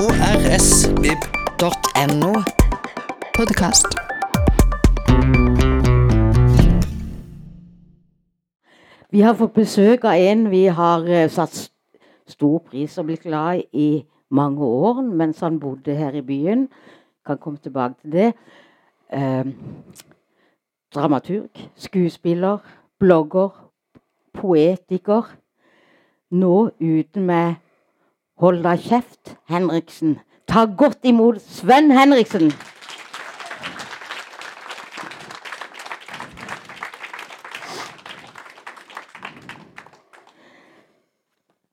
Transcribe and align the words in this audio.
krsvib.no. 0.00 1.62
Podkast. 3.36 3.86
Vi 9.10 9.20
har 9.20 9.34
fått 9.34 9.52
besøk 9.54 10.04
av 10.04 10.12
en 10.16 10.50
vi 10.50 10.66
har 10.72 11.04
eh, 11.04 11.28
satt 11.28 11.70
stor 12.30 12.58
pris 12.70 12.98
og 12.98 13.06
blitt 13.10 13.22
glad 13.28 13.60
i 13.60 13.64
i 13.76 14.04
mange 14.30 14.64
år 14.64 15.02
mens 15.04 15.40
han 15.44 15.60
bodde 15.60 15.94
her 15.94 16.16
i 16.16 16.24
byen. 16.24 16.68
Kan 17.26 17.38
komme 17.38 17.58
tilbake 17.60 17.94
til 18.00 18.12
det. 18.12 18.32
Eh, 19.12 19.46
dramaturg, 20.94 21.50
skuespiller, 21.76 22.58
blogger, 23.00 23.50
poetiker. 24.32 25.22
Nå 26.30 26.70
uten 26.80 27.26
med 27.26 27.54
Hold 28.40 28.62
da 28.64 28.72
kjeft, 28.72 29.34
Henriksen. 29.52 30.14
Ta 30.48 30.62
godt 30.64 31.04
imot 31.04 31.42
Sven 31.44 31.90
Henriksen! 31.92 32.48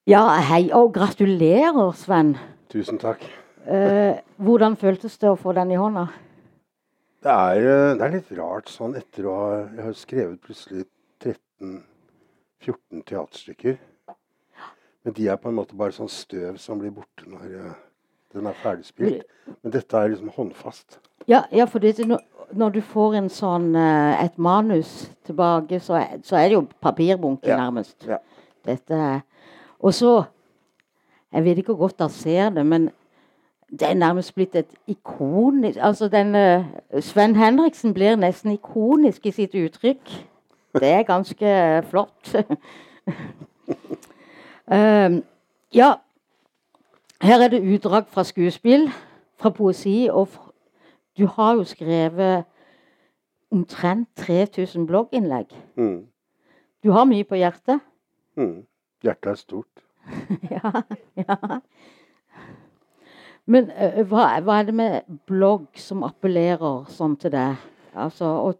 Ja, 0.07 0.25
hei 0.49 0.67
og 0.75 0.91
gratulerer, 0.95 1.95
Sven. 1.95 2.35
Tusen 2.67 2.99
takk. 2.99 3.23
Eh, 3.63 4.19
hvordan 4.35 4.75
føltes 4.75 5.15
det 5.23 5.31
å 5.31 5.39
få 5.39 5.55
den 5.55 5.71
i 5.71 5.79
hånda? 5.79 6.09
Det 7.23 7.31
er, 7.31 7.63
eh, 7.63 7.95
det 7.95 8.03
er 8.09 8.15
litt 8.19 8.31
rart 8.35 8.67
sånn 8.67 8.99
etter 8.99 9.23
å 9.23 9.39
ha 9.39 9.51
Jeg 9.71 9.83
har 9.85 9.93
skrevet 9.93 10.41
plutselig 10.43 10.85
13-14 11.23 13.03
teaterstykker. 13.07 13.79
Men 15.07 15.13
de 15.15 15.27
er 15.31 15.37
på 15.39 15.47
en 15.47 15.55
måte 15.55 15.75
bare 15.79 15.95
sånn 15.95 16.09
støv 16.11 16.57
som 16.59 16.81
blir 16.81 16.91
borte 16.91 17.23
når 17.31 17.43
eh, 17.47 17.75
den 18.35 18.49
er 18.49 18.57
ferdigspilt. 18.59 19.21
Men 19.63 19.71
dette 19.71 19.95
er 19.95 20.09
liksom 20.11 20.33
håndfast. 20.35 20.97
Ja, 21.31 21.45
ja 21.47 21.63
for 21.71 21.79
det, 21.79 22.03
når, 22.03 22.73
du 22.75 22.81
får 22.83 23.15
en 23.15 23.29
sånn, 23.31 23.69
eh, 23.79 24.25
et 24.25 24.35
manus 24.35 25.05
tilbake, 25.23 25.79
så 25.79 25.95
er, 26.01 26.17
så 26.27 26.35
er 26.35 26.49
det 26.49 26.57
jo 26.57 26.65
papirbunke 26.83 27.47
Ja, 27.47 27.55
nærmest. 27.61 27.95
ja. 28.03 28.19
Dette 28.67 29.21
Og 29.79 29.93
så 29.93 30.25
Jeg 31.31 31.43
vet 31.43 31.57
ikke 31.57 31.71
hvor 31.71 31.87
godt 31.87 31.99
dere 31.99 32.09
ser 32.09 32.49
det, 32.49 32.65
men 32.65 32.91
det 33.71 33.87
er 33.87 33.95
nærmest 33.95 34.35
blitt 34.35 34.55
et 34.55 34.75
ikonisk 34.87 35.79
Altså 35.79 36.07
den 36.11 36.35
eh, 36.35 36.67
Sven 36.99 37.35
Henriksen 37.35 37.93
blir 37.93 38.19
nesten 38.19 38.51
ikonisk 38.51 39.25
i 39.25 39.31
sitt 39.31 39.55
uttrykk. 39.55 40.03
Det 40.75 40.91
er 40.99 41.07
ganske 41.07 41.83
flott. 41.87 42.35
um, 44.71 45.23
ja, 45.73 45.93
her 47.21 47.43
er 47.43 47.47
det 47.53 47.63
utdrag 47.65 48.07
fra 48.07 48.23
skuespill, 48.23 48.89
fra 49.37 49.49
poesi, 49.49 50.07
og 50.11 50.29
du 51.17 51.25
har 51.25 51.55
jo 51.55 51.63
skrevet 51.63 52.45
omtrent 53.51 54.09
3000 54.15 54.87
blogginnlegg. 54.87 55.45
Mm. 55.75 56.07
Du 56.83 56.91
har 56.91 57.05
mye 57.05 57.23
på 57.23 57.39
hjertet. 57.39 57.79
Mm. 58.35 58.65
Hjertet 59.03 59.31
er 59.31 59.39
stort. 59.39 59.83
ja, 60.55 60.71
ja. 61.15 61.37
Men 63.47 63.71
uh, 63.71 64.01
hva, 64.07 64.29
hva 64.43 64.59
er 64.59 64.67
det 64.67 64.75
med 64.75 65.19
blogg 65.27 65.67
som 65.79 66.03
appellerer 66.07 66.85
sånn 66.91 67.15
til 67.19 67.33
deg? 67.33 67.63
Altså, 67.97 68.29
og, 68.49 68.59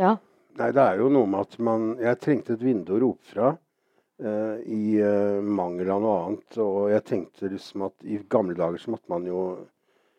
ja. 0.00 0.16
Nei, 0.58 0.72
det 0.74 0.82
er 0.82 1.00
jo 1.00 1.08
noe 1.12 1.28
med 1.28 1.44
at 1.44 1.58
man 1.60 1.82
Jeg 2.00 2.16
trengte 2.20 2.54
et 2.56 2.62
vindu 2.64 2.94
å 2.96 3.00
rope 3.02 3.28
fra 3.28 3.50
i 4.16 4.96
eh, 5.04 5.40
mangel 5.44 5.90
av 5.92 6.00
noe 6.02 6.20
annet. 6.24 6.58
Og 6.62 6.90
jeg 6.92 7.04
tenkte 7.04 7.50
liksom 7.52 7.86
at 7.88 8.06
i 8.06 8.20
gamle 8.32 8.56
dager 8.56 8.80
så 8.80 8.94
måtte 8.94 9.12
man 9.12 9.26
jo 9.28 9.42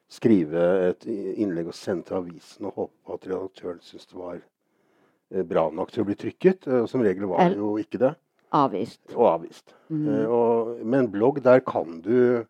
skrive 0.08 0.64
et 0.88 1.08
innlegg 1.08 1.72
og 1.72 1.76
sende 1.76 2.08
til 2.08 2.22
avisen 2.22 2.70
og 2.70 2.78
håpe 2.80 2.94
på 3.04 3.18
at 3.18 3.28
redaktøren 3.28 3.82
syntes 3.84 4.08
det 4.08 4.20
var 4.20 4.38
eh, 4.40 5.44
bra 5.48 5.68
nok 5.74 5.92
til 5.92 6.04
å 6.04 6.08
bli 6.08 6.18
trykket. 6.20 6.68
Eh, 6.68 6.86
som 6.90 7.04
regel 7.04 7.28
var 7.32 7.50
det 7.50 7.60
jo 7.60 7.76
ikke 7.82 8.02
det. 8.06 8.14
Avvist. 8.56 9.02
Og 9.16 9.26
avvist. 9.34 9.74
Eh, 9.92 10.26
og, 10.26 10.78
med 10.84 11.04
en 11.04 11.10
blogg, 11.12 11.42
der 11.44 11.64
kan 11.66 12.00
du 12.06 12.46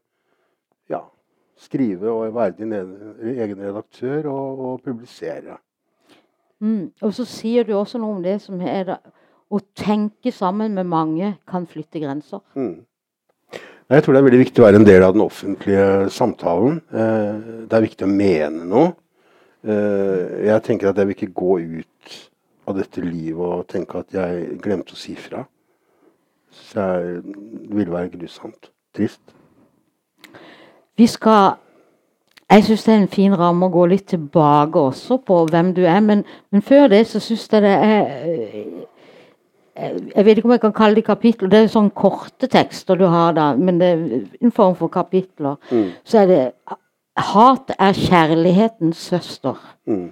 ja, 0.91 1.01
skrive 1.57 2.11
og 2.13 2.35
være 2.35 2.59
din 2.59 2.75
egen 2.75 3.63
redaktør 3.63 4.29
og, 4.33 4.65
og 4.67 4.83
publisere. 4.85 5.57
Mm. 6.61 6.91
Og 7.05 7.13
så 7.13 7.25
sier 7.29 7.65
du 7.65 7.73
også 7.77 8.01
noe 8.01 8.17
om 8.17 8.23
det 8.25 8.39
som 8.45 8.61
er 8.61 8.97
å 9.49 9.59
tenke 9.75 10.31
sammen 10.35 10.75
med 10.75 10.89
mange 10.89 11.35
kan 11.47 11.67
flytte 11.69 12.01
grenser. 12.03 12.43
Mm. 12.55 12.85
Jeg 13.87 14.03
tror 14.03 14.13
det 14.13 14.19
er 14.19 14.25
veldig 14.25 14.39
viktig 14.41 14.59
å 14.59 14.65
være 14.65 14.79
en 14.81 14.87
del 14.87 15.03
av 15.05 15.13
den 15.15 15.23
offentlige 15.23 15.83
samtalen. 16.11 16.81
Eh, 16.91 17.51
det 17.71 17.77
er 17.77 17.85
viktig 17.85 18.03
å 18.03 18.11
mene 18.11 18.65
noe. 18.67 18.89
Eh, 19.63 20.47
jeg 20.49 20.63
tenker 20.65 20.89
at 20.89 20.97
jeg 20.99 21.07
vil 21.07 21.15
ikke 21.15 21.35
gå 21.39 21.53
ut 21.79 22.17
av 22.67 22.75
dette 22.75 23.03
livet 23.03 23.45
og 23.45 23.67
tenke 23.71 24.01
at 24.03 24.11
jeg 24.11 24.57
glemte 24.63 24.91
å 24.91 24.99
si 24.99 25.15
fra. 25.15 25.45
Så 26.51 26.83
det 27.23 27.77
ville 27.77 27.93
være 27.93 28.11
grusomt. 28.17 28.73
Trist. 28.95 29.21
Vi 30.97 31.07
skal 31.07 31.55
Jeg 32.49 32.63
syns 32.63 32.83
det 32.85 32.93
er 32.93 33.01
en 33.01 33.09
fin 33.11 33.33
ramme 33.35 33.67
å 33.67 33.71
gå 33.71 33.81
litt 33.91 34.05
tilbake 34.07 34.79
også 34.79 35.17
på 35.19 35.41
hvem 35.51 35.73
du 35.75 35.81
er, 35.83 35.99
men, 35.99 36.21
men 36.47 36.61
før 36.63 36.87
det 36.87 37.01
så 37.09 37.19
syns 37.19 37.43
jeg 37.51 37.65
det 37.65 37.73
er 37.75 38.05
Jeg 39.77 40.25
vet 40.25 40.39
ikke 40.39 40.49
om 40.49 40.55
jeg 40.55 40.61
kan 40.63 40.73
kalle 40.73 40.97
det 40.97 41.05
kapitler. 41.05 41.49
Det 41.51 41.59
er 41.59 41.71
sånn 41.71 41.91
korte 41.93 42.49
tekster 42.49 42.97
du 42.97 43.05
har 43.13 43.35
da, 43.37 43.51
men 43.55 43.77
det 43.77 43.89
er 43.93 44.03
en 44.41 44.53
form 44.53 44.73
for 44.79 44.89
kapitler. 44.89 45.59
Mm. 45.69 45.89
Så 46.07 46.23
er 46.23 46.29
det 46.31 46.43
Hat 47.17 47.71
er 47.81 47.97
kjærlighetens 47.97 48.97
søster. 49.09 49.57
Mm. 49.89 50.11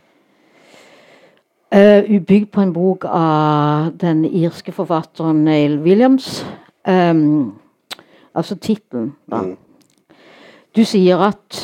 Uh, 1.75 2.21
bygd 2.27 2.47
på 2.53 2.61
en 2.61 2.73
bok 2.73 3.05
av 3.05 3.91
den 4.01 4.23
irske 4.25 4.73
forfatteren 4.73 5.43
Neil 5.45 5.77
Williams. 5.83 6.45
Um, 6.87 7.59
altså 8.33 8.57
tittelen, 8.57 9.11
da. 9.29 9.43
Mm. 9.43 10.15
Du 10.75 10.81
sier 10.85 11.21
at 11.27 11.59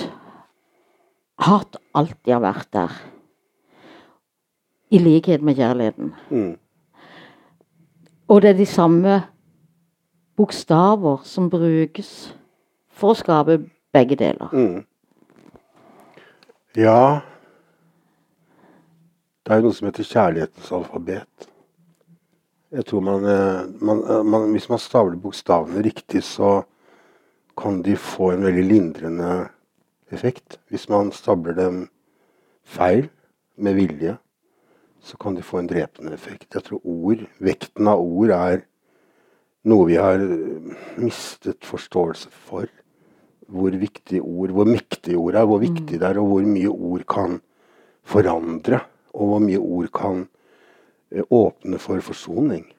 hat 1.41 1.77
alltid 1.97 2.33
har 2.33 2.43
vært 2.43 2.69
der. 2.73 2.99
I 4.91 4.99
likhet 5.01 5.41
med 5.41 5.57
kjærligheten. 5.57 6.13
Mm. 6.29 6.53
Og 8.31 8.41
det 8.41 8.53
er 8.53 8.59
de 8.61 8.65
samme 8.65 9.17
bokstaver 10.39 11.19
som 11.27 11.49
brukes 11.51 12.31
for 12.95 13.11
å 13.11 13.19
skape 13.19 13.57
begge 13.91 14.15
deler. 14.15 14.53
Mm. 14.55 14.85
Ja 16.79 17.19
Det 19.43 19.51
er 19.51 19.59
jo 19.59 19.65
noe 19.65 19.75
som 19.75 19.89
heter 19.89 20.07
kjærlighetens 20.07 20.69
alfabet. 20.71 21.47
Jeg 22.71 22.85
tror 22.87 23.01
man, 23.03 23.25
eh, 23.25 23.63
man, 23.81 24.03
eh, 24.07 24.23
man 24.23 24.51
Hvis 24.51 24.69
man 24.69 24.79
stavler 24.79 25.17
bokstavene 25.17 25.83
riktig, 25.83 26.23
så 26.23 26.63
kan 27.57 27.81
de 27.81 27.95
få 27.95 28.31
en 28.31 28.43
veldig 28.43 28.63
lindrende 28.63 29.49
effekt. 30.11 30.57
Hvis 30.69 30.87
man 30.89 31.11
stabler 31.11 31.53
dem 31.53 31.89
feil, 32.63 33.09
med 33.57 33.75
vilje, 33.75 34.17
så 35.01 35.17
kan 35.17 35.35
de 35.35 35.45
få 35.45 35.61
en 35.61 35.69
drepende 35.69 36.13
effekt. 36.13 36.53
Jeg 36.53 36.65
tror 36.67 36.81
ord, 36.85 37.25
vekten 37.41 37.89
av 37.89 38.01
ord 38.01 38.33
er 38.35 38.65
noe 39.69 39.87
vi 39.89 39.97
har 40.01 40.21
eh, 40.21 40.75
mistet 41.01 41.65
forståelse 41.65 42.31
for 42.33 42.69
hvor 43.51 43.75
viktig 43.75 44.21
ord, 44.21 44.53
hvor 44.55 44.69
mektige 44.69 45.19
ord 45.19 45.35
er, 45.35 45.47
hvor 45.49 45.59
viktig 45.61 45.99
det 45.99 46.07
er, 46.07 46.19
og 46.21 46.29
hvor 46.29 46.45
mye 46.47 46.71
ord 46.71 47.05
kan 47.09 47.39
forandre. 48.07 48.79
Og 49.11 49.33
hvor 49.33 49.41
mye 49.43 49.59
ord 49.59 49.89
kan 49.95 50.21
eh, 51.11 51.25
åpne 51.25 51.81
for 51.81 52.03
forsoning. 52.05 52.69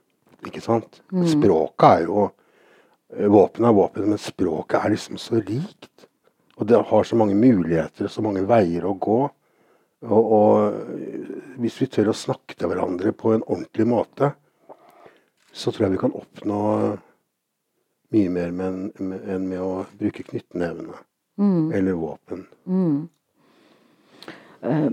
Ikke 0.49 0.63
sant? 0.65 1.03
Språket 1.29 1.89
er 1.91 2.07
jo 2.09 2.25
eh, 2.25 3.29
Våpen 3.29 3.69
er 3.69 3.77
våpen, 3.77 4.09
men 4.09 4.21
språket 4.21 4.79
er 4.81 4.95
liksom 4.95 5.21
så 5.21 5.43
rikt. 5.43 6.09
Og 6.57 6.69
det 6.69 6.81
har 6.89 7.05
så 7.05 7.19
mange 7.19 7.37
muligheter, 7.37 8.09
så 8.09 8.25
mange 8.25 8.45
veier 8.49 8.87
å 8.89 8.97
gå. 8.97 9.21
Og, 10.03 10.33
og 10.33 10.73
hvis 11.63 11.77
vi 11.81 11.87
tør 11.87 12.09
å 12.11 12.17
snakke 12.17 12.57
til 12.59 12.69
hverandre 12.73 13.13
på 13.15 13.33
en 13.37 13.45
ordentlig 13.47 13.87
måte, 13.87 14.33
så 15.53 15.71
tror 15.71 15.87
jeg 15.87 15.93
vi 15.95 16.01
kan 16.01 16.15
oppnå 16.17 16.59
mye 18.13 18.29
mer 18.33 18.51
med 18.53 18.67
en- 18.67 18.93
med- 19.09 19.29
enn 19.29 19.47
med 19.49 19.61
å 19.63 19.87
bruke 19.99 20.25
knyttnevene 20.27 20.95
eller 21.75 21.93
våpen. 21.97 22.47
Eh, 24.63 24.91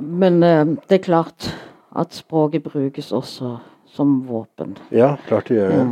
men 0.00 0.42
uh, 0.42 0.64
det 0.88 0.98
er 0.98 1.02
klart 1.06 1.48
at 1.98 2.12
språket 2.14 2.62
brukes 2.62 3.08
også 3.12 3.56
som 3.90 4.20
våpen. 4.28 4.76
Ja, 4.94 5.16
klart 5.26 5.48
det 5.48 5.56
gjør 5.56 5.70
det. 5.70 5.86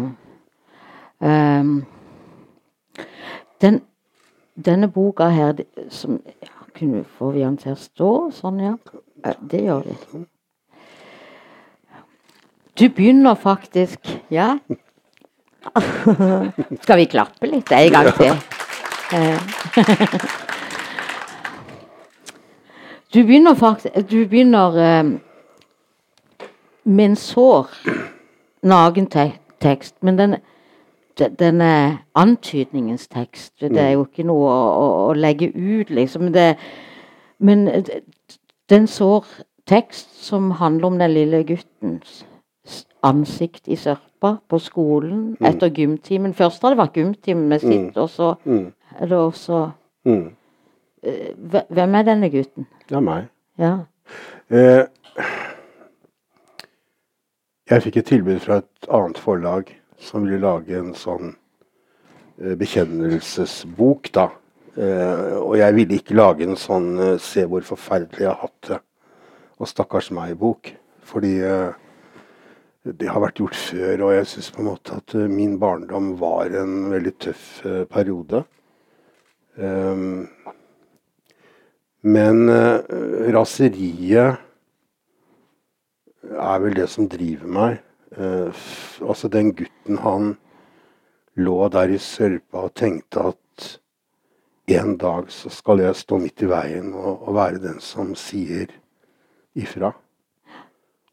Den, 3.61 3.81
denne 4.57 4.89
boka 4.93 5.29
her, 5.33 5.65
som 5.89 6.21
Får 7.19 7.33
vi 7.33 7.43
han 7.43 7.57
til 7.57 7.73
å 7.73 7.79
stå 7.81 8.11
sånn, 8.37 8.59
ja? 8.61 8.75
Det 9.41 9.63
gjør 9.65 9.87
vi. 9.87 10.25
Du 12.77 12.89
begynner 12.93 13.35
faktisk 13.41 14.11
Ja. 14.31 14.59
Skal 16.85 17.01
vi 17.01 17.07
klappe 17.11 17.49
litt 17.49 17.73
en 17.73 17.93
gang 17.95 18.11
til? 18.19 18.37
Eh. 19.17 19.39
Du 23.15 23.23
begynner 23.25 23.55
faktisk 23.57 23.95
Du 24.11 24.27
begynner 24.29 24.77
eh, 24.77 25.05
med 26.85 27.05
en 27.11 27.17
sår 27.17 27.71
nagen 28.67 29.07
tekst, 29.61 29.95
men 30.03 30.19
den, 30.19 30.31
de- 30.37 30.41
den 31.19 31.61
er 31.61 31.97
antydningens 32.15 33.09
tekst. 33.09 33.55
Det 33.61 33.79
er 33.81 33.91
jo 33.95 34.05
ikke 34.05 34.25
noe 34.29 34.49
å, 34.51 34.63
å, 34.81 34.87
å 35.09 35.13
legge 35.17 35.49
ut, 35.55 35.91
liksom. 35.91 36.33
Det, 36.33 36.57
men 37.39 37.67
det 37.67 38.03
det 38.69 38.75
er 38.75 38.81
en 38.83 38.89
sår 38.91 39.27
tekst 39.71 40.17
som 40.27 40.51
handler 40.59 40.87
om 40.89 40.97
den 40.99 41.13
lille 41.15 41.45
guttens 41.47 42.25
ansikt 43.07 43.69
i 43.71 43.77
sørpa 43.79 44.33
på 44.51 44.59
skolen 44.59 45.37
etter 45.41 45.71
gymtimen. 45.71 46.35
Først 46.35 46.63
har 46.67 46.75
det 46.75 46.81
vært 46.81 46.99
gymtimen 46.99 47.47
med 47.49 47.61
sitt, 47.63 47.97
og 47.97 48.11
så 48.11 48.35
Mm. 48.45 48.73
er 49.01 49.07
det 49.07 49.19
også 49.19 49.71
Mm. 50.05 50.31
Hvem 51.71 51.95
er 51.95 52.03
denne 52.03 52.31
gutten? 52.31 52.67
Det 52.89 52.97
er 52.97 53.01
meg. 53.01 53.29
Ja. 53.59 53.79
Eh, 54.51 54.87
jeg 57.71 57.83
fikk 57.83 57.97
et 57.97 58.07
tilbud 58.07 58.39
fra 58.41 58.57
et 58.57 58.89
annet 58.91 59.19
forlag 59.19 59.71
som 59.99 60.25
ville 60.25 60.41
lage 60.43 60.77
en 60.79 60.93
sånn 60.97 61.33
eh, 62.41 62.55
bekjennelsesbok, 62.59 64.11
da. 64.17 64.29
Eh, 64.77 65.37
og 65.41 65.57
jeg 65.57 65.77
ville 65.79 65.99
ikke 66.01 66.19
lage 66.19 66.45
en 66.45 66.59
sånn 66.61 66.91
eh, 67.01 67.17
'se 67.19 67.47
hvor 67.49 67.65
forferdelig 67.65 68.27
jeg 68.27 68.33
har 68.33 68.43
hatt 68.43 68.69
det' 68.69 68.83
og 69.59 69.69
'stakkars 69.69 70.11
meg'-bok. 70.13 70.75
Fordi 71.07 71.39
det 72.83 73.09
har 73.09 73.21
vært 73.23 73.39
gjort 73.39 73.55
før, 73.55 74.03
og 74.03 74.13
jeg 74.13 74.27
syns 74.27 74.51
på 74.51 74.59
en 74.59 74.67
måte 74.67 74.97
at 74.99 75.15
min 75.31 75.55
barndom 75.59 76.19
var 76.19 76.51
en 76.51 76.91
veldig 76.91 77.13
tøff 77.19 77.63
periode. 77.87 78.43
Men 82.03 82.51
raseriet 83.39 84.43
er 86.27 86.59
vel 86.59 86.75
det 86.75 86.89
som 86.91 87.07
driver 87.09 87.47
meg. 87.47 87.86
F- 88.15 89.03
altså 89.03 89.29
den 89.29 89.51
gutten 89.57 89.99
han 89.99 90.37
lå 91.37 91.57
der 91.75 91.91
i 91.93 91.99
sørpa 92.01 92.69
og 92.69 92.75
tenkte 92.79 93.25
at 93.33 93.67
en 94.77 94.97
dag 94.99 95.29
så 95.31 95.51
skal 95.53 95.83
jeg 95.83 95.99
stå 95.99 96.19
midt 96.23 96.43
i 96.43 96.49
veien 96.51 96.95
og, 96.95 97.27
og 97.29 97.37
være 97.37 97.63
den 97.63 97.81
som 97.83 98.15
sier 98.19 98.71
ifra. 99.55 99.93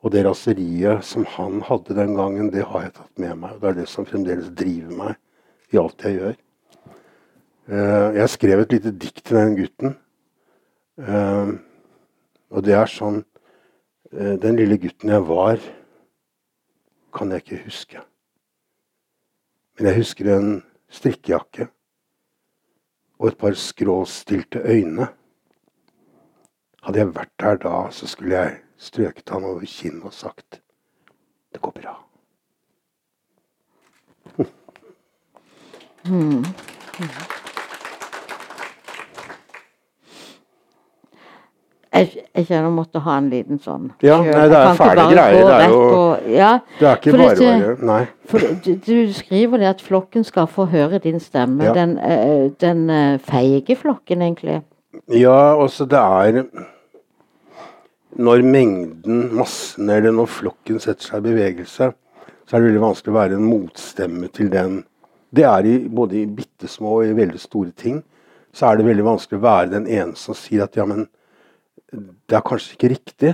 Og 0.03 0.11
det 0.11 0.25
raseriet 0.25 1.03
som 1.07 1.25
han 1.35 1.61
hadde 1.63 1.95
den 1.95 2.15
gangen, 2.17 2.49
det 2.51 2.65
har 2.67 2.87
jeg 2.87 2.95
tatt 2.97 3.21
med 3.21 3.37
meg. 3.39 3.53
Og 3.55 3.61
det 3.61 3.69
er 3.69 3.77
det 3.81 3.89
som 3.91 4.07
fremdeles 4.07 4.49
driver 4.51 4.97
meg 4.97 5.13
i 5.73 5.79
alt 5.79 6.03
jeg 6.03 6.17
gjør. 6.17 6.39
Uh, 7.63 8.09
jeg 8.17 8.31
skrev 8.33 8.63
et 8.65 8.73
lite 8.75 8.91
dikt 8.99 9.21
til 9.23 9.39
den 9.39 9.53
gutten. 9.61 9.93
Uh, 10.99 11.53
og 12.51 12.65
det 12.65 12.75
er 12.77 12.91
sånn 12.91 13.23
Den 14.13 14.59
lille 14.59 14.75
gutten 14.77 15.09
jeg 15.09 15.23
var, 15.25 15.57
kan 17.13 17.31
jeg 17.31 17.43
ikke 17.43 17.63
huske. 17.65 18.01
Men 19.77 19.87
jeg 19.89 19.95
husker 20.01 20.29
en 20.33 20.63
strikkejakke 20.89 21.67
og 23.19 23.27
et 23.27 23.37
par 23.37 23.55
skråstilte 23.57 24.61
øyne. 24.65 25.07
Hadde 26.83 26.99
jeg 26.99 27.15
vært 27.15 27.33
der 27.39 27.55
da, 27.63 27.75
så 27.91 28.07
skulle 28.07 28.35
jeg 28.35 28.59
strøket 28.77 29.29
han 29.29 29.45
over 29.47 29.65
kinnet 29.65 30.03
og 30.09 30.13
sagt 30.13 30.59
det 31.53 31.61
går 31.61 31.71
bra. 31.71 31.95
Jeg, 41.93 42.09
jeg 42.33 42.47
kjenner 42.47 42.65
jeg 42.65 42.73
måtte 42.73 43.01
ha 43.05 43.15
en 43.21 43.29
liten 43.29 43.59
sånn 43.61 43.91
Ja, 44.01 44.15
nei, 44.25 44.47
det 44.49 44.57
er 44.57 44.77
fæle 44.79 45.03
greier, 45.11 45.43
det 45.45 45.57
er 45.59 45.69
jo- 45.69 45.81
og, 45.93 46.23
ja, 46.33 46.51
Det 46.79 46.87
er 46.89 46.95
ikke 46.97 47.11
bare 47.13 47.35
bare 47.37 47.75
Nei. 47.85 48.07
for 48.25 48.39
du, 48.65 48.69
du 48.81 49.13
skriver 49.13 49.61
det 49.61 49.67
at 49.75 49.81
flokken 49.81 50.25
skal 50.25 50.47
få 50.47 50.65
høre 50.71 50.97
din 51.03 51.19
stemme. 51.19 51.63
Ja. 51.69 51.73
Den, 51.77 51.97
eh, 51.99 52.49
den 52.59 52.89
eh, 52.89 53.19
feige 53.19 53.75
flokken, 53.77 54.21
egentlig. 54.25 54.63
Ja, 55.09 55.53
altså 55.61 55.85
det 55.85 55.99
er 55.99 56.45
Når 58.15 58.43
mengden, 58.45 59.33
massen 59.33 59.89
eller 59.89 60.11
når 60.13 60.27
flokken 60.29 60.79
setter 60.79 61.01
seg 61.01 61.23
i 61.23 61.29
bevegelse, 61.31 61.93
så 62.45 62.55
er 62.55 62.59
det 62.61 62.67
veldig 62.69 62.83
vanskelig 62.83 63.09
å 63.09 63.17
være 63.17 63.37
en 63.39 63.47
motstemme 63.49 64.27
til 64.33 64.49
den. 64.53 64.83
Det 65.33 65.45
er 65.49 65.65
i, 65.65 65.77
både 65.89 66.19
i 66.21 66.25
bitte 66.29 66.69
små 66.69 66.99
og 66.99 67.07
i 67.07 67.15
veldig 67.17 67.39
store 67.41 67.71
ting. 67.71 68.03
Så 68.53 68.67
er 68.69 68.77
det 68.77 68.85
veldig 68.85 69.05
vanskelig 69.07 69.39
å 69.39 69.45
være 69.47 69.71
den 69.71 69.87
ene 69.89 70.13
som 70.15 70.37
sier 70.37 70.67
at 70.67 70.77
ja, 70.77 70.85
men 70.85 71.07
det 71.93 72.37
er 72.37 72.45
kanskje 72.45 72.75
ikke 72.75 72.91
riktig, 72.93 73.33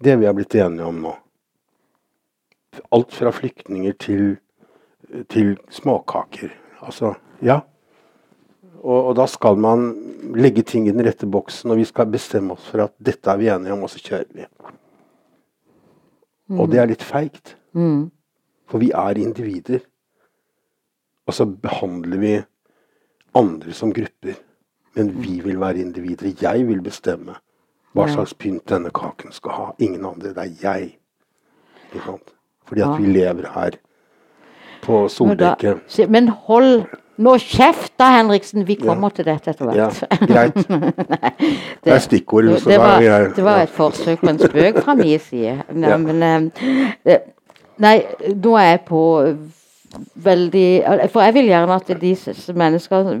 det 0.00 0.16
vi 0.18 0.26
har 0.26 0.36
blitt 0.36 0.56
enige 0.58 0.86
om 0.88 1.02
nå. 1.04 1.14
Alt 2.94 3.14
fra 3.14 3.32
flyktninger 3.34 3.96
til, 4.00 4.24
til 5.30 5.56
småkaker. 5.70 6.52
Altså, 6.82 7.14
ja. 7.44 7.60
Og, 8.80 9.10
og 9.10 9.14
da 9.18 9.26
skal 9.28 9.58
man 9.60 9.90
legge 10.36 10.64
ting 10.66 10.88
i 10.88 10.94
den 10.94 11.04
rette 11.04 11.28
boksen, 11.30 11.72
og 11.72 11.80
vi 11.80 11.86
skal 11.88 12.10
bestemme 12.10 12.56
oss 12.56 12.68
for 12.70 12.86
at 12.86 12.94
dette 12.96 13.30
er 13.30 13.40
vi 13.40 13.50
enige 13.52 13.74
om, 13.76 13.84
og 13.84 13.92
så 13.92 14.00
kjører 14.02 14.30
vi. 14.34 14.46
Og 16.56 16.70
det 16.70 16.80
er 16.82 16.88
litt 16.90 17.04
feigt. 17.06 17.54
Mm. 17.78 18.08
For 18.70 18.82
vi 18.82 18.90
er 18.94 19.18
individer. 19.20 19.84
Og 21.28 21.36
så 21.36 21.46
behandler 21.46 22.22
vi 22.22 22.32
andre 23.38 23.74
som 23.76 23.92
grupper. 23.94 24.38
Men 24.98 25.12
vi 25.22 25.38
vil 25.44 25.60
være 25.60 25.84
individer. 25.84 26.32
Jeg 26.42 26.66
vil 26.66 26.82
bestemme 26.82 27.36
hva 27.94 28.06
slags 28.08 28.34
pynt 28.38 28.68
denne 28.70 28.90
kaken 28.94 29.32
skal 29.32 29.50
ha. 29.56 29.68
Ingen 29.78 30.04
andre. 30.06 30.28
Det 30.34 30.38
er 30.38 30.56
jeg. 30.62 30.96
Fordi 31.92 32.80
at 32.80 32.86
Ja. 32.86 32.96
vi 32.96 33.06
lever 33.06 33.48
her 33.54 33.70
på 34.82 35.00
Men 35.00 35.08
soldekket. 35.08 36.08
Men 36.08 36.28
hold 36.28 36.84
nå 37.20 37.34
kjeft 37.38 37.92
da, 37.98 38.06
Henriksen! 38.16 38.66
Vi 38.66 38.74
kommer 38.80 39.08
til 39.12 39.24
dette 39.26 39.50
etter 39.50 39.64
hvert. 39.66 39.76
Ja, 39.76 40.16
greit. 40.26 40.54
Det 41.84 41.92
er 41.92 41.98
stikkord. 41.98 42.44
Det, 42.44 42.64
det, 42.64 42.78
var, 42.78 43.00
det 43.36 43.44
var 43.44 43.60
et 43.62 43.68
forsøk 43.68 44.20
på 44.20 44.28
en 44.28 44.38
spøk 44.38 44.78
fra 44.84 44.94
min 44.94 45.18
side. 45.18 45.62
Nei, 45.72 45.88
Ja. 45.90 45.96
men 45.96 46.22
eh, 47.04 47.18
Nei, 47.80 48.02
nå 48.36 48.54
er 48.56 48.70
jeg 48.70 48.80
på 48.88 49.02
veldig 50.14 50.66
For 51.10 51.20
jeg 51.24 51.34
vil 51.34 51.44
gjerne 51.50 51.76
at 51.80 51.92
disse 52.00 52.52
mennesker 52.52 53.16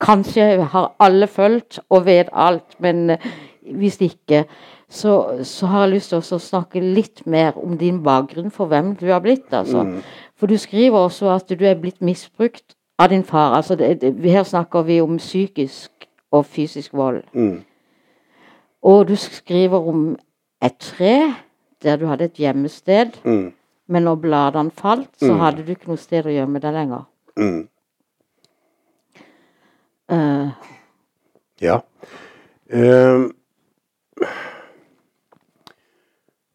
Kanskje 0.00 0.62
har 0.70 0.92
alle 1.02 1.26
fulgt 1.26 1.80
og 1.90 2.04
vet 2.06 2.28
alt, 2.32 2.76
men 2.78 3.10
eh, 3.10 3.18
hvis 3.76 4.00
ikke, 4.00 4.44
så, 4.88 5.40
så 5.44 5.66
har 5.66 5.84
jeg 5.86 5.92
lyst 5.98 6.08
til 6.14 6.18
å 6.18 6.38
snakke 6.40 6.80
litt 6.80 7.26
mer 7.26 7.52
om 7.60 7.76
din 7.78 8.02
bakgrunn 8.02 8.50
for 8.50 8.66
hvem 8.66 8.94
du 8.96 9.06
har 9.12 9.20
blitt. 9.20 9.52
altså. 9.52 9.82
Mm. 9.82 10.02
For 10.36 10.46
du 10.46 10.56
skriver 10.56 10.98
også 10.98 11.28
at 11.34 11.48
du 11.58 11.64
er 11.66 11.74
blitt 11.74 12.00
misbrukt 12.00 12.74
av 12.98 13.08
din 13.10 13.24
far. 13.24 13.54
altså 13.56 13.74
det, 13.76 14.00
det, 14.00 14.14
Her 14.30 14.42
snakker 14.42 14.82
vi 14.82 15.00
om 15.00 15.18
psykisk 15.18 15.90
og 16.32 16.46
fysisk 16.46 16.92
vold. 16.94 17.22
Mm. 17.32 17.64
Og 18.82 19.08
du 19.08 19.16
skriver 19.16 19.78
om 19.88 20.16
et 20.62 20.76
tre 20.78 21.34
der 21.82 21.96
du 21.96 22.06
hadde 22.06 22.24
et 22.24 22.34
gjemmested, 22.34 23.20
Mm. 23.24 23.52
men 23.88 24.02
når 24.02 24.14
bladene 24.16 24.70
falt, 24.70 25.08
så 25.18 25.32
Mm. 25.32 25.38
hadde 25.40 25.62
du 25.66 25.70
ikke 25.72 25.88
noe 25.88 25.96
sted 25.96 26.24
å 26.26 26.30
gjemme 26.34 26.58
deg 26.60 26.72
lenger. 26.74 27.04
Mm. 27.36 27.68
Eh, 30.10 30.48
Ja. 31.60 31.80
Ehm, 32.70 33.32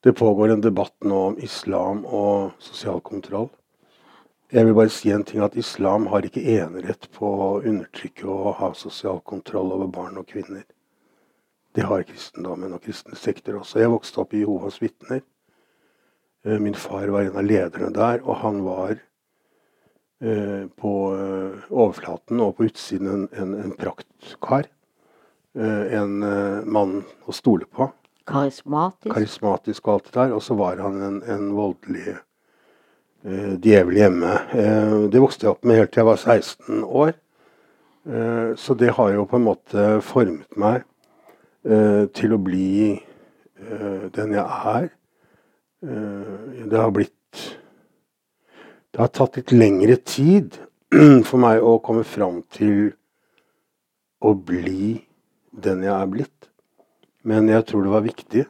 det 0.04 0.14
pågår 0.14 0.50
en 0.52 0.62
debatt 0.62 0.96
nå 1.04 1.20
om 1.32 1.38
islam 1.40 2.06
og 2.06 2.52
sosial 2.60 3.00
kontroll. 3.02 3.50
Jeg 4.54 4.68
vil 4.68 4.76
bare 4.78 4.92
si 4.94 5.10
en 5.10 5.24
ting 5.26 5.42
at 5.42 5.56
Islam 5.58 6.06
har 6.12 6.26
ikke 6.28 6.44
enerett 6.46 7.08
på 7.16 7.26
å 7.26 7.46
undertrykke 7.66 8.28
og 8.30 8.52
ha 8.60 8.68
sosial 8.78 9.18
kontroll 9.26 9.72
over 9.74 9.88
barn 9.90 10.20
og 10.22 10.28
kvinner. 10.30 10.62
Det 11.74 11.88
har 11.90 12.04
kristendommen 12.06 12.76
og 12.76 12.84
kristne 12.84 13.18
sekter 13.18 13.58
også. 13.58 13.80
Jeg 13.82 13.90
vokste 13.90 14.22
opp 14.22 14.36
i 14.36 14.44
Jehovas 14.44 14.78
vitner. 14.84 15.24
Eh, 16.46 16.60
Min 16.62 16.78
far 16.78 17.08
var 17.10 17.26
en 17.26 17.40
av 17.42 17.48
lederne 17.48 17.90
der, 17.96 18.22
og 18.22 18.44
han 18.44 18.62
var 18.68 18.94
eh, 20.22 20.70
på 20.70 20.94
eh, 21.18 21.66
overflaten 21.72 22.44
og 22.46 22.54
på 22.60 22.70
utsiden 22.70 23.10
en, 23.10 23.28
en, 23.34 23.56
en 23.64 23.74
praktkar. 23.80 24.70
Eh, 25.54 25.94
en 26.00 26.24
eh, 26.24 26.66
mann 26.66 27.04
å 27.30 27.34
stole 27.34 27.68
på. 27.70 27.92
karismatisk. 28.26 29.12
Karismatisk 29.14 29.88
og 29.88 29.94
alt 29.94 30.06
det 30.08 30.14
der. 30.16 30.32
Og 30.34 30.42
så 30.42 30.56
var 30.58 30.80
han 30.82 31.02
en, 31.04 31.18
en 31.28 31.50
voldelig 31.54 32.16
uh, 33.28 33.54
djevel 33.62 34.00
hjemme. 34.00 34.32
Uh, 34.54 35.04
det 35.12 35.22
vokste 35.22 35.46
jeg 35.46 35.52
opp 35.52 35.68
med 35.68 35.82
helt 35.82 35.92
til 35.92 36.02
jeg 36.02 36.08
var 36.08 36.22
16 36.24 36.86
år. 36.88 37.12
Uh, 38.08 38.56
så 38.58 38.78
det 38.80 38.94
har 38.96 39.12
jo 39.14 39.28
på 39.28 39.38
en 39.38 39.46
måte 39.46 39.86
formet 40.02 40.58
meg 40.58 40.88
til 41.64 42.34
å 42.36 42.38
bli 42.44 42.98
den 44.12 44.34
jeg 44.36 44.44
er. 44.68 44.90
Det 45.80 46.76
har 46.76 46.90
blitt 46.92 47.40
Det 48.92 49.00
har 49.00 49.08
tatt 49.16 49.40
litt 49.40 49.54
lengre 49.56 49.96
tid 49.96 50.58
for 51.30 51.40
meg 51.40 51.64
å 51.64 51.78
komme 51.80 52.04
fram 52.04 52.42
til 52.52 52.92
å 54.20 54.34
bli 54.36 54.98
den 55.54 55.84
jeg 55.86 55.94
er 55.94 56.10
blitt. 56.10 56.50
Men 57.24 57.48
jeg 57.52 57.66
tror 57.70 57.86
det 57.86 57.94
var 57.94 58.04
viktig. 58.06 58.46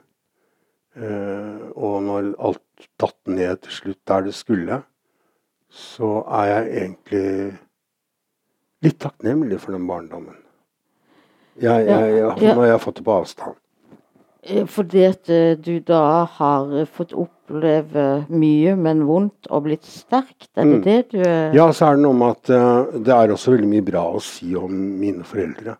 Eh, 0.95 1.63
og 1.75 1.99
når 2.05 2.31
alt 2.37 2.87
datt 3.01 3.17
ned 3.29 3.61
til 3.65 3.71
slutt 3.79 4.01
der 4.09 4.27
det 4.27 4.35
skulle, 4.37 4.81
så 5.73 6.19
er 6.29 6.49
jeg 6.51 6.71
egentlig 6.83 7.27
litt 8.85 8.99
takknemlig 9.01 9.59
for 9.63 9.73
den 9.77 9.87
barndommen. 9.89 10.37
Jeg, 11.61 11.85
jeg, 11.85 11.87
jeg, 11.87 12.17
Ja, 12.17 12.31
ja. 12.41 12.53
Nå 12.53 12.61
har 12.63 12.71
jeg 12.73 12.81
fått 12.81 12.97
det 12.99 13.05
på 13.07 13.15
avstand. 13.21 13.59
Eh, 14.43 14.65
Fordi 14.67 15.03
at 15.07 15.29
eh, 15.31 15.53
du 15.57 15.77
da 15.85 16.25
har 16.37 16.73
fått 16.93 17.13
oppleve 17.13 18.25
mye, 18.33 18.73
men 18.75 19.05
vondt, 19.07 19.47
og 19.53 19.65
blitt 19.69 19.85
sterkt. 19.85 20.49
Er 20.57 20.65
det 20.65 20.79
Mm. 20.79 20.83
det 20.83 21.11
du 21.13 21.19
Ja, 21.57 21.69
så 21.71 21.91
er 21.91 21.95
det 21.95 22.03
noe 22.05 22.17
med 22.17 22.35
at 22.37 23.03
det 23.05 23.13
er 23.13 23.33
også 23.33 23.53
veldig 23.55 23.69
mye 23.69 23.85
bra 23.85 24.03
å 24.13 24.21
si 24.21 24.55
om 24.55 24.73
mine 24.99 25.23
foreldre. 25.23 25.77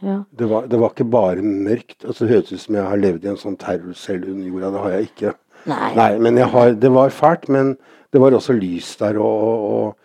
Ja. 0.00 0.16
Det 0.32 0.48
var, 0.48 0.66
det 0.66 0.80
var 0.80 0.92
ikke 0.94 1.08
bare 1.12 1.42
mørkt. 1.44 2.04
altså 2.04 2.24
Det 2.24 2.34
høres 2.34 2.52
ut 2.52 2.60
som 2.60 2.76
jeg 2.78 2.88
har 2.88 3.00
levd 3.00 3.24
i 3.24 3.30
en 3.32 3.40
sånn 3.40 3.58
terrorcelle 3.60 4.30
under 4.32 4.48
jorda. 4.48 4.70
Det 4.72 4.84
har 4.84 4.94
jeg 4.96 5.08
ikke. 5.10 5.32
Nei. 5.70 5.88
Nei, 5.96 6.10
men 6.24 6.38
jeg 6.40 6.48
har, 6.54 6.76
det 6.80 6.90
var 6.94 7.12
fælt, 7.12 7.48
men 7.52 7.74
det 8.12 8.22
var 8.22 8.36
også 8.36 8.56
lys 8.56 8.94
der. 9.00 9.20
Og, 9.20 9.66
og, 9.70 9.96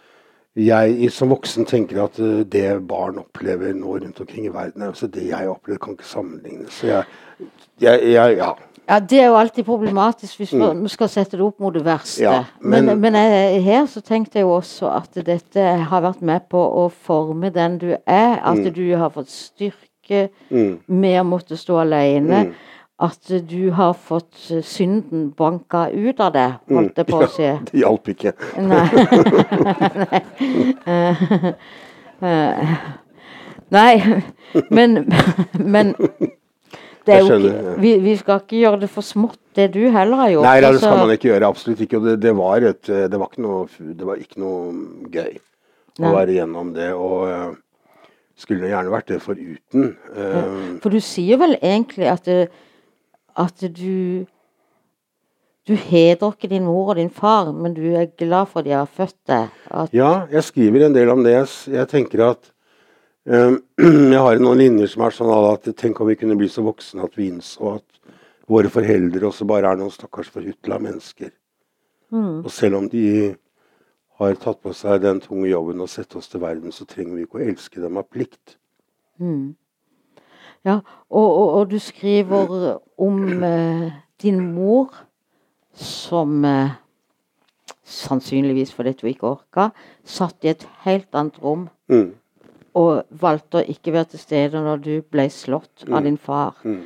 jeg 0.55 1.09
som 1.11 1.33
voksen 1.33 1.67
tenker 1.67 1.97
at 2.05 2.19
eh, 2.23 2.45
det 2.47 2.67
barn 2.87 3.17
opplever 3.19 3.73
nå 3.75 3.97
rundt 3.97 4.21
omkring 4.23 4.45
i 4.47 4.53
verden, 4.53 4.85
er 4.85 4.93
også 4.93 5.09
det 5.11 5.25
jeg 5.27 5.49
opplever, 5.51 5.81
kan 5.83 5.97
ikke 5.97 6.07
sammenlignes. 6.07 6.77
Så 6.79 6.87
jeg, 6.87 7.49
jeg, 7.83 8.05
jeg 8.13 8.37
ja. 8.39 8.53
Ja, 8.89 8.99
Det 8.99 9.19
er 9.21 9.27
jo 9.31 9.35
alltid 9.39 9.65
problematisk 9.65 10.37
hvis 10.37 10.51
vi 10.53 10.87
skal 10.93 11.09
sette 11.09 11.37
det 11.37 11.41
opp 11.45 11.59
mot 11.59 11.73
det 11.73 11.83
verste. 11.85 12.21
Mm. 12.21 12.31
Ja, 12.31 12.43
men 12.61 12.85
men- 12.85 12.99
men 13.01 13.13
jeg, 13.13 13.63
her 13.63 13.85
så 13.85 14.01
tenkte 14.01 14.39
jeg 14.39 14.43
jo 14.45 14.51
også 14.59 14.91
at 14.95 15.25
dette 15.25 15.59
har 15.89 16.01
vært 16.01 16.21
med 16.21 16.41
på 16.49 16.57
å 16.61 16.91
forme 16.91 17.49
den 17.53 17.77
du 17.79 17.95
er. 18.07 18.39
At 18.43 18.73
du 18.75 18.95
har 18.97 19.09
fått 19.09 19.29
styrke 19.29 20.29
Mm. 20.51 20.79
med 20.87 21.19
å 21.21 21.23
måtte 21.23 21.57
stå 21.57 21.79
alene. 21.81 22.43
Mm. 22.45 22.53
At 22.99 23.27
du 23.49 23.71
har 23.71 23.93
fått 23.93 24.51
eh, 24.51 24.61
synden 24.63 25.31
banka 25.37 25.89
ut 25.91 26.19
av 26.19 26.31
deg, 26.33 26.53
holdt 26.69 26.95
jeg 26.97 27.05
på 27.07 27.19
å 27.23 27.27
si. 27.27 27.41
ja, 27.43 27.57
det 27.71 27.81
hjalp 27.81 28.07
ikke. 28.07 28.33
Nei. 28.57 28.89
Nei. 30.85 31.51
Eh, 32.21 32.67
Nei, 33.71 34.21
men, 34.71 35.09
men 35.59 35.95
ikke, 37.07 37.75
vi, 37.81 37.91
vi 38.03 38.13
skal 38.19 38.41
ikke 38.41 38.61
gjøre 38.61 38.79
det 38.85 38.89
for 38.91 39.05
smått, 39.05 39.39
det 39.55 39.69
du 39.73 39.81
heller 39.93 40.21
har 40.23 40.31
gjort. 40.33 40.47
Nei, 40.47 40.55
det 40.61 40.71
skal 40.77 40.89
altså. 40.91 41.03
man 41.03 41.13
ikke 41.15 41.29
gjøre. 41.29 41.49
Absolutt 41.53 41.83
ikke. 41.85 41.99
Og 41.99 42.07
det, 42.09 42.15
det, 42.23 42.33
var 42.37 42.65
et, 42.71 42.89
eh, 42.89 43.05
det, 43.11 43.19
var 43.21 43.31
ikke 43.31 43.45
noe, 43.45 43.91
det 43.99 44.07
var 44.09 44.21
ikke 44.21 44.41
noe 44.43 44.63
gøy 45.13 45.33
Nei. 45.35 46.09
å 46.09 46.13
være 46.15 46.37
gjennom 46.39 46.71
det. 46.75 46.91
Og 46.97 47.17
eh, 47.29 47.49
skulle 48.39 48.71
gjerne 48.71 48.93
vært 48.93 49.11
det 49.13 49.19
foruten. 49.23 49.91
Ja, 50.15 50.45
For 50.83 50.93
du 50.93 51.01
sier 51.03 51.39
vel 51.41 51.57
egentlig 51.61 52.09
at, 52.11 52.25
det, 52.27 52.49
at 53.39 53.67
du 53.75 54.25
Du 55.65 55.73
hedrer 55.73 56.29
ikke 56.29 56.49
din 56.51 56.67
mor 56.67 56.91
og 56.93 56.99
din 56.99 57.09
far, 57.09 57.47
men 57.49 57.73
du 57.73 57.95
er 57.97 58.11
glad 58.19 58.51
for 58.51 58.61
at 58.61 58.67
de 58.67 58.75
har 58.75 58.85
født 58.85 59.17
deg. 59.25 59.55
Ja, 59.97 60.27
jeg 60.29 60.43
skriver 60.45 60.85
en 60.85 60.93
del 60.93 61.09
om 61.09 61.23
det. 61.25 61.31
Jeg, 61.33 61.47
jeg 61.73 61.89
tenker 61.89 62.21
at 62.27 62.51
eh, 62.51 62.54
Jeg 64.15 64.21
har 64.21 64.39
noen 64.41 64.59
linjer 64.61 64.89
som 64.91 65.05
er 65.05 65.15
sånn 65.15 65.31
at 65.33 65.65
tenk 65.79 65.99
om 65.99 66.09
vi 66.11 66.17
kunne 66.19 66.37
bli 66.37 66.49
så 66.51 66.61
voksne 66.65 67.07
at 67.07 67.15
vi 67.17 67.31
innså 67.31 67.71
at 67.79 68.11
våre 68.45 68.69
foreldre 68.69 69.25
også 69.31 69.47
bare 69.49 69.71
er 69.71 69.79
noen 69.79 69.93
stakkars 69.93 70.29
forhutla 70.33 70.77
mennesker. 70.81 71.31
Mm. 72.13 72.43
Og 72.45 72.51
selv 72.53 72.77
om 72.77 72.89
de 72.91 73.33
har 74.19 74.37
tatt 74.39 74.61
på 74.63 74.71
seg 74.77 75.01
den 75.03 75.19
tunge 75.23 75.49
jobben 75.49 75.81
å 75.81 75.89
sette 75.89 76.19
oss 76.19 76.29
til 76.31 76.43
verden, 76.43 76.71
så 76.71 76.85
trenger 76.87 77.17
vi 77.17 77.25
ikke 77.25 77.41
å 77.41 77.47
elske 77.49 77.81
dem 77.81 77.97
av 77.99 78.05
plikt. 78.07 78.59
Mm. 79.17 79.55
Ja, 80.65 80.79
og, 81.09 81.25
og, 81.25 81.47
og 81.59 81.73
du 81.73 81.79
skriver 81.81 82.77
om 83.01 83.43
eh, 83.43 83.89
din 84.21 84.39
mor 84.53 84.93
som 85.75 86.45
eh, 86.45 86.77
sannsynligvis 87.85 88.71
fordi 88.73 88.95
du 89.01 89.09
ikke 89.09 89.33
orka, 89.33 89.69
satt 90.05 90.45
i 90.45 90.53
et 90.53 90.67
helt 90.85 91.09
annet 91.13 91.41
rom 91.41 91.69
Mm. 91.85 92.15
Og 92.75 93.19
valgte 93.21 93.61
å 93.61 93.71
ikke 93.71 93.93
være 93.95 94.11
til 94.13 94.21
stede 94.21 94.61
når 94.61 94.83
du 94.83 94.93
ble 95.11 95.29
slått 95.31 95.85
av 95.87 96.03
din 96.03 96.17
far. 96.19 96.59
Mm. 96.67 96.83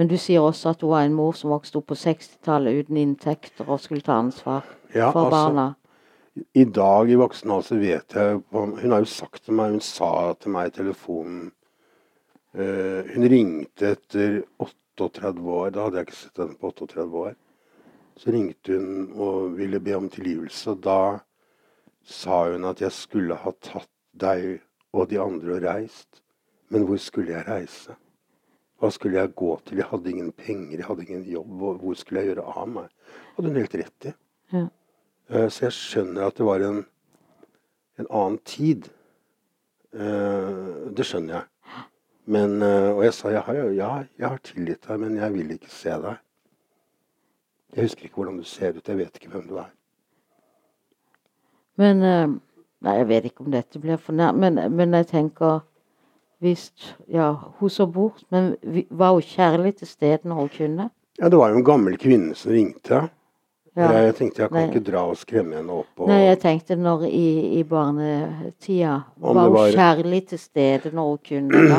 Men 0.00 0.08
du 0.08 0.16
sier 0.16 0.40
også 0.40 0.72
at 0.72 0.82
hun 0.82 0.94
var 0.94 1.04
en 1.04 1.16
mor 1.16 1.36
som 1.36 1.52
vokste 1.52 1.78
opp 1.78 1.90
på 1.92 1.98
60-tallet 2.00 2.84
uten 2.84 3.00
inntekter 3.02 3.68
og 3.68 3.82
skulle 3.82 4.04
ta 4.04 4.16
ansvar 4.22 4.64
Ja, 4.94 5.10
for 5.12 5.26
altså, 5.26 5.34
barna. 5.36 5.66
I 6.56 6.64
dag 6.64 7.10
i 7.12 7.18
voksen 7.20 7.52
alder 7.52 7.80
vet 7.82 8.14
jeg 8.16 8.38
Hun 8.56 8.94
har 8.94 9.02
jo 9.04 9.10
sagt 9.10 9.44
til 9.44 9.58
meg, 9.58 9.74
hun 9.74 9.84
sa 9.84 10.32
til 10.40 10.54
meg 10.54 10.70
i 10.70 10.76
telefonen 10.78 11.50
uh, 12.56 13.04
Hun 13.12 13.28
ringte 13.28 13.92
etter 13.98 14.40
38 14.56 15.44
år. 15.44 15.70
Da 15.74 15.86
hadde 15.86 16.00
jeg 16.00 16.08
ikke 16.08 16.20
sett 16.22 16.40
henne 16.40 16.56
på 16.56 16.72
38 16.72 17.22
år. 17.26 17.36
Så 18.16 18.32
ringte 18.32 18.76
hun 18.76 19.12
og 19.12 19.58
ville 19.60 19.80
be 19.80 19.94
om 19.96 20.08
tilgivelse. 20.12 20.72
Og 20.72 20.82
da 20.84 21.00
sa 22.00 22.46
hun 22.48 22.64
at 22.68 22.80
jeg 22.80 22.96
skulle 22.96 23.36
ha 23.44 23.52
tatt 23.60 23.90
deg 24.16 24.62
og 24.92 25.08
de 25.10 25.18
andre 25.20 25.54
og 25.56 25.62
reist. 25.64 26.22
Men 26.72 26.84
hvor 26.88 26.96
skulle 27.00 27.32
jeg 27.32 27.46
reise? 27.48 27.96
Hva 28.80 28.90
skulle 28.90 29.20
jeg 29.20 29.34
gå 29.38 29.50
til? 29.66 29.78
Jeg 29.78 29.86
hadde 29.90 30.10
ingen 30.10 30.32
penger, 30.32 30.78
jeg 30.78 30.86
hadde 30.88 31.04
ingen 31.06 31.24
jobb. 31.30 31.50
Hvor 31.58 31.76
hvor 31.78 31.94
skulle 31.94 32.20
jeg 32.20 32.32
gjøre 32.34 32.46
av 32.56 32.68
meg? 32.68 32.88
hadde 33.36 33.48
hun 33.48 33.56
helt 33.60 33.74
rett 33.74 34.08
i. 34.10 34.12
Ja. 34.52 34.66
Eh, 35.30 35.48
Så 35.48 35.64
jeg 35.66 35.72
skjønner 35.72 36.26
at 36.26 36.36
det 36.36 36.44
var 36.46 36.60
en, 36.66 36.84
en 37.98 38.06
annen 38.10 38.38
tid. 38.44 38.88
Eh, 39.94 40.90
Det 40.96 41.06
skjønner 41.06 41.34
jeg. 41.34 41.44
Men, 42.26 42.62
eh, 42.62 42.90
og 42.94 43.04
jeg 43.04 43.14
sa 43.14 43.28
jeg 43.28 43.42
har, 43.42 43.54
ja, 43.74 44.04
jeg 44.18 44.28
har 44.28 44.38
tilgitt 44.38 44.86
deg, 44.88 45.00
men 45.00 45.16
jeg 45.16 45.32
vil 45.32 45.50
ikke 45.56 45.70
se 45.70 45.90
deg. 45.90 46.18
Jeg 47.74 47.84
husker 47.88 48.04
ikke 48.04 48.14
hvordan 48.20 48.36
du 48.38 48.44
ser 48.44 48.76
ut, 48.76 48.88
jeg 48.88 48.98
vet 48.98 49.16
ikke 49.16 49.30
hvem 49.32 49.48
du 49.48 49.56
er. 49.58 49.70
Men 51.80 52.02
eh, 52.02 52.28
Nei, 52.82 52.96
jeg 52.98 53.08
vet 53.08 53.24
ikke 53.30 53.44
om 53.44 53.50
dette 53.54 53.78
blir 53.78 53.96
for 54.02 54.12
nær, 54.18 54.32
men, 54.34 54.58
men 54.74 54.92
jeg 54.98 55.06
tenker 55.06 55.60
hvis 56.42 56.72
Ja, 57.08 57.28
hun 57.60 57.70
så 57.70 57.86
bort, 57.86 58.24
men 58.34 58.56
var 58.90 59.12
hun 59.12 59.22
kjærlig 59.22 59.76
til 59.78 59.86
stede 59.88 60.24
når 60.26 60.34
hun 60.40 60.48
kunne? 60.56 60.88
Ja, 61.20 61.28
det 61.28 61.38
var 61.38 61.52
jo 61.52 61.60
en 61.60 61.64
gammel 61.64 61.94
kvinne 62.00 62.34
som 62.34 62.50
ringte. 62.50 63.04
Ja. 63.76 63.86
Jeg 63.92 64.14
tenkte 64.18 64.42
jeg 64.42 64.50
kan 64.50 64.58
Nei. 64.58 64.66
ikke 64.68 64.82
dra 64.90 65.04
og 65.08 65.16
skremme 65.16 65.54
henne 65.56 65.72
opp. 65.72 65.92
Og, 66.02 66.08
Nei, 66.10 66.18
jeg 66.26 66.40
tenkte 66.42 66.76
når 66.76 67.06
i, 67.08 67.28
i 67.60 67.62
barnetida 67.64 68.96
Om 69.20 69.36
Var 69.38 69.44
hun 69.46 69.54
var- 69.54 69.70
kjærlig 69.78 70.26
til 70.28 70.38
stede 70.38 70.90
når 70.92 71.08
hun 71.08 71.18
kunne? 71.28 71.62
da? 71.70 71.78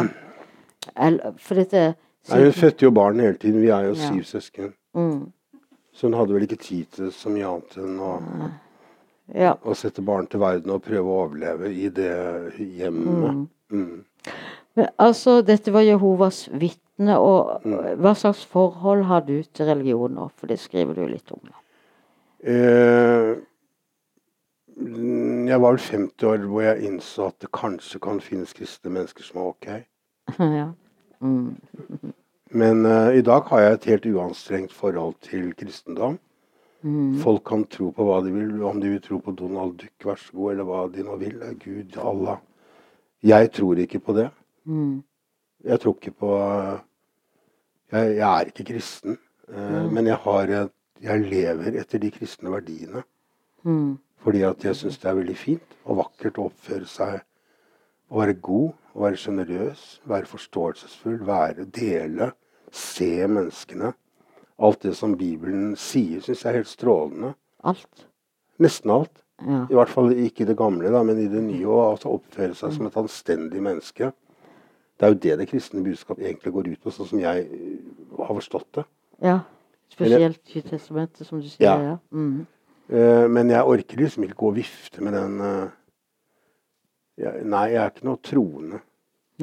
Eller, 0.97 1.33
for 1.37 1.55
dette 1.55 1.83
Nei, 2.31 2.39
hun 2.43 2.51
fødte 2.55 2.83
jo 2.87 2.91
barn 2.91 3.19
hele 3.19 3.35
tiden. 3.37 3.61
Vi 3.61 3.67
er 3.69 3.83
jo 3.89 3.93
Ja. 3.93 4.07
syv 4.09 4.23
søsken. 4.23 4.73
mm, 4.95 5.31
Så 5.93 6.07
hun 6.07 6.13
hadde 6.13 6.33
vel 6.33 6.41
ikke 6.47 6.55
tid 6.63 6.85
til 6.91 7.11
så 7.11 7.29
mye 7.29 7.45
annet 7.45 7.77
enn 7.77 7.99
å, 7.99 8.13
Ja. 9.31 9.53
å 9.63 9.73
sette 9.75 10.01
barn 10.03 10.27
til 10.27 10.41
verden 10.43 10.73
og 10.73 10.83
prøve 10.83 11.07
å 11.07 11.21
overleve 11.25 11.69
i 11.71 11.87
det 11.89 12.11
hjemmet. 12.59 13.47
Mm. 13.71 14.03
Men, 14.75 14.87
altså, 14.99 15.41
dette 15.45 15.71
var 15.71 15.85
Jehovas 15.85 16.49
vitne, 16.51 17.17
og 17.17 17.61
Mm. 17.63 17.97
hva 18.01 18.13
slags 18.15 18.45
forhold 18.45 19.03
har 19.03 19.21
du 19.21 19.43
til 19.43 19.65
religion 19.65 20.13
nå? 20.13 20.29
For 20.35 20.47
det 20.47 20.59
skriver 20.59 20.93
du 20.93 21.07
litt 21.07 21.31
om. 21.31 21.39
Eh, 22.43 23.35
mm, 24.77 25.47
jeg 25.47 25.61
var 25.61 25.71
vel 25.71 25.79
50 25.79 26.27
år 26.27 26.37
hvor 26.47 26.61
jeg 26.61 26.83
innså 26.83 27.27
at 27.27 27.39
det 27.39 27.51
kanskje 27.51 27.99
kan 27.99 28.19
finnes 28.19 28.53
kristne 28.53 28.91
mennesker 28.91 29.23
som 29.23 29.41
er 29.41 29.45
ok. 29.45 29.67
ja. 30.59 30.67
Mm. 31.21 31.55
Men 32.51 32.85
uh, 32.85 33.09
i 33.15 33.21
dag 33.21 33.47
har 33.49 33.59
jeg 33.59 33.73
et 33.73 33.85
helt 33.85 34.05
uanstrengt 34.05 34.73
forhold 34.73 35.15
til 35.21 35.53
kristendom. 35.55 36.19
Mm. 36.83 37.15
Folk 37.23 37.45
kan 37.47 37.63
tro 37.71 37.89
på 37.95 38.05
hva 38.07 38.19
de 38.25 38.33
vil, 38.35 38.57
om 38.67 38.79
de 38.83 38.91
vil 38.91 39.01
tro 39.03 39.19
på 39.23 39.31
Donald 39.39 39.77
Duck, 39.79 39.95
vær 40.03 40.19
så 40.19 40.35
god, 40.35 40.51
eller 40.51 40.67
hva 40.67 40.81
de 40.91 41.05
nå 41.07 41.15
vil. 41.21 41.39
Gud, 41.61 41.97
Allah. 41.97 42.41
Jeg 43.23 43.51
tror 43.55 43.79
ikke 43.79 44.01
på 44.03 44.15
det. 44.17 44.29
Mm. 44.67 45.03
Jeg 45.63 45.79
tror 45.79 45.95
ikke 45.95 46.15
på 46.19 46.31
Jeg, 47.93 48.15
jeg 48.17 48.27
er 48.27 48.49
ikke 48.49 48.65
kristen. 48.73 49.17
Mm. 49.47 49.93
Men 49.93 50.07
jeg, 50.07 50.17
har, 50.25 50.51
jeg 51.03 51.27
lever 51.29 51.79
etter 51.79 52.01
de 52.01 52.11
kristne 52.11 52.51
verdiene. 52.51 53.03
Mm. 53.63 53.99
Fordi 54.23 54.41
at 54.47 54.65
jeg 54.65 54.75
syns 54.75 54.97
det 54.99 55.09
er 55.09 55.19
veldig 55.19 55.35
fint 55.37 55.77
og 55.83 55.99
vakkert 55.99 56.39
å 56.39 56.47
oppføre 56.49 56.87
seg 56.89 57.21
å 58.13 58.19
være 58.21 58.35
god, 58.45 58.71
å 58.93 59.03
være 59.05 59.19
sjenerøs, 59.19 59.83
være 60.09 60.29
forståelsesfull, 60.29 61.19
være, 61.27 61.65
dele, 61.73 62.31
se 62.71 63.27
menneskene. 63.27 63.93
Alt 64.57 64.83
det 64.85 64.93
som 64.97 65.15
Bibelen 65.17 65.73
sier, 65.79 66.21
syns 66.21 66.43
jeg 66.43 66.51
er 66.51 66.59
helt 66.61 66.69
strålende. 66.69 67.33
Alt. 67.63 68.07
Nesten 68.61 68.93
alt. 68.93 69.23
Ja. 69.41 69.63
I 69.69 69.75
hvert 69.75 69.91
fall 69.91 70.13
ikke 70.13 70.43
i 70.45 70.47
det 70.47 70.57
gamle, 70.57 70.91
da, 70.93 71.01
men 71.03 71.19
i 71.19 71.29
det 71.31 71.41
nye. 71.43 71.65
Å 71.67 71.79
altså 71.93 72.13
oppføre 72.13 72.53
seg 72.57 72.75
som 72.75 72.87
et 72.87 72.99
anstendig 73.01 73.63
menneske. 73.65 74.11
Det 74.93 75.07
er 75.07 75.13
jo 75.13 75.19
det 75.25 75.37
det 75.41 75.49
kristne 75.49 75.81
budskap 75.83 76.21
egentlig 76.21 76.53
går 76.53 76.69
ut 76.69 76.83
på, 76.83 76.93
sånn 76.93 77.09
som 77.09 77.21
jeg 77.21 77.47
øh, 77.49 78.19
har 78.21 78.37
forstått 78.37 78.69
det. 78.79 78.87
ja. 79.25 79.41
Spesielt 79.93 80.55
i 80.57 80.61
testamentet, 80.65 81.27
som 81.27 81.37
du 81.37 81.45
sier. 81.45 81.67
Ja. 81.67 81.73
Ja. 81.91 81.97
Mm. 82.09 82.45
Uh, 82.89 83.27
men 83.29 83.51
jeg 83.53 83.69
orker 83.69 83.99
liksom 84.01 84.25
ikke 84.25 84.39
gå 84.39 84.47
og 84.49 84.55
vifte 84.57 85.03
med 85.05 85.13
den, 85.13 85.35
uh, 85.37 85.69
Jeg, 87.21 87.43
nei, 87.45 87.67
jeg 87.69 87.77
er 87.77 87.91
ikke 87.91 88.07
noe 88.07 88.17
troende. 88.25 88.79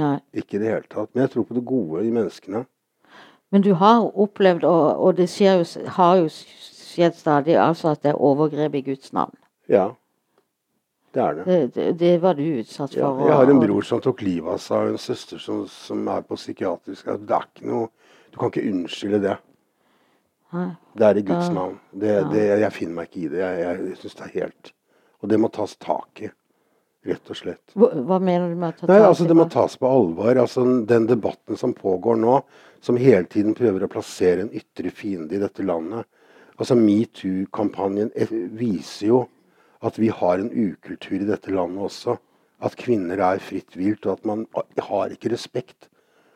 Nei. 0.01 0.17
Ikke 0.35 0.59
i 0.59 0.63
det 0.63 0.73
hele 0.73 0.91
tatt. 0.91 1.13
Men 1.15 1.23
jeg 1.23 1.33
tror 1.37 1.47
på 1.47 1.55
det 1.55 1.63
gode 1.69 2.03
i 2.03 2.11
menneskene. 2.11 2.65
Men 3.51 3.65
du 3.67 3.73
har 3.75 4.05
opplevd, 4.19 4.65
og, 4.65 5.01
og 5.03 5.17
det 5.19 5.27
jo, 5.41 5.65
har 5.97 6.21
jo 6.21 6.29
skjedd 6.31 7.17
stadig, 7.19 7.57
altså 7.59 7.95
at 7.95 8.05
det 8.05 8.13
er 8.13 8.23
overgrep 8.23 8.77
i 8.79 8.85
Guds 8.93 9.13
navn. 9.13 9.35
Ja. 9.71 9.89
Det 11.15 11.23
er 11.23 11.35
det. 11.35 11.45
Det, 11.47 11.75
det, 11.75 11.87
det 11.99 12.23
var 12.23 12.39
du 12.39 12.45
utsatt 12.61 12.95
for. 12.95 13.03
Ja, 13.03 13.27
jeg 13.27 13.39
har 13.41 13.51
en 13.51 13.63
bror 13.63 13.87
som 13.87 14.03
tok 14.03 14.23
livet 14.23 14.53
av 14.55 14.61
seg, 14.63 14.87
og 14.87 14.95
en 14.95 15.03
søster 15.03 15.43
som, 15.43 15.65
som 15.71 16.07
er 16.09 16.23
på 16.27 16.39
psykiatrisk. 16.39 17.09
Det 17.27 17.37
er 17.37 17.49
ikke 17.49 17.71
noe 17.71 17.89
Du 18.31 18.39
kan 18.39 18.53
ikke 18.53 18.69
unnskylde 18.71 19.19
det. 19.25 19.39
Det 20.95 21.07
er 21.07 21.19
i 21.19 21.23
Guds 21.27 21.49
navn. 21.51 21.81
Det, 21.91 22.13
det, 22.31 22.45
jeg 22.63 22.73
finner 22.75 22.95
meg 23.01 23.09
ikke 23.09 23.25
i 23.25 23.31
det. 23.33 23.41
Jeg, 23.43 23.81
jeg 23.89 23.97
syns 23.99 24.19
det 24.19 24.27
er 24.29 24.37
helt 24.37 24.71
Og 25.21 25.33
det 25.33 25.39
må 25.43 25.51
tas 25.51 25.75
tak 25.83 26.23
i. 26.23 26.31
Rett 27.07 27.31
og 27.33 27.37
slett. 27.39 27.73
Hva, 27.73 27.89
hva 28.05 28.19
mener 28.21 28.51
du 28.51 28.59
med 28.61 28.75
at 28.75 28.83
det 28.83 28.91
Nei, 28.91 29.01
altså 29.07 29.25
Det 29.25 29.37
må 29.39 29.47
tas 29.49 29.77
på 29.81 29.89
alvor. 29.89 30.37
altså 30.43 30.65
Den 30.87 31.07
debatten 31.09 31.57
som 31.57 31.73
pågår 31.73 32.19
nå, 32.21 32.41
som 32.85 32.99
hele 33.01 33.25
tiden 33.25 33.57
prøver 33.57 33.87
å 33.87 33.93
plassere 33.93 34.45
en 34.45 34.53
ytre 34.53 34.93
fiende 34.93 35.37
i 35.37 35.41
dette 35.41 35.65
landet. 35.65 36.05
altså 36.59 36.77
Metoo-kampanjen 36.77 38.11
eh, 38.15 38.33
viser 38.53 39.07
jo 39.07 39.21
at 39.81 39.97
vi 39.97 40.11
har 40.13 40.43
en 40.43 40.53
ukultur 40.53 41.23
i 41.23 41.29
dette 41.29 41.53
landet 41.55 41.87
også. 41.89 42.19
At 42.61 42.77
kvinner 42.77 43.23
er 43.25 43.41
fritt 43.41 43.73
vilt, 43.81 44.05
og 44.05 44.19
at 44.19 44.27
man 44.29 44.45
har 44.77 45.15
ikke 45.15 45.33
respekt. 45.33 45.89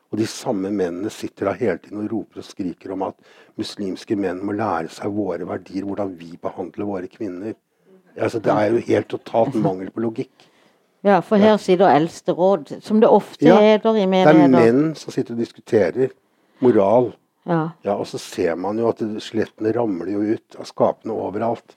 Og 0.09 0.17
de 0.17 0.27
samme 0.31 0.71
mennene 0.73 1.11
sitter 1.13 1.51
da 1.51 1.53
hele 1.59 1.77
tiden 1.83 2.07
og 2.07 2.13
roper 2.13 2.41
og 2.41 2.47
skriker 2.47 2.95
om 2.95 3.05
at 3.05 3.21
muslimske 3.61 4.17
menn 4.17 4.41
må 4.47 4.55
lære 4.57 4.89
seg 4.95 5.13
våre 5.13 5.45
verdier, 5.45 5.85
hvordan 5.85 6.15
vi 6.17 6.39
behandler 6.41 6.89
våre 6.89 7.11
kvinner. 7.11 7.53
Altså, 8.17 8.39
det 8.39 8.53
er 8.55 8.71
jo 8.71 8.85
helt 8.89 9.11
totalt 9.11 9.57
mangel 9.59 9.91
på 9.93 10.05
logikk. 10.07 10.49
Ja, 11.05 11.19
for 11.21 11.37
her 11.37 11.59
sitter 11.61 11.91
eldsteråd, 11.93 12.79
som 12.83 13.01
det 13.03 13.11
ofte 13.13 13.45
Ja, 13.45 13.59
heter 13.61 13.97
i 14.01 14.07
menigheter. 14.07 14.33
Det 14.33 14.45
er 14.69 14.73
menn 14.73 14.95
som 14.97 15.13
sitter 15.13 15.35
og 15.37 15.43
diskuterer 15.43 16.11
moral. 16.65 17.13
Ja. 17.45 17.69
Ja, 17.85 17.95
Og 17.99 18.07
så 18.09 18.19
ser 18.19 18.55
man 18.57 18.79
jo 18.81 18.89
at 18.89 19.03
slettene 19.21 19.75
ramler 19.77 20.09
jo 20.15 20.23
ut 20.35 20.57
av 20.59 20.65
skapene 20.65 21.13
overalt. 21.13 21.77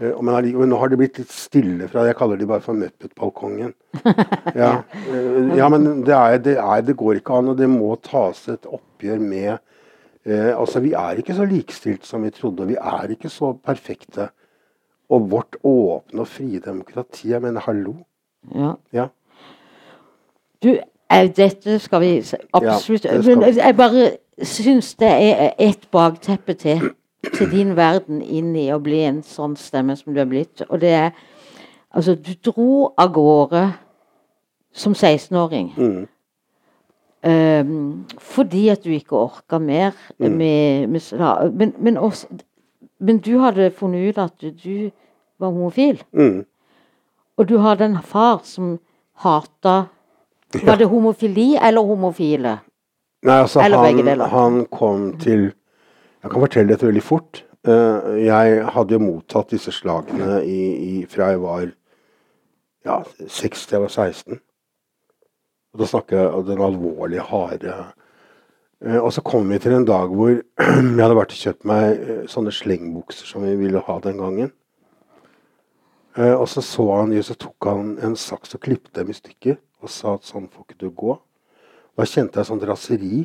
Eh, 0.00 0.10
og 0.10 0.24
allike- 0.24 0.58
men 0.58 0.68
nå 0.68 0.78
har 0.78 0.88
det 0.88 0.98
blitt 0.98 1.18
litt 1.18 1.30
stille 1.30 1.88
fra 1.88 2.04
Jeg 2.06 2.16
kaller 2.16 2.36
de 2.36 2.46
bare 2.46 2.60
for 2.60 2.74
Muppet-balkongen. 2.74 3.72
Ja, 4.54 4.82
eh, 5.08 5.56
ja, 5.56 5.68
men 5.68 6.02
det, 6.04 6.12
er, 6.14 6.38
det, 6.38 6.56
er, 6.58 6.80
det 6.82 6.96
går 6.96 7.20
ikke 7.20 7.38
an, 7.38 7.48
og 7.48 7.56
det 7.56 7.68
må 7.70 7.94
tas 8.02 8.48
et 8.48 8.66
oppgjør 8.66 9.20
med 9.20 9.58
eh, 10.26 10.52
Altså, 10.56 10.80
Vi 10.80 10.92
er 10.92 11.16
ikke 11.22 11.34
så 11.34 11.44
likestilt 11.48 12.04
som 12.04 12.22
vi 12.22 12.30
trodde, 12.30 12.62
og 12.62 12.68
vi 12.68 12.76
er 12.76 13.14
ikke 13.16 13.30
så 13.30 13.54
perfekte. 13.56 14.28
Og 15.08 15.30
vårt 15.30 15.56
åpne 15.64 16.20
og 16.20 16.28
frie 16.28 16.60
demokrati 16.60 17.30
Jeg 17.30 17.40
mener, 17.42 17.60
hallo. 17.60 17.94
Ja. 18.54 18.74
Ja. 18.92 19.06
Du, 20.62 20.78
eh, 21.10 21.28
dette 21.36 21.78
skal 21.78 22.00
vi 22.00 22.16
absolutt 22.52 23.04
Ja, 23.04 23.22
skal 23.22 23.36
Men 23.38 23.56
jeg 23.56 23.76
bare 23.76 24.10
syns 24.42 24.94
det 24.94 25.08
er 25.10 25.50
et 25.58 25.88
bakteppe 25.90 26.54
til, 26.54 26.90
til 27.34 27.50
din 27.50 27.76
verden 27.76 28.22
inn 28.22 28.56
i 28.56 28.70
å 28.72 28.78
bli 28.82 29.02
en 29.04 29.22
sånn 29.22 29.56
stemme 29.56 29.96
som 29.96 30.14
du 30.14 30.20
er 30.20 30.30
blitt. 30.30 30.62
Og 30.68 30.80
det 30.80 30.90
er 30.90 31.10
Altså, 31.94 32.14
du 32.14 32.32
dro 32.50 32.94
av 32.96 33.10
gårde 33.12 33.72
som 34.72 34.92
16-åring. 34.92 35.74
Mm. 35.76 36.06
Um, 37.22 38.06
fordi 38.18 38.68
at 38.68 38.84
du 38.84 38.90
ikke 38.90 39.16
orka 39.16 39.58
mer 39.58 39.92
Mm. 40.18 40.30
med, 40.30 40.86
med 40.88 41.52
men, 41.52 41.74
men, 41.78 41.96
også, 41.96 42.26
men 42.98 43.18
du 43.18 43.38
hadde 43.38 43.70
funnet 43.70 44.08
ut 44.08 44.18
at 44.18 44.32
du, 44.40 44.50
du 44.50 44.90
var 45.38 45.48
homofil. 45.48 46.02
Mm. 46.12 46.44
Og 47.38 47.48
du 47.48 47.56
hadde 47.64 47.88
en 47.88 48.02
far 48.02 48.42
som 48.44 48.78
hata 49.24 49.86
Var 50.52 50.76
det 50.76 50.88
homofili 50.90 51.56
eller 51.56 51.80
homofile? 51.80 52.58
Nei, 53.24 53.38
altså 53.40 53.62
Eller 53.62 53.78
han, 53.78 54.20
han 54.30 54.66
kom 54.66 55.12
til 55.18 55.52
Jeg 56.22 56.30
kan 56.30 56.40
fortelle 56.40 56.68
dette 56.70 56.86
veldig 56.86 57.02
fort. 57.02 57.44
Eh, 57.66 58.26
jeg 58.26 58.66
hadde 58.74 58.94
jo 58.94 59.02
mottatt 59.02 59.50
disse 59.50 59.72
slagene 59.74 60.42
i, 60.46 60.60
i, 60.76 61.06
fra 61.10 61.32
jeg 61.32 61.40
var 61.42 61.64
ja, 62.86 63.00
6 63.26 63.66
til 63.66 63.76
jeg 63.76 63.82
var 63.82 63.90
16. 63.90 64.38
Og 65.72 65.82
da 65.82 65.88
snakker 65.90 66.18
jeg 66.20 66.30
om 66.36 66.46
den 66.46 66.62
alvorlige, 66.62 67.26
harde 67.26 67.74
Eh, 68.84 68.98
Og 68.98 69.12
så 69.12 69.22
kom 69.22 69.48
vi 69.50 69.58
til 69.62 69.76
en 69.76 69.86
dag 69.86 70.10
hvor 70.10 70.32
jeg 70.58 70.98
hadde 70.98 71.18
vært 71.18 71.34
og 71.36 71.42
kjøpt 71.44 71.68
meg 71.68 72.02
eh, 72.02 72.24
sånne 72.30 72.54
slengbukser 72.54 73.28
som 73.30 73.46
vi 73.46 73.54
ville 73.60 73.82
ha 73.86 73.98
den 74.02 74.18
gangen. 74.22 74.50
Eh, 76.16 76.34
Og 76.34 76.48
så 76.48 76.60
så 76.60 76.84
han, 76.96 77.14
så 77.22 77.34
tok 77.34 77.64
han 77.64 77.98
en 78.04 78.16
saks 78.16 78.54
og 78.54 78.60
klippet 78.60 78.94
dem 78.94 79.10
i 79.10 79.16
stykker 79.16 79.56
og 79.82 79.90
sa 79.90 80.14
at 80.14 80.26
sånn 80.28 80.50
får 80.52 80.66
ikke 80.66 80.80
du 80.80 80.90
gå. 80.90 81.16
Da 81.96 82.04
kjente 82.04 82.38
jeg 82.38 82.48
sånn 82.48 82.60
raseri 82.68 83.22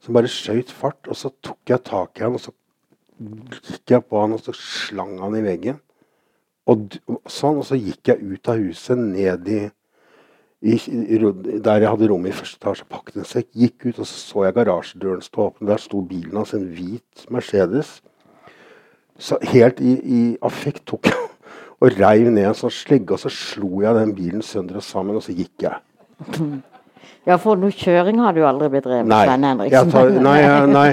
som 0.00 0.14
bare 0.14 0.30
skjøt 0.30 0.70
fart. 0.70 1.08
Og 1.10 1.16
så 1.18 1.30
tok 1.42 1.58
jeg 1.68 1.84
tak 1.84 2.20
i 2.20 2.24
han, 2.24 2.38
og 2.38 2.40
så 2.40 2.54
gikk 3.18 3.90
jeg 3.90 4.06
på 4.06 4.22
han, 4.22 4.32
og 4.32 4.40
så 4.40 4.54
slang 4.54 5.18
han 5.20 5.36
i 5.36 5.42
veggen. 5.44 5.80
Og 6.68 6.96
sånn, 7.28 7.58
og 7.58 7.66
så 7.66 7.76
gikk 7.80 8.12
jeg 8.12 8.22
ut 8.22 8.48
av 8.48 8.62
huset, 8.62 8.98
ned 8.98 9.48
i, 9.50 9.60
i, 10.62 10.74
i 10.78 11.18
der 11.18 11.82
jeg 11.82 11.92
hadde 11.92 12.08
rommet 12.10 12.32
i 12.32 12.38
første 12.38 12.60
etasje, 12.60 12.88
pakket 12.88 13.20
en 13.20 13.28
sekk, 13.28 13.50
gikk 13.56 13.88
ut, 13.88 13.98
og 13.98 14.06
så 14.06 14.18
så 14.20 14.44
jeg 14.46 14.56
garasjedøren 14.58 15.24
stå 15.24 15.48
åpen. 15.48 15.68
Der 15.70 15.82
sto 15.82 16.02
bilen 16.06 16.38
hans, 16.38 16.54
en 16.54 16.68
hvit 16.72 17.26
Mercedes. 17.32 17.98
Så 19.18 19.40
helt 19.50 19.80
i, 19.82 19.98
i 19.98 20.20
affekt 20.46 20.86
tok 20.86 21.10
jeg 21.10 21.27
og 21.78 21.94
reiv 22.00 22.30
ned 22.30 22.48
en 22.50 22.56
sånn 22.58 22.72
slegge, 22.74 23.14
og 23.14 23.22
så 23.22 23.30
slo 23.32 23.82
jeg 23.84 23.94
den 23.94 24.14
bilen 24.16 24.42
sønder 24.42 24.80
og 24.80 24.86
sammen, 24.86 25.18
og 25.20 25.22
så 25.26 25.36
gikk 25.36 25.68
jeg. 25.68 25.78
Ja, 27.28 27.36
for 27.36 27.58
noe 27.60 27.74
kjøring 27.76 28.22
har 28.24 28.32
du 28.32 28.40
aldri 28.48 28.70
bedrevet, 28.72 29.04
Nei, 29.04 29.24
Svein 29.26 29.42
jeg 29.68 29.90
tar, 29.92 30.08
nei, 30.28 30.36
jeg, 30.40 30.68
nei. 30.72 30.90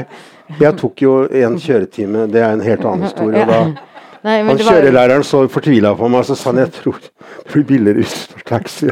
Jeg 0.60 0.76
tok 0.82 1.02
jo 1.06 1.14
en 1.32 1.56
kjøretime. 1.62 2.26
Det 2.28 2.42
er 2.44 2.58
en 2.58 2.64
helt 2.66 2.84
annen 2.84 3.06
historie. 3.08 3.46
Ja. 3.46 3.46
Da, 3.48 3.86
Nei, 4.26 4.40
men 4.42 4.58
han 4.58 4.58
var- 4.58 4.74
kjørelæreren 4.74 5.24
så 5.24 5.44
fortvila 5.54 5.94
på 5.96 6.10
meg 6.10 6.24
og 6.24 6.28
så 6.28 6.36
sa 6.36 6.50
han, 6.50 6.60
jeg 6.64 6.72
tror 6.80 6.98
det 7.06 7.12
blir 7.54 7.66
billigere 7.70 8.04
tar 8.04 8.42
taxi. 8.50 8.90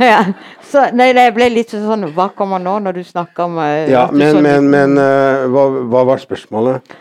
ja. 0.00 0.20
Så, 0.66 0.86
nei, 0.96 1.10
det 1.14 1.26
ble 1.36 1.50
litt 1.52 1.70
sånn 1.76 2.08
Hva 2.16 2.30
kommer 2.34 2.58
nå, 2.62 2.78
når 2.82 2.98
du 2.98 3.02
snakker 3.06 3.46
om 3.46 3.60
eh, 3.62 3.90
Ja, 3.92 4.08
men, 4.12 4.40
men, 4.42 4.66
men 4.72 4.96
uh, 4.98 5.44
hva, 5.52 5.66
hva 5.92 6.02
var 6.08 6.22
spørsmålet? 6.24 6.96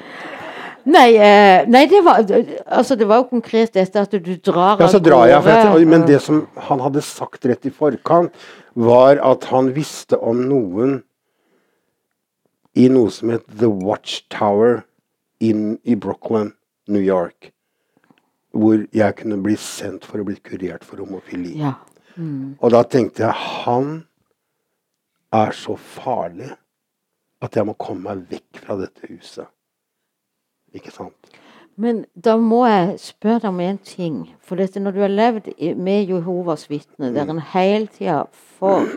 Nei, 0.86 1.15
eh, 1.17 1.65
nei 1.65 1.86
det, 1.89 2.02
var, 2.06 2.21
altså, 2.65 2.95
det 2.95 3.08
var 3.10 3.24
jo 3.24 3.30
konkret 3.32 3.74
dette 3.74 4.04
at 4.06 4.12
du 4.13 4.36
drar 4.38 4.82
Ja, 4.82 4.89
så 4.91 5.02
drar 5.02 5.26
jeg. 5.32 5.41
Jeg, 5.50 5.88
men 5.89 6.04
eh, 6.04 6.12
det 6.13 6.19
som 6.21 6.43
han 6.67 6.84
hadde 6.84 7.02
sagt 7.06 7.48
rett 7.50 7.65
i 7.65 7.74
forkant, 7.74 8.36
var 8.78 9.17
at 9.24 9.48
han 9.50 9.71
visste 9.74 10.19
om 10.21 10.43
noen 10.45 11.00
i 12.76 12.89
noe 12.91 13.10
som 13.13 13.32
het 13.34 13.48
The 13.50 13.71
Watchtower 13.71 14.84
inn 15.43 15.78
i 15.88 15.95
Brooklyn, 15.98 16.54
New 16.91 17.02
York. 17.02 17.50
Hvor 18.56 18.86
jeg 18.95 19.17
kunne 19.19 19.39
bli 19.41 19.56
sendt 19.60 20.06
for 20.08 20.21
å 20.21 20.28
bli 20.28 20.38
kurert 20.43 20.86
for 20.88 21.02
homofili. 21.02 21.56
Ja. 21.63 21.78
Og 22.15 22.71
da 22.71 22.84
tenkte 22.88 23.26
jeg 23.26 23.48
han 23.65 23.98
er 25.36 25.52
så 25.56 25.76
farlig 25.76 26.54
at 27.43 27.58
jeg 27.58 27.67
må 27.67 27.76
komme 27.80 28.13
meg 28.13 28.30
vekk 28.32 28.62
fra 28.63 28.78
dette 28.80 29.10
huset. 29.10 29.50
Ikke 30.75 30.91
sant? 30.93 31.13
Men 31.79 32.05
da 32.15 32.38
må 32.39 32.61
jeg 32.69 32.93
spørre 33.03 33.41
deg 33.43 33.49
om 33.51 33.59
en 33.63 33.77
ting. 33.83 34.19
For 34.43 34.55
dette, 34.59 34.79
når 34.79 34.95
du 34.95 34.99
har 35.03 35.11
levd 35.11 35.49
med 35.75 36.07
Jehovas 36.11 36.69
vitne, 36.71 37.09
der 37.15 37.27
en 37.31 37.41
hele 37.51 37.88
tida 37.91 38.21
får 38.59 38.93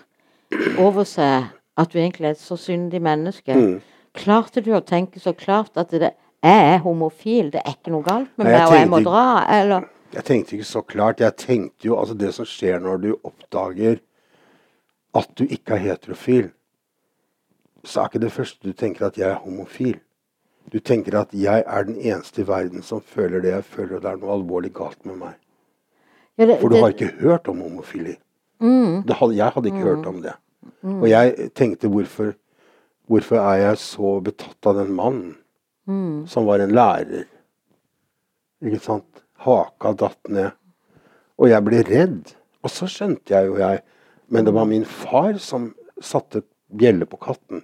over 0.78 1.06
seg 1.08 1.48
at 1.78 1.90
du 1.92 1.98
egentlig 1.98 2.26
er 2.28 2.36
et 2.36 2.42
så 2.42 2.56
syndig 2.58 3.00
menneske, 3.02 3.54
Mm. 3.54 3.80
klarte 4.14 4.62
du 4.64 4.72
å 4.74 4.80
tenke 4.82 5.20
så 5.20 5.32
klart 5.36 5.76
at 5.76 5.90
det, 5.90 6.12
jeg 6.42 6.74
er 6.74 6.78
homofil, 6.82 7.50
det 7.52 7.62
er 7.64 7.74
ikke 7.74 7.90
noe 7.90 8.02
galt 8.06 8.30
med 8.38 8.46
Nei, 8.46 8.52
meg, 8.52 8.66
og 8.68 8.74
jeg 8.78 8.88
må 8.88 9.00
dra? 9.04 9.44
Eller 9.60 9.88
Jeg 10.14 10.24
tenkte 10.24 10.54
ikke 10.56 10.64
så 10.64 10.80
klart. 10.86 11.20
Jeg 11.20 11.36
tenkte 11.36 11.84
jo 11.86 11.98
altså 12.00 12.14
det 12.18 12.32
som 12.34 12.46
skjer 12.46 12.78
når 12.80 12.96
du 13.02 13.10
oppdager 13.24 13.98
at 15.14 15.28
du 15.38 15.44
ikke 15.44 15.74
er 15.74 15.82
heterofil, 15.90 16.50
så 17.84 18.00
er 18.00 18.08
ikke 18.08 18.20
det 18.22 18.32
første 18.32 18.58
du 18.68 18.72
tenker 18.72 19.06
at 19.06 19.18
jeg 19.18 19.28
er 19.30 19.34
homofil. 19.42 19.98
Du 20.72 20.78
tenker 20.81 21.14
at 21.20 21.33
jeg 21.33 21.62
er 21.66 21.83
den 21.88 21.96
eneste 21.96 22.42
i 22.42 22.46
verden 22.48 22.83
som 22.83 23.00
føler 23.00 23.40
det 23.40 23.50
jeg 23.54 23.64
føler, 23.64 23.96
og 23.96 24.02
det 24.02 24.11
er 24.11 24.16
noe 24.20 24.35
alvorlig 24.37 24.72
galt 24.76 25.04
med 25.07 25.16
meg. 25.18 25.35
ja, 26.38 26.46
det, 26.46 26.61
For 26.61 26.68
du 26.68 26.74
det- 26.76 26.83
har 26.83 26.90
ikke 26.92 27.20
hørt 27.20 27.48
om 27.48 27.61
homofili. 27.61 28.16
Mm. 28.61 29.02
Det 29.07 29.16
hadde, 29.16 29.37
jeg 29.37 29.50
hadde 29.54 29.66
ikke 29.68 29.87
hørt 29.87 30.07
om 30.07 30.22
det. 30.22 30.33
Og 30.85 31.09
jeg 31.09 31.50
tenkte 31.54 31.88
hvorfor, 31.88 32.35
hvorfor 33.09 33.37
er 33.37 33.57
jeg 33.68 33.76
så 33.78 34.20
betatt 34.22 34.66
av 34.66 34.74
den 34.76 34.92
mannen 34.94 35.37
Mm. 35.88 36.26
som 36.26 36.44
var 36.46 36.61
en 36.61 36.70
lærer? 36.74 37.24
Ikke 38.62 38.81
sant? 38.81 39.22
Haka 39.38 39.92
datt 39.94 40.28
ned. 40.28 40.50
Og 41.38 41.48
jeg 41.48 41.64
ble 41.64 41.83
redd. 41.87 42.35
Og 42.62 42.70
så 42.70 42.87
skjønte 42.90 43.31
jeg 43.31 43.46
jo 43.46 43.57
jeg 43.57 43.81
Men 44.31 44.44
det 44.44 44.52
var 44.52 44.66
min 44.66 44.85
far 44.85 45.38
som 45.38 45.74
satte 46.02 46.42
bjelle 46.76 47.07
på 47.07 47.16
katten 47.18 47.62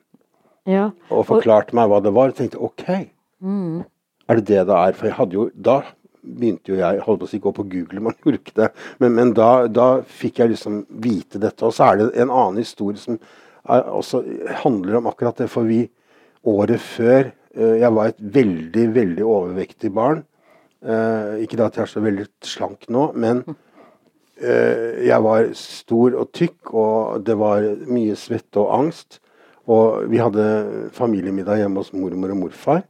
ja. 0.68 0.90
og 1.10 1.26
forklarte 1.28 1.76
meg 1.76 1.90
hva 1.90 2.00
det 2.04 2.14
var. 2.16 2.32
Og 2.32 2.40
tenkte 2.40 2.62
OK, 2.62 3.10
Mm. 3.44 3.84
er 4.28 4.38
det 4.38 4.46
det 4.48 4.62
det 4.70 4.76
er? 4.78 4.94
For 4.96 5.06
jeg 5.10 5.16
hadde 5.18 5.36
jo 5.36 5.50
da 5.52 5.82
begynte 6.24 6.72
jo 6.72 6.78
jeg 6.78 7.02
holdt 7.04 7.22
på 7.22 7.26
å 7.28 7.30
si 7.30 7.40
gå 7.42 7.52
på 7.54 7.66
Google, 7.68 8.02
man 8.04 8.16
gjorde 8.22 8.40
ikke 8.40 8.56
det. 8.62 8.68
Men, 9.02 9.16
men 9.18 9.32
da, 9.36 9.66
da, 9.68 9.88
fikk 10.04 10.40
jeg 10.40 10.54
liksom 10.54 10.84
vite 11.04 11.40
dette. 11.42 11.64
Og 11.66 11.74
så 11.76 11.90
er 11.90 12.00
det 12.00 12.10
en 12.22 12.32
annen 12.32 12.62
historie 12.62 13.00
som 13.00 13.18
er, 13.18 13.84
også 13.84 14.22
handler 14.64 15.00
om 15.00 15.10
akkurat 15.10 15.42
det. 15.42 15.50
For 15.52 15.68
vi 15.68 15.84
året 16.44 16.80
før 16.80 17.30
uh, 17.30 17.74
Jeg 17.80 17.92
var 17.96 18.12
et 18.12 18.24
veldig, 18.38 18.86
veldig 18.94 19.26
overvektig 19.26 19.92
barn. 19.94 20.24
Uh, 20.84 21.40
ikke 21.44 21.60
at 21.64 21.78
jeg 21.78 21.86
er 21.86 21.92
så 21.92 22.02
veldig 22.04 22.26
slank 22.44 22.90
nå, 22.92 23.06
men 23.16 23.38
uh, 23.48 24.90
jeg 25.00 25.20
var 25.24 25.46
stor 25.56 26.18
og 26.20 26.32
tykk, 26.36 26.74
og 26.76 27.24
det 27.24 27.38
var 27.40 27.64
mye 27.88 28.16
svette 28.20 28.60
og 28.60 28.72
angst. 28.82 29.20
Og 29.70 30.10
vi 30.12 30.20
hadde 30.20 30.90
familiemiddag 30.92 31.62
hjemme 31.62 31.80
hos 31.80 31.94
mormor 31.96 32.34
og 32.34 32.42
morfar 32.42 32.82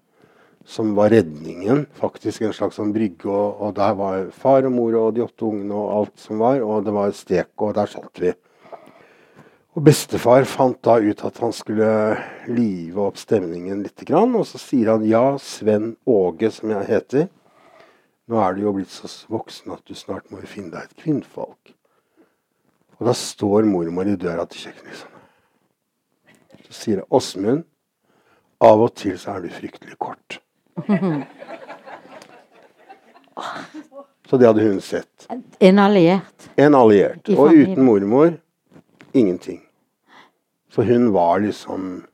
som 0.65 0.95
var 0.95 1.13
redningen. 1.13 1.85
Faktisk 1.99 2.43
en 2.43 2.55
slags 2.57 2.79
sånn 2.81 2.93
brygge. 2.95 3.29
Og, 3.29 3.61
og, 3.61 3.75
der 3.77 3.95
var 3.99 4.31
far 4.35 4.67
og 4.67 4.75
mor 4.75 4.97
og 4.99 5.15
de 5.17 5.25
åtte 5.27 5.47
ungene 5.47 5.77
og 5.77 5.93
alt 5.99 6.25
som 6.25 6.43
var. 6.43 6.63
Og 6.65 6.85
det 6.87 6.97
var 6.97 7.15
stek, 7.17 7.53
og 7.61 7.77
der 7.79 7.91
satt 7.93 8.23
vi. 8.23 8.33
Og 9.75 9.83
bestefar 9.83 10.47
fant 10.47 10.79
da 10.87 11.01
ut 11.03 11.25
at 11.27 11.41
han 11.43 11.55
skulle 11.55 11.89
live 12.47 13.09
opp 13.09 13.19
stemningen 13.19 13.83
litt. 13.83 14.05
Og 14.15 14.45
så 14.47 14.61
sier 14.63 14.95
han 14.95 15.07
ja, 15.09 15.25
Sven 15.43 15.97
Åge, 16.07 16.53
som 16.55 16.71
jeg 16.71 16.91
heter. 16.91 17.31
Nå 18.31 18.39
er 18.41 18.55
du 18.55 18.63
jo 18.65 18.77
blitt 18.77 18.93
så 18.95 19.11
voksen 19.29 19.75
at 19.75 19.83
du 19.85 19.99
snart 19.99 20.31
må 20.33 20.41
finne 20.49 20.73
deg 20.73 20.87
et 20.87 21.03
kvinnfolk. 21.03 21.75
Og 23.01 23.11
da 23.11 23.13
står 23.19 23.67
mormor 23.69 24.09
i 24.09 24.17
døra 24.17 24.47
til 24.49 24.69
kjøkkenet. 24.69 25.14
Så 26.75 26.89
sier 26.89 27.01
jeg 27.05 27.07
Åsmund, 27.15 27.63
av 28.65 28.81
og 28.83 28.95
til 28.99 29.15
så 29.21 29.37
er 29.37 29.45
du 29.45 29.53
fryktelig 29.55 29.95
kort. 30.03 30.41
Så 34.27 34.39
det 34.41 34.49
hadde 34.49 34.65
hun 34.65 34.81
sett. 34.83 35.29
En 35.63 35.79
alliert. 35.79 36.49
En 36.59 36.75
alliert. 36.75 37.29
Og 37.37 37.55
uten 37.55 37.85
mormor 37.87 38.33
ingenting. 39.15 39.61
For 40.73 40.83
hun 40.83 41.13
var 41.15 41.45
liksom 41.45 42.05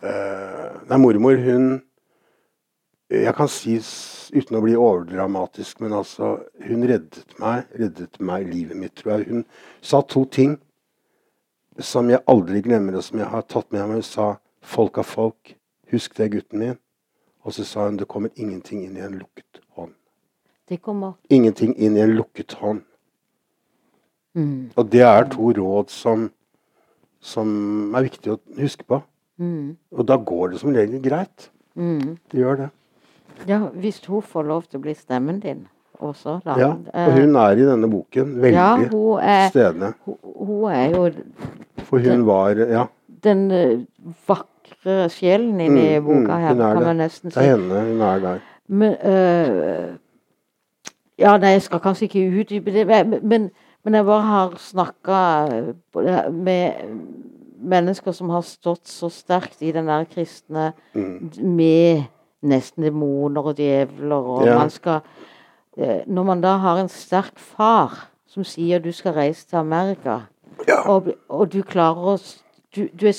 uh, 0.00 0.70
Nei, 0.88 0.98
mormor, 0.98 1.36
hun 1.36 1.82
Jeg 3.10 3.34
kan 3.36 3.48
si 3.50 3.74
uten 4.32 4.56
å 4.56 4.62
bli 4.64 4.76
overdramatisk, 4.78 5.82
men 5.82 5.92
altså 5.98 6.38
Hun 6.62 6.86
reddet 6.88 7.36
meg, 7.42 7.66
reddet 7.76 8.20
meg 8.22 8.48
livet 8.48 8.78
mitt, 8.78 8.94
tror 8.96 9.18
jeg. 9.18 9.28
Hun 9.28 9.44
sa 9.82 10.00
to 10.00 10.24
ting 10.24 10.56
som 11.80 12.10
jeg 12.10 12.22
aldri 12.28 12.62
glemmer, 12.64 12.98
og 12.98 13.04
som 13.04 13.20
jeg 13.20 13.28
har 13.30 13.42
tatt 13.48 13.70
med 13.72 13.86
meg. 13.86 14.00
Hun 14.00 14.02
sa 14.02 14.36
'folk 14.62 14.98
av 14.98 15.04
folk'. 15.04 15.54
Husk 15.90 16.16
det, 16.16 16.30
gutten 16.32 16.58
min. 16.58 16.78
Og 17.42 17.52
så 17.52 17.64
sa 17.64 17.86
hun 17.86 17.96
det 17.96 18.08
kommer 18.08 18.30
ingenting 18.36 18.84
inn 18.84 18.96
i 18.96 19.00
en 19.00 19.18
lukket 19.18 19.60
hånd. 19.74 19.92
Det 20.68 20.82
kommer. 20.82 21.12
Ingenting 21.30 21.74
inn 21.76 21.96
i 21.96 22.00
en 22.00 22.14
lukket 22.14 22.52
hånd. 22.52 22.82
Mm. 24.34 24.70
Og 24.76 24.92
det 24.92 25.00
er 25.00 25.24
to 25.28 25.52
råd 25.52 25.90
som, 25.90 26.30
som 27.20 27.94
er 27.94 28.02
viktig 28.02 28.32
å 28.32 28.38
huske 28.60 28.84
på. 28.84 29.02
Mm. 29.38 29.76
Og 29.90 30.06
da 30.06 30.16
går 30.16 30.52
det 30.52 30.60
som 30.60 30.74
regel 30.74 31.02
greit. 31.02 31.50
Mm. 31.74 32.18
Det 32.30 32.38
gjør 32.38 32.56
det. 32.56 32.70
Ja, 33.48 33.58
hvis 33.72 34.04
hun 34.04 34.22
får 34.22 34.42
lov 34.46 34.62
til 34.68 34.78
å 34.78 34.82
bli 34.82 34.94
stemmen 34.94 35.40
din 35.40 35.66
også, 36.00 36.38
da. 36.44 36.56
Ja, 36.58 36.70
og 37.06 37.12
hun 37.16 37.36
er 37.36 37.58
i 37.58 37.66
denne 37.66 37.90
boken 37.90 38.34
veldig 38.42 38.56
ja, 38.56 38.70
hun 38.90 39.20
er, 39.22 39.48
stedende. 39.52 39.92
Hun, 40.04 40.16
hun, 40.34 40.72
er 40.72 40.96
jo 40.96 41.10
For 41.84 41.98
hun 41.98 42.10
den, 42.10 42.26
var 42.26 42.50
Ja. 42.50 42.84
Den 43.24 43.50
uh, 43.52 43.80
vakre 44.28 45.08
sjelen 45.12 45.60
inni 45.60 45.98
mm, 45.98 46.06
boka 46.06 46.38
her, 46.40 46.54
kan 46.54 46.76
det. 46.76 46.84
man 46.86 47.02
nesten 47.02 47.30
si. 47.30 47.38
Det 47.38 47.46
er 47.46 47.56
henne. 47.56 47.80
Hun 47.90 48.00
er 48.00 48.18
der. 48.18 48.46
Men, 48.70 48.92
øh, 49.04 49.88
ja, 51.18 51.36
nei, 51.36 51.48
jeg 51.56 51.62
skal 51.62 51.80
kanskje 51.82 52.06
ikke 52.06 52.40
utdype 52.40 52.72
det, 52.72 52.86
men, 53.22 53.50
men 53.84 53.94
jeg 53.94 54.04
bare 54.06 54.22
har 54.22 54.54
snakka 54.62 55.18
med 56.30 56.72
mennesker 57.60 58.14
som 58.16 58.30
har 58.30 58.44
stått 58.46 58.88
så 58.88 59.10
sterkt 59.12 59.62
i 59.62 59.72
den 59.74 59.90
der 59.90 60.06
kristne 60.08 60.70
mm. 60.94 61.30
med 61.44 62.06
nesten 62.40 62.86
demoner 62.86 63.50
og 63.50 63.58
djevler, 63.58 64.16
og 64.16 64.46
ja. 64.46 64.56
man 64.58 64.70
skal 64.72 65.02
Når 65.78 66.24
man 66.26 66.40
da 66.42 66.56
har 66.58 66.80
en 66.80 66.88
sterk 66.90 67.38
far 67.38 68.08
som 68.30 68.44
sier 68.46 68.82
du 68.82 68.90
skal 68.94 69.14
reise 69.14 69.46
til 69.46 69.60
Amerika, 69.60 70.24
ja. 70.66 70.82
og, 70.90 71.12
og, 71.28 71.46
du 71.50 71.62
klarer 71.66 72.14
å 72.14 72.16
du, 72.74 72.88
du 72.94 73.06
er 73.10 73.14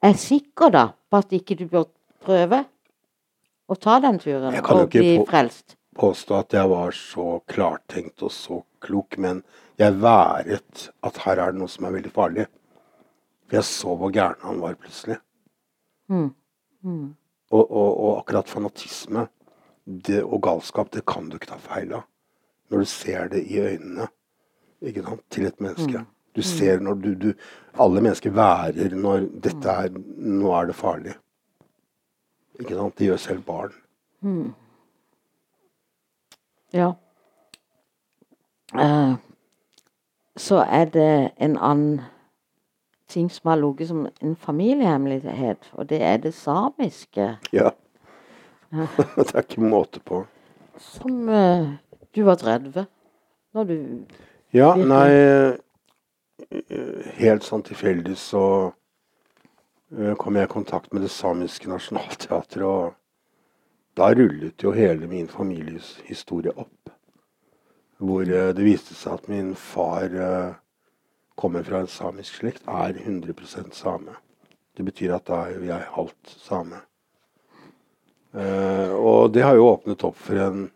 er 0.00 0.16
sikker 0.16 0.72
da 0.72 0.84
på 1.10 1.20
at 1.20 1.34
ikke 1.36 1.56
du 1.58 1.66
bør 1.68 1.88
prøve 2.24 2.62
å 3.70 3.76
ta 3.78 3.98
den 4.02 4.18
turen 4.20 4.56
og 4.56 4.56
bli 4.56 4.60
frelst? 4.60 4.64
Jeg 4.64 4.66
kan 4.66 4.80
jo 4.80 5.48
ikke 5.50 6.00
påstå 6.00 6.38
at 6.38 6.56
jeg 6.56 6.70
var 6.72 6.96
så 6.96 7.26
klartenkt 7.50 8.24
og 8.24 8.32
så 8.34 8.60
klok, 8.80 9.18
men 9.20 9.42
jeg 9.80 10.00
været 10.00 10.88
at 11.04 11.22
her 11.24 11.40
er 11.40 11.52
det 11.52 11.60
noe 11.60 11.72
som 11.72 11.86
er 11.88 11.96
veldig 11.98 12.12
farlig. 12.14 12.46
For 13.48 13.58
jeg 13.58 13.68
så 13.68 13.96
hvor 13.98 14.12
gæren 14.14 14.40
han 14.46 14.60
var 14.62 14.78
plutselig. 14.80 15.18
Mm. 16.08 16.30
Mm. 16.82 17.08
Og, 17.50 17.64
og, 17.64 17.90
og, 17.90 18.10
akkurat 18.20 18.48
fanatisme 18.48 19.26
det, 20.06 20.22
og 20.24 20.42
galskap, 20.42 20.92
det 20.94 21.04
kan 21.06 21.28
du 21.28 21.36
ikke 21.36 21.52
ta 21.52 21.58
feil 21.62 21.92
av. 21.98 22.06
Når 22.70 22.78
du 22.78 22.88
ser 22.90 23.28
det 23.32 23.44
i 23.50 23.58
øynene 23.58 24.08
ikke 24.80 25.02
sant, 25.02 25.22
til 25.30 25.46
et 25.46 25.60
menneske. 25.60 25.98
Mm. 25.98 26.06
Du 26.36 26.42
ser 26.42 26.80
når 26.80 26.94
du, 26.94 27.14
du 27.14 27.32
Alle 27.74 28.00
mennesker 28.00 28.30
værer 28.30 28.94
når 28.94 29.26
dette 29.42 29.68
er 29.68 29.90
Nå 30.16 30.52
er 30.54 30.70
det 30.70 30.74
farlig. 30.74 31.14
Ikke 32.60 32.74
sant? 32.74 32.98
Det 32.98 33.06
gjør 33.06 33.16
selv 33.16 33.42
barn. 33.42 33.74
Mm. 34.20 34.52
Ja. 36.72 36.92
Uh, 38.74 39.16
så 40.36 40.56
er 40.56 40.84
det 40.84 41.30
en 41.40 41.56
annen 41.58 42.00
ting 43.08 43.30
som 43.30 43.48
har 43.48 43.56
ligget 43.56 43.88
som 43.88 44.06
en 44.22 44.36
familiehemmelighet, 44.36 45.70
og 45.72 45.88
det 45.88 46.02
er 46.02 46.16
det 46.16 46.34
samiske. 46.34 47.36
Ja. 47.52 47.70
det 49.16 49.30
er 49.34 49.42
ikke 49.42 49.64
måte 49.64 50.02
på. 50.04 50.24
Som 50.80 51.28
uh, 51.28 51.72
du 52.14 52.22
var 52.26 52.40
30 52.40 52.86
når 53.54 53.66
du 53.66 53.76
Ja, 54.54 54.72
nei 54.74 55.58
helt 57.20 57.44
sånn 57.46 57.64
tilfeldig 57.66 58.16
så 58.18 58.44
uh, 58.70 60.14
kom 60.18 60.38
jeg 60.38 60.48
i 60.48 60.52
kontakt 60.52 60.92
med 60.94 61.04
det 61.04 61.12
samiske 61.14 61.70
nasjonalteatret. 61.70 62.64
Og 62.66 62.96
da 63.98 64.10
rullet 64.14 64.64
jo 64.64 64.74
hele 64.74 65.10
min 65.10 65.28
families 65.30 65.98
historie 66.08 66.54
opp. 66.56 66.92
Hvor 68.00 68.24
uh, 68.24 68.50
det 68.56 68.66
viste 68.66 68.96
seg 68.96 69.18
at 69.18 69.30
min 69.30 69.54
far 69.58 70.16
uh, 70.16 70.58
kommer 71.40 71.64
fra 71.64 71.82
en 71.82 71.90
samisk 71.90 72.40
slekt, 72.40 72.66
er 72.68 72.96
100 73.00 73.72
same. 73.72 74.16
Det 74.76 74.84
betyr 74.84 75.16
at 75.16 75.28
da 75.28 75.44
er 75.48 75.64
jeg 75.64 75.92
halvt 75.96 76.36
same. 76.36 76.82
Og 78.30 79.32
det 79.34 79.42
har 79.42 79.56
jo 79.58 79.66
åpnet 79.72 80.04
opp 80.06 80.18
for 80.22 80.38
en 80.38 80.68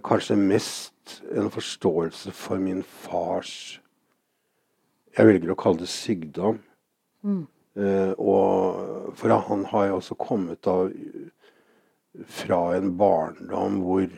kanskje 0.00 0.36
mest 0.40 0.92
en 1.36 1.50
forståelse 1.50 2.32
for 2.32 2.56
min 2.62 2.82
fars 2.82 3.80
Jeg 5.12 5.28
velger 5.28 5.52
å 5.52 5.58
kalle 5.60 5.82
det 5.82 5.90
sykdom. 5.92 6.62
Mm. 7.20 7.42
Eh, 7.76 8.12
og 8.16 9.12
for 9.16 9.32
han 9.32 9.64
har 9.68 9.86
jo 9.88 9.98
også 9.98 10.16
kommet 10.20 10.66
av, 10.68 10.92
fra 12.28 12.60
en 12.76 12.94
barndom 12.96 13.80
hvor 13.84 14.08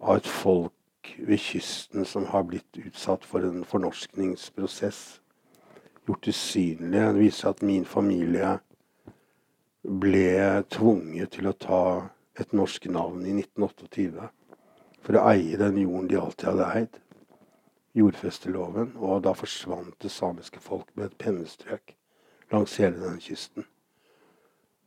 av 0.00 0.20
et 0.20 0.30
folk 0.30 1.12
ved 1.18 1.38
kysten 1.42 2.06
som 2.06 2.26
har 2.30 2.46
blitt 2.46 2.78
utsatt 2.78 3.26
for 3.26 3.46
en 3.46 3.64
fornorskningsprosess. 3.66 5.20
Gjort 6.06 6.30
usynlig. 6.30 6.94
Det 6.94 7.18
viser 7.18 7.50
at 7.50 7.62
min 7.62 7.84
familie 7.84 8.58
ble 9.82 10.64
tvunget 10.68 11.36
til 11.36 11.48
å 11.48 11.56
ta 11.56 11.84
et 12.40 12.52
norsk 12.56 12.86
navn 12.92 13.24
i 13.24 13.32
1928 13.38 14.28
for 15.00 15.16
å 15.16 15.24
eie 15.32 15.56
den 15.60 15.80
jorden 15.80 16.10
de 16.10 16.18
alltid 16.20 16.50
hadde 16.50 16.68
eid. 16.76 16.98
Jordfesteloven. 17.96 18.94
Og 19.00 19.24
da 19.24 19.32
forsvant 19.34 19.96
det 20.02 20.12
samiske 20.14 20.60
folk 20.62 20.90
med 20.94 21.08
et 21.08 21.18
pennestrøk 21.18 21.96
langs 22.52 22.76
hele 22.82 23.00
denne 23.00 23.22
kysten. 23.22 23.66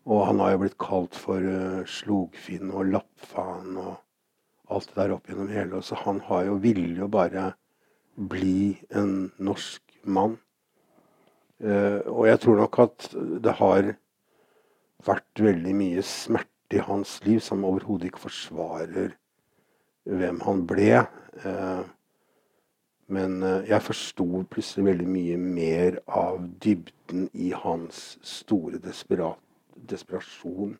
Og 0.04 0.26
han 0.28 0.42
har 0.44 0.54
jo 0.54 0.62
blitt 0.64 0.80
kalt 0.82 1.18
for 1.18 1.40
uh, 1.40 1.84
slogfinn 1.88 2.72
og 2.72 2.92
lappfan 2.92 3.78
og 3.80 3.94
alt 4.74 4.90
det 4.92 5.00
der 5.00 5.14
opp 5.16 5.30
gjennom 5.30 5.52
hele. 5.52 5.82
Så 5.82 6.00
han 6.04 6.20
har 6.28 6.48
jo 6.50 6.60
ville 6.64 7.00
jo 7.00 7.10
bare 7.12 7.54
bli 8.14 8.76
en 8.94 9.32
norsk 9.42 9.82
mann. 10.04 10.38
Uh, 11.64 12.04
og 12.12 12.28
jeg 12.28 12.44
tror 12.44 12.60
nok 12.60 12.80
at 12.84 13.10
det 13.44 13.58
har 13.60 13.94
vært 15.06 15.44
veldig 15.44 15.74
mye 15.78 16.06
smerte 16.08 16.80
i 16.80 16.84
hans 16.84 17.18
liv 17.26 17.42
som 17.44 17.66
overhodet 17.68 18.10
ikke 18.10 18.26
forsvarer 18.26 19.14
hvem 20.10 20.42
han 20.46 20.64
ble. 20.70 21.04
Eh, 21.44 21.84
men 23.14 23.38
eh, 23.44 23.70
jeg 23.70 23.88
forsto 23.90 24.28
plutselig 24.52 24.88
veldig 24.92 25.10
mye 25.12 25.38
mer 25.38 26.00
av 26.08 26.42
dybden 26.64 27.28
i 27.34 27.52
hans 27.56 28.18
store 28.26 28.82
desperat, 28.84 29.40
desperasjon 29.90 30.78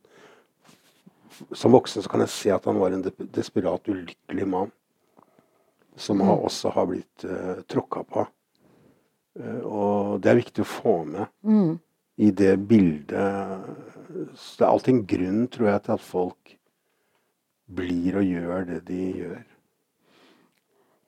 som 1.52 1.72
voksen 1.72 2.04
så 2.04 2.10
kan 2.10 2.24
jeg 2.24 2.34
se 2.34 2.52
at 2.54 2.66
han 2.70 2.80
var 2.82 2.94
en 2.94 3.06
desperat 3.34 3.90
ulykkelig 3.90 4.48
mann. 4.48 4.72
Som 5.96 6.24
har, 6.26 6.40
også 6.42 6.72
har 6.74 6.88
blitt 6.90 7.26
uh, 7.30 7.62
tråkka 7.70 8.02
på. 8.10 8.26
Uh, 9.38 9.60
og 9.62 10.22
det 10.24 10.32
er 10.32 10.40
viktig 10.40 10.64
å 10.66 10.70
få 10.70 10.96
med 11.06 11.28
Mm. 11.46 11.78
I 12.18 12.32
det 12.32 12.68
bildet. 12.68 13.64
Så 14.36 14.56
det 14.60 14.66
er 14.66 14.70
alltid 14.72 14.94
en 14.94 15.06
grunn, 15.10 15.48
tror 15.48 15.68
jeg, 15.72 15.84
til 15.84 15.92
at 15.96 16.00
folk 16.06 16.58
blir 17.74 18.18
og 18.20 18.24
gjør 18.28 18.66
det 18.68 18.82
de 18.88 19.00
gjør. 19.18 19.42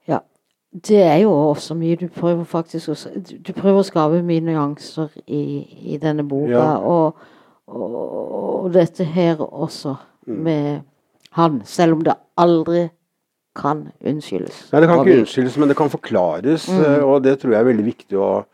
Ja. 0.07 0.19
Det 0.87 1.01
er 1.03 1.17
jo 1.23 1.31
også 1.31 1.75
mye 1.77 1.95
du 1.95 2.07
prøver 2.11 2.43
faktisk 2.43 2.89
å 2.89 2.95
s- 2.97 3.07
Du 3.41 3.53
prøver 3.53 3.79
å 3.79 3.85
skape 3.87 4.23
mye 4.23 4.41
nyanser 4.43 5.09
i, 5.27 5.43
i 5.93 5.97
denne 5.97 6.23
boka. 6.27 6.51
Ja. 6.51 6.77
Og, 6.77 7.15
og, 7.67 7.95
og 8.65 8.73
dette 8.73 9.03
her 9.05 9.35
også, 9.45 9.95
Mm. 10.27 10.37
med 10.43 10.81
han. 11.37 11.61
Selv 11.65 11.93
om 11.93 12.01
det 12.01 12.15
aldri 12.37 12.89
kan 13.55 13.91
unnskyldes. 14.01 14.71
Nei, 14.73 14.79
Det 14.81 14.87
kan 14.89 14.99
ikke 15.05 15.19
unnskyldes, 15.21 15.57
men 15.57 15.67
det 15.69 15.77
kan 15.77 15.89
forklares. 15.89 16.65
Mm. 16.67 16.81
eh, 16.81 17.03
Og 17.05 17.21
det 17.23 17.39
tror 17.39 17.51
jeg 17.51 17.59
er 17.59 17.67
veldig 17.73 17.85
viktig 17.85 18.17
å 18.17 18.45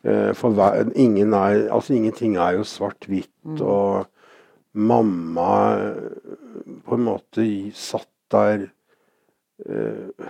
For 0.00 0.56
hver, 0.56 0.86
ingen 0.96 1.34
er, 1.36 1.66
altså 1.68 1.92
ingenting 1.92 2.38
er 2.40 2.54
jo 2.56 2.64
svart-hvitt. 2.64 3.34
Mm. 3.44 3.58
Og 3.60 4.06
mamma 4.72 5.50
eh, 5.78 6.36
på 6.86 6.94
en 6.96 7.06
måte 7.06 7.46
satt 7.76 8.08
der 8.30 8.68
eh, 9.66 10.28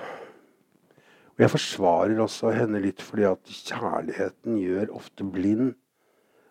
Og 1.37 1.45
jeg 1.45 1.53
forsvarer 1.53 2.21
også 2.21 2.53
henne 2.53 2.81
litt 2.85 3.01
fordi 3.05 3.25
at 3.29 3.49
kjærligheten 3.49 4.59
gjør 4.61 4.91
ofte 4.99 5.25
blind. 5.25 5.75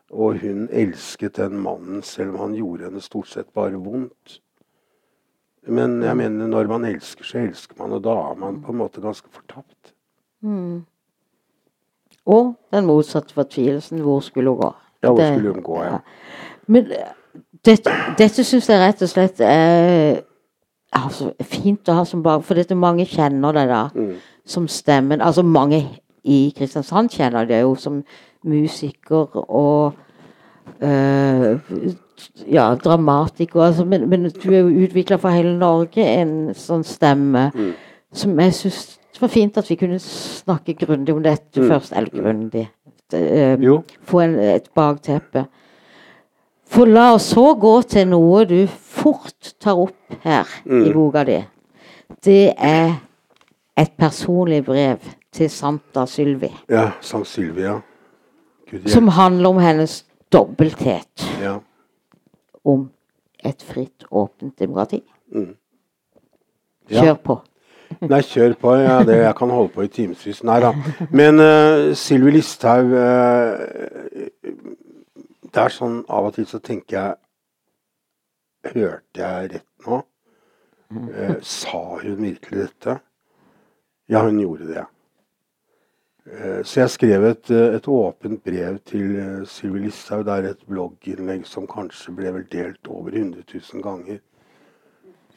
Og 0.10 0.39
hun 0.41 0.63
elsket 0.73 1.38
den 1.38 1.60
mannen 1.62 2.01
selv 2.01 2.34
om 2.34 2.47
han 2.47 2.55
gjorde 2.58 2.88
henne 2.88 3.03
stort 3.05 3.29
sett 3.29 3.51
bare 3.53 3.77
vondt. 3.77 4.39
Men 5.69 5.99
jeg 6.01 6.17
mener, 6.17 6.47
når 6.49 6.71
man 6.71 6.88
elsker, 6.89 7.27
så 7.27 7.43
elsker 7.43 7.77
man, 7.77 7.93
og 7.93 8.01
da 8.08 8.15
er 8.32 8.39
man 8.41 8.62
på 8.63 8.73
en 8.73 8.79
måte 8.79 9.03
ganske 9.03 9.29
fortapt. 9.29 9.93
Mm. 10.41 10.88
Og 12.29 12.53
den 12.73 12.85
motsatte 12.85 13.33
fortvilelsen. 13.33 14.01
Hvor 14.05 14.19
skulle 14.21 14.51
hun 14.53 14.59
gå? 14.61 14.71
Ja, 15.03 15.11
hvor 15.13 15.23
skulle 15.25 15.53
hun 15.55 15.63
gå, 15.65 15.77
ja. 15.83 15.97
Men 16.69 16.91
eh, 16.93 17.13
dette, 17.65 17.91
dette 18.19 18.43
syns 18.45 18.67
jeg 18.69 18.81
rett 18.81 19.01
og 19.05 19.09
slett 19.09 19.41
er 19.45 20.19
altså, 20.93 21.31
fint 21.41 21.89
å 21.89 21.95
ha 21.99 22.03
som 22.05 22.21
bak, 22.25 22.43
for 22.45 22.59
dette 22.59 22.75
mange 22.77 23.05
kjenner 23.09 23.55
det 23.57 23.67
da 23.71 23.81
Mm. 23.95 24.13
som 24.45 24.67
stemmen. 24.67 25.21
Altså 25.21 25.41
mange 25.43 25.81
i 26.23 26.53
Kristiansand 26.57 27.09
kjenner 27.13 27.47
det 27.47 27.61
jo 27.61 27.75
som 27.75 28.03
musiker 28.45 29.35
og 29.49 29.93
øh, 30.81 31.59
ja, 32.51 32.75
dramatiker. 32.75 33.61
Altså, 33.61 33.85
men, 33.85 34.09
men 34.09 34.29
du 34.29 34.49
er 34.53 34.59
jo 34.59 34.85
utvikla 34.85 35.17
for 35.17 35.29
hele 35.33 35.57
Norge 35.57 36.05
en 36.21 36.53
sånn 36.55 36.83
stemme 36.85 37.51
Mm. 37.55 37.73
som 38.13 38.39
jeg 38.39 38.53
syns 38.53 38.95
det 39.13 39.21
var 39.21 39.27
fint 39.33 39.57
at 39.57 39.67
vi 39.69 39.75
kunne 39.75 39.97
snakke 40.49 40.73
grundig 40.81 41.13
om 41.15 41.23
dette 41.23 41.62
Mm. 41.62 41.69
først. 41.69 41.93
Eller 41.97 42.09
grundig. 42.21 42.67
Eh, 43.13 43.57
få 44.05 44.19
en, 44.23 44.35
et 44.39 44.69
bakteppe. 44.75 45.45
For 46.69 46.85
la 46.85 47.13
oss 47.15 47.31
så 47.33 47.55
gå 47.57 47.81
til 47.89 48.07
noe 48.12 48.43
du 48.45 48.67
fort 48.67 49.53
tar 49.59 49.79
opp 49.81 49.95
her 50.23 50.45
i 50.65 50.69
Mm. 50.69 50.93
boka 50.93 51.23
di. 51.25 51.39
Det 52.23 52.53
er 52.57 52.99
et 53.77 53.91
personlig 53.97 54.63
brev 54.65 54.99
til 55.31 55.49
Santa 55.49 56.05
Sylvi. 56.05 56.51
Ja, 56.69 56.91
Sant 57.01 57.27
Sylvi, 57.27 57.62
ja. 57.62 57.79
Som 58.85 59.07
handler 59.07 59.49
om 59.49 59.57
hennes 59.57 60.05
dobbelthet. 60.31 61.25
Ja. 61.41 61.59
Om 62.65 62.89
et 63.43 63.63
fritt, 63.63 64.03
åpent 64.12 64.59
demokrati. 64.59 65.01
Mm. 65.33 65.55
Ja. 66.91 67.01
Kjør 67.01 67.13
på. 67.23 67.39
Nei, 67.99 68.21
kjør 68.23 68.53
på. 68.62 68.73
Ja, 68.79 68.99
det, 69.03 69.17
jeg 69.19 69.35
kan 69.35 69.51
holde 69.51 69.73
på 69.73 69.83
i 69.83 69.89
timevis. 69.91 70.39
Nei 70.47 70.59
da. 70.63 70.71
Men 71.12 71.41
uh, 71.43 71.89
Sylvi 71.99 72.38
Listhaug 72.38 72.93
uh, 72.95 73.59
Det 75.49 75.63
er 75.65 75.73
sånn 75.75 75.97
av 76.07 76.29
og 76.29 76.38
til 76.38 76.47
så 76.47 76.62
tenker 76.63 76.95
jeg 76.95 77.17
Hørte 78.69 79.19
jeg 79.19 79.49
rett 79.53 79.88
nå? 79.88 79.99
Uh, 80.95 81.35
sa 81.43 81.81
hun 81.99 82.21
virkelig 82.23 82.69
dette? 82.69 82.95
Ja, 84.09 84.23
hun 84.25 84.39
gjorde 84.41 84.69
det. 84.71 84.85
Så 86.67 86.83
jeg 86.83 86.91
skrev 86.93 87.23
et, 87.25 87.49
et 87.49 87.88
åpent 87.89 88.43
brev 88.45 88.75
til 88.85 89.45
Sylvi 89.49 89.88
Listhaug. 89.88 90.27
Det 90.27 90.33
er 90.35 90.47
et 90.51 90.65
blogginnlegg 90.69 91.47
som 91.49 91.65
kanskje 91.69 92.13
ble 92.17 92.33
vel 92.35 92.45
delt 92.51 92.89
over 92.89 93.15
100 93.17 93.47
000 93.49 93.85
ganger. 93.85 94.19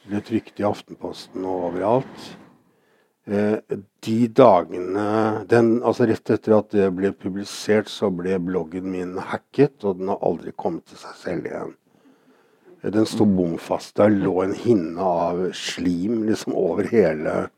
Det 0.03 0.11
ble 0.11 0.23
trykt 0.29 0.61
i 0.61 0.67
Aftenposten 0.69 1.47
og 1.49 1.69
overalt. 1.71 2.33
Eh, 3.23 3.77
de 4.03 4.17
dagene 4.35 5.45
den, 5.47 5.77
altså 5.87 6.09
Rett 6.11 6.33
etter 6.35 6.57
at 6.57 6.73
det 6.75 6.89
ble 6.97 7.13
publisert, 7.15 7.87
så 7.87 8.11
ble 8.11 8.35
bloggen 8.43 8.89
min 8.91 9.15
hacket, 9.31 9.77
og 9.87 10.01
den 10.01 10.11
har 10.11 10.19
aldri 10.27 10.51
kommet 10.59 10.89
til 10.91 10.99
seg 10.99 11.21
selv 11.21 11.47
igjen. 11.47 11.77
Eh, 12.83 12.91
Den 12.91 13.07
sto 13.07 13.25
bom 13.25 13.55
fast. 13.63 13.95
Der 14.01 14.11
lå 14.11 14.43
en 14.43 14.57
hinne 14.59 14.99
av 14.99 15.45
slim 15.55 16.25
liksom 16.27 16.57
over 16.59 16.89
hele 16.91 17.49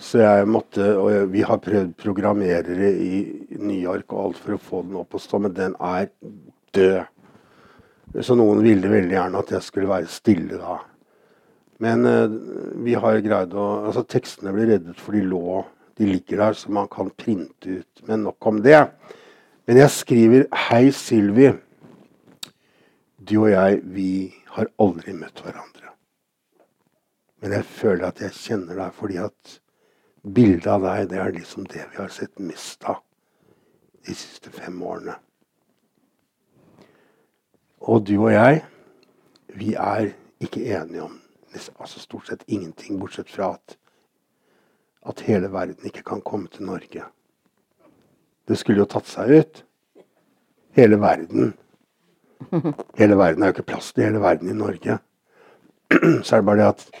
Så 0.00 0.22
jeg 0.22 0.48
måtte 0.48 0.86
Og 0.96 1.10
jeg, 1.12 1.28
vi 1.34 1.42
har 1.44 1.60
prøvd 1.60 1.94
programmerere 2.00 2.90
i 2.96 3.20
New 3.60 3.76
York 3.76 4.12
og 4.14 4.30
alt 4.30 4.40
for 4.40 4.56
å 4.56 4.64
få 4.70 4.84
den 4.88 4.96
opp 4.96 5.14
og 5.14 5.20
stå, 5.20 5.44
men 5.44 5.52
den 5.56 5.76
er 5.76 6.08
død. 6.72 7.04
Så 8.24 8.34
noen 8.34 8.64
ville 8.64 8.88
veldig 8.90 9.14
gjerne 9.14 9.44
at 9.44 9.52
jeg 9.54 9.62
skulle 9.62 9.92
være 9.92 10.08
stille 10.10 10.56
da. 10.58 10.80
Men 11.80 12.04
eh, 12.06 12.28
vi 12.84 12.94
har 12.94 13.22
greid 13.24 13.54
å 13.56 13.66
Altså, 13.86 14.04
tekstene 14.04 14.52
blir 14.52 14.68
reddet, 14.74 15.00
for 15.00 15.16
de 15.16 15.24
lå 15.24 15.62
De 15.96 16.08
ligger 16.08 16.42
der, 16.44 16.56
så 16.56 16.72
man 16.72 16.88
kan 16.92 17.10
printe 17.16 17.80
ut. 17.80 18.02
Men 18.08 18.24
nok 18.24 18.46
om 18.48 18.60
det. 18.64 18.78
Men 19.68 19.80
jeg 19.82 19.92
skriver 19.92 20.46
Hei, 20.68 20.86
Sylvi. 20.96 21.50
Du 23.20 23.42
og 23.42 23.50
jeg, 23.52 23.82
vi 23.84 24.12
har 24.54 24.70
aldri 24.80 25.12
møtt 25.16 25.42
hverandre. 25.44 25.92
Men 27.40 27.56
jeg 27.56 27.68
føler 27.68 28.08
at 28.08 28.20
jeg 28.24 28.36
kjenner 28.36 28.80
deg 28.80 28.96
fordi 28.96 29.20
at 29.20 29.60
bildet 30.24 30.68
av 30.72 30.84
deg, 30.84 31.06
det 31.12 31.20
er 31.20 31.36
liksom 31.36 31.68
det 31.68 31.84
vi 31.92 32.00
har 32.00 32.10
sett 32.12 32.40
mest 32.40 32.84
av 32.88 33.00
de 34.08 34.16
siste 34.16 34.52
fem 34.52 34.76
årene. 34.82 35.14
Og 37.88 38.04
du 38.08 38.16
og 38.18 38.32
jeg, 38.32 38.64
vi 39.56 39.72
er 39.76 40.14
ikke 40.40 40.64
enige 40.76 41.04
om 41.04 41.19
altså 41.54 42.00
stort 42.00 42.28
sett 42.28 42.44
ingenting, 42.46 42.98
bortsett 43.00 43.30
fra 43.30 43.54
at, 43.54 43.76
at 45.06 45.20
hele 45.26 45.50
verden 45.52 45.86
ikke 45.86 46.04
kan 46.06 46.22
komme 46.22 46.48
til 46.48 46.66
Norge. 46.68 47.04
Det 48.48 48.58
skulle 48.58 48.82
jo 48.82 48.88
tatt 48.90 49.06
seg 49.06 49.30
ut. 49.40 49.62
Hele 50.76 51.00
verden. 51.00 51.54
Hele 52.98 53.18
verden 53.18 53.42
er 53.42 53.50
jo 53.50 53.58
ikke 53.58 53.68
plass 53.72 53.92
til 53.92 54.06
hele 54.06 54.22
verden 54.22 54.50
i 54.50 54.56
Norge. 54.56 54.98
Så 56.24 56.36
er 56.36 56.40
det 56.40 56.46
bare 56.46 56.58
det 56.62 56.68
at 56.68 57.00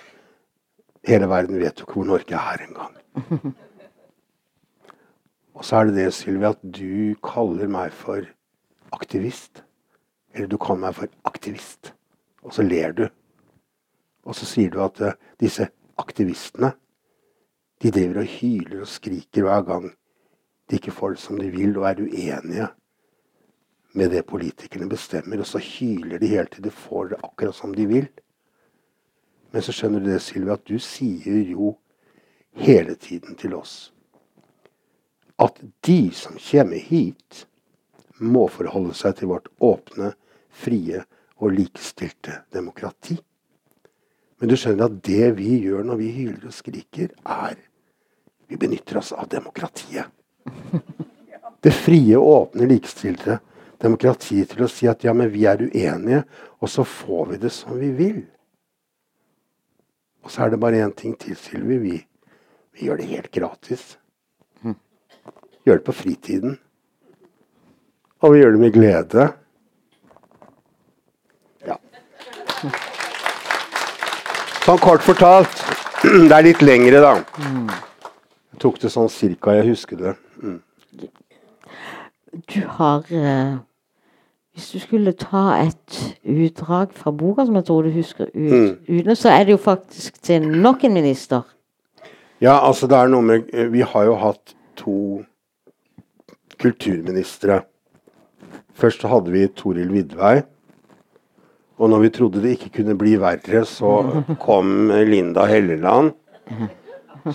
hele 1.08 1.28
verden 1.30 1.60
vet 1.60 1.80
jo 1.80 1.86
ikke 1.86 2.00
hvor 2.00 2.10
Norge 2.10 2.36
er 2.36 2.64
engang. 2.66 2.96
Og 5.60 5.64
så 5.64 5.76
er 5.76 5.90
det 5.90 5.96
det, 5.98 6.12
Sylvi, 6.16 6.46
at 6.48 6.60
du 6.64 7.16
kaller 7.20 7.68
meg 7.68 7.92
for 7.92 8.24
aktivist. 8.96 9.60
Eller 10.32 10.48
du 10.48 10.56
kaller 10.56 10.86
meg 10.86 10.94
for 10.96 11.10
aktivist. 11.28 11.92
Og 12.40 12.54
så 12.56 12.64
ler 12.64 12.94
du. 12.96 13.02
Og 14.24 14.36
så 14.36 14.48
sier 14.48 14.72
du 14.72 14.80
at 14.84 15.00
eh, 15.04 15.18
disse 15.40 15.68
aktivistene, 16.00 16.72
de 17.80 17.92
driver 17.94 18.20
og 18.22 18.28
hyler 18.28 18.82
og 18.84 18.90
skriker 18.90 19.46
hver 19.46 19.62
gang 19.64 19.86
de 20.70 20.78
ikke 20.78 20.92
får 20.94 21.14
det 21.16 21.22
som 21.22 21.38
de 21.40 21.48
vil, 21.50 21.72
og 21.80 21.86
er 21.88 22.02
uenige 22.04 22.66
med 23.96 24.12
det 24.12 24.26
politikerne 24.28 24.88
bestemmer. 24.88 25.40
Og 25.40 25.48
så 25.48 25.58
hyler 25.64 26.20
de 26.20 26.28
helt 26.30 26.52
til 26.54 26.64
de 26.64 26.70
får 26.70 27.14
det 27.14 27.22
akkurat 27.24 27.56
som 27.56 27.72
de 27.74 27.86
vil. 27.90 28.10
Men 29.50 29.64
så 29.64 29.74
skjønner 29.74 30.04
du 30.04 30.12
det, 30.12 30.20
Sylvi, 30.22 30.52
at 30.52 30.68
du 30.68 30.76
sier 30.78 31.40
jo 31.48 31.72
hele 32.60 32.94
tiden 33.00 33.34
til 33.40 33.56
oss 33.56 33.88
at 35.40 35.60
de 35.80 36.10
som 36.12 36.36
kommer 36.36 36.76
hit, 36.76 37.46
må 38.20 38.44
forholde 38.52 38.92
seg 38.96 39.16
til 39.16 39.30
vårt 39.30 39.48
åpne, 39.64 40.12
frie 40.52 41.00
og 41.40 41.54
likestilte 41.56 42.42
demokrati. 42.52 43.16
Men 44.40 44.48
du 44.48 44.56
skjønner 44.56 44.88
at 44.88 44.96
det 45.04 45.28
vi 45.36 45.58
gjør 45.66 45.84
når 45.86 46.00
vi 46.00 46.08
hyler 46.16 46.48
og 46.48 46.56
skriker, 46.56 47.12
er 47.24 47.58
Vi 48.50 48.56
benytter 48.58 48.98
oss 48.98 49.12
av 49.14 49.28
demokratiet. 49.30 50.10
Det 51.62 51.70
frie, 51.70 52.16
åpne, 52.18 52.66
likestilte 52.66 53.36
demokratiet 53.78 54.50
til 54.50 54.64
å 54.64 54.68
si 54.72 54.88
at 54.90 55.04
ja, 55.06 55.12
men 55.14 55.30
vi 55.30 55.44
er 55.46 55.62
uenige, 55.62 56.24
og 56.58 56.72
så 56.72 56.82
får 56.82 57.28
vi 57.28 57.38
det 57.44 57.52
som 57.54 57.78
vi 57.78 57.92
vil. 57.94 58.18
Og 60.24 60.34
så 60.34 60.44
er 60.44 60.50
det 60.50 60.60
bare 60.60 60.82
én 60.82 60.96
ting 60.96 61.14
til, 61.14 61.36
Sylvi. 61.38 61.78
Vi, 61.78 61.94
vi 62.74 62.88
gjør 62.88 62.98
det 62.98 63.10
helt 63.12 63.30
gratis. 63.30 63.86
Gjør 65.64 65.78
det 65.78 65.86
på 65.86 65.92
fritiden. 65.92 66.58
Og 68.20 68.34
vi 68.34 68.42
gjør 68.42 68.56
det 68.56 68.60
med 68.60 68.72
glede. 68.74 69.26
Ja. 71.68 71.76
Sånn 74.64 74.80
kort 74.82 75.02
fortalt. 75.04 75.62
Det 76.28 76.32
er 76.32 76.44
litt 76.46 76.60
lengre, 76.64 77.00
da. 77.02 77.14
Jeg 78.52 78.60
tok 78.62 78.78
det 78.82 78.90
sånn 78.92 79.08
cirka 79.12 79.54
jeg 79.58 79.70
husker 79.72 79.98
det. 80.00 80.12
Mm. 80.40 80.58
Du 82.48 82.60
har 82.76 83.04
eh, 83.10 83.56
Hvis 84.54 84.68
du 84.74 84.78
skulle 84.82 85.12
ta 85.18 85.42
et 85.62 85.96
utdrag 86.24 86.92
fra 86.96 87.12
boka 87.16 87.44
som 87.48 87.56
jeg 87.58 87.66
tror 87.68 87.86
du 87.88 87.92
husker 87.94 88.28
ut, 88.30 88.36
Mm. 88.36 88.70
uten, 88.88 89.16
så 89.16 89.30
er 89.32 89.44
det 89.48 89.54
jo 89.56 89.60
faktisk 89.62 90.20
til 90.22 90.46
nok 90.48 90.84
en 90.84 90.94
minister. 90.94 91.42
Ja, 92.40 92.58
altså 92.66 92.88
det 92.88 92.96
er 92.96 93.08
noe 93.12 93.22
med 93.22 93.50
Vi 93.72 93.80
har 93.84 94.04
jo 94.08 94.14
hatt 94.20 94.54
to 94.80 94.94
kulturministre. 96.60 97.62
Først 98.80 99.02
hadde 99.08 99.32
vi 99.32 99.46
Toril 99.48 99.90
Vidvei. 99.92 100.40
Og 101.80 101.88
når 101.88 102.02
vi 102.04 102.10
trodde 102.12 102.42
det 102.44 102.54
ikke 102.58 102.74
kunne 102.80 102.96
bli 103.00 103.14
verre, 103.20 103.62
så 103.64 104.22
kom 104.42 104.90
Linda 105.08 105.46
Helleland. 105.48 106.12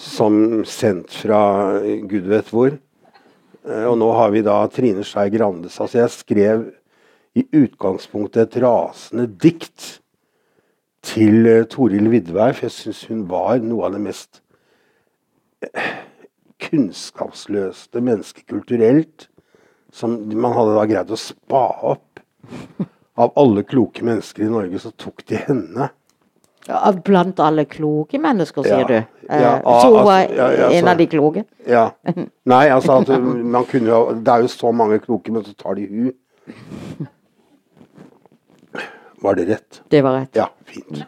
Som 0.01 0.63
sendt 0.69 1.13
fra 1.23 1.39
gud 1.81 2.29
vet 2.29 2.49
hvor. 2.53 2.73
Eh, 3.65 3.85
Og 3.89 3.97
nå 4.01 4.07
har 4.17 4.31
vi 4.33 4.41
da 4.45 4.59
Trine 4.69 5.03
Skei 5.05 5.29
Grandes. 5.33 5.79
Altså 5.81 6.03
jeg 6.03 6.13
skrev 6.13 6.65
i 7.37 7.43
utgangspunktet 7.53 8.47
et 8.55 8.63
rasende 8.63 9.27
dikt 9.27 9.99
til 11.05 11.45
eh, 11.49 11.67
Toril 11.69 12.09
Vidvei, 12.13 12.51
for 12.53 12.65
jeg 12.67 12.75
syns 12.77 13.03
hun 13.11 13.25
var 13.29 13.61
noe 13.61 13.85
av 13.89 13.97
det 13.97 14.01
mest 14.05 14.41
kunnskapsløste 16.61 18.01
mennesket 18.03 18.45
kulturelt 18.49 19.29
som 19.95 20.17
man 20.33 20.53
hadde 20.55 20.75
da 20.75 20.85
greid 20.89 21.13
å 21.13 21.19
spa 21.19 21.63
opp. 21.93 22.19
Av 23.17 23.31
alle 23.39 23.63
kloke 23.63 24.03
mennesker 24.03 24.43
i 24.43 24.49
Norge, 24.51 24.79
så 24.83 24.91
tok 24.99 25.23
de 25.29 25.39
henne. 25.39 25.89
Ja, 26.67 26.79
blant 27.05 27.39
alle 27.39 27.63
kloke 27.69 28.17
mennesker, 28.19 28.65
sier 28.65 28.81
Ja. 28.81 28.87
du. 28.89 28.95
Eh, 29.29 29.41
Ja, 29.41 29.51
så 29.63 29.87
hun 29.87 29.97
altså, 29.99 30.03
var 30.03 30.19
ja, 30.35 30.47
ja, 30.51 30.69
en 30.79 30.87
av 30.87 30.97
de 30.97 31.05
kloke? 31.07 31.43
Ja. 31.65 31.91
Nei, 32.53 32.63
altså 32.69 32.99
at 33.01 33.07
man 33.21 33.65
kunne 33.69 33.87
jo 33.89 33.99
Det 34.21 34.33
er 34.33 34.41
jo 34.41 34.47
så 34.47 34.71
mange 34.73 34.99
kloke, 34.99 35.31
men 35.31 35.43
så 35.45 35.53
tar 35.57 35.75
de 35.75 35.85
hun. 35.87 36.13
Var 39.21 39.35
det 39.35 39.45
rett? 39.49 39.81
Det 39.89 40.01
var 40.01 40.19
rett. 40.19 40.35
Ja, 40.35 40.49
fint. 40.65 41.05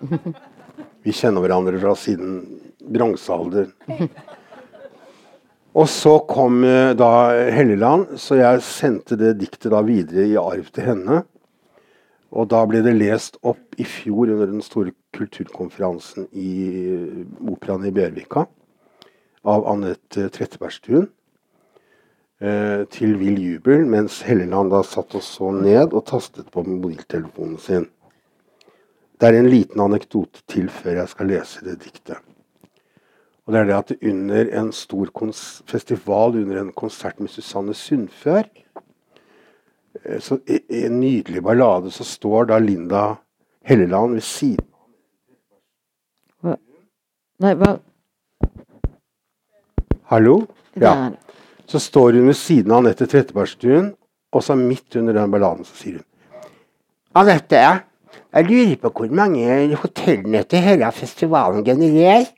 Vi 1.03 1.11
kjenner 1.13 1.41
hverandre 1.43 1.79
fra 1.81 1.93
siden 1.95 2.39
bronsealderen. 2.87 3.73
Og 5.77 5.85
så 5.91 6.15
kom 6.25 6.63
eh, 6.65 6.93
da 6.97 7.09
Helleland, 7.53 8.15
så 8.17 8.39
jeg 8.39 8.63
sendte 8.65 9.17
det 9.19 9.35
diktet 9.37 9.69
da 9.75 9.83
videre 9.85 10.25
i 10.25 10.37
arv 10.39 10.71
til 10.73 10.87
henne. 10.89 11.19
Og 12.31 12.49
da 12.51 12.63
ble 12.67 12.81
det 12.83 12.95
lest 12.97 13.37
opp 13.47 13.77
i 13.79 13.85
fjor 13.87 14.33
under 14.33 14.49
den 14.49 14.63
store 14.65 14.91
kulturkonferansen 15.15 16.27
i 16.35 16.51
Operaen 17.47 17.87
i 17.87 17.93
Bjørvika 17.95 18.47
av 19.47 19.67
Anette 19.71 20.27
Trettebergstuen. 20.35 21.07
Eh, 22.37 22.83
til 22.93 23.15
vill 23.17 23.39
jubel, 23.41 23.87
mens 23.89 24.19
Helleland 24.27 24.69
da 24.69 24.83
satt 24.85 25.15
og 25.17 25.23
så 25.25 25.49
ned 25.55 25.95
og 25.95 26.03
tastet 26.05 26.51
på 26.53 26.61
mobiltelefonen 26.67 27.57
sin. 27.57 27.87
Det 29.17 29.31
er 29.31 29.39
en 29.39 29.49
liten 29.49 29.81
anekdote 29.81 30.43
til 30.45 30.67
før 30.69 30.99
jeg 30.99 31.09
skal 31.15 31.31
lese 31.31 31.65
det 31.65 31.79
diktet. 31.81 32.19
Og 33.47 33.55
det 33.55 33.61
er 33.61 33.69
det 33.69 33.77
at 33.77 33.93
under 34.11 34.51
en 34.59 34.69
stor 34.75 35.09
festival, 35.71 36.35
under 36.35 36.61
en 36.61 36.73
konsert 36.75 37.19
med 37.19 37.31
Susanne 37.31 37.73
Sundfør, 37.73 38.43
så 40.19 40.37
i, 40.45 40.61
en 40.85 40.99
nydelig 40.99 41.43
ballade, 41.43 41.91
så 41.91 42.03
står 42.03 42.45
da 42.51 42.57
Linda 42.61 43.15
Helleland 43.67 44.13
ved 44.17 44.25
siden 44.25 44.65
Nei, 47.37 47.53
hva 47.53 47.75
Hallo? 50.09 50.39
Ja. 50.79 51.11
Så 51.67 51.79
står 51.83 52.15
hun 52.17 52.27
ved 52.31 52.37
siden 52.39 52.71
av 52.71 52.77
Anette 52.81 53.05
Trettebergstuen, 53.11 53.91
og 54.31 54.43
så 54.43 54.55
midt 54.57 54.95
under 54.95 55.13
den 55.13 55.31
balladen 55.33 55.67
så 55.67 55.75
sier 55.77 55.99
hun 55.99 56.05
Anette, 57.17 57.61
jeg 58.33 58.45
lurer 58.47 58.75
på 58.81 58.89
hvor 58.93 59.13
mange 59.19 59.75
hotellnøtter 59.81 60.57
hele 60.61 60.91
festivalen 60.93 61.65
genererer? 61.65 62.25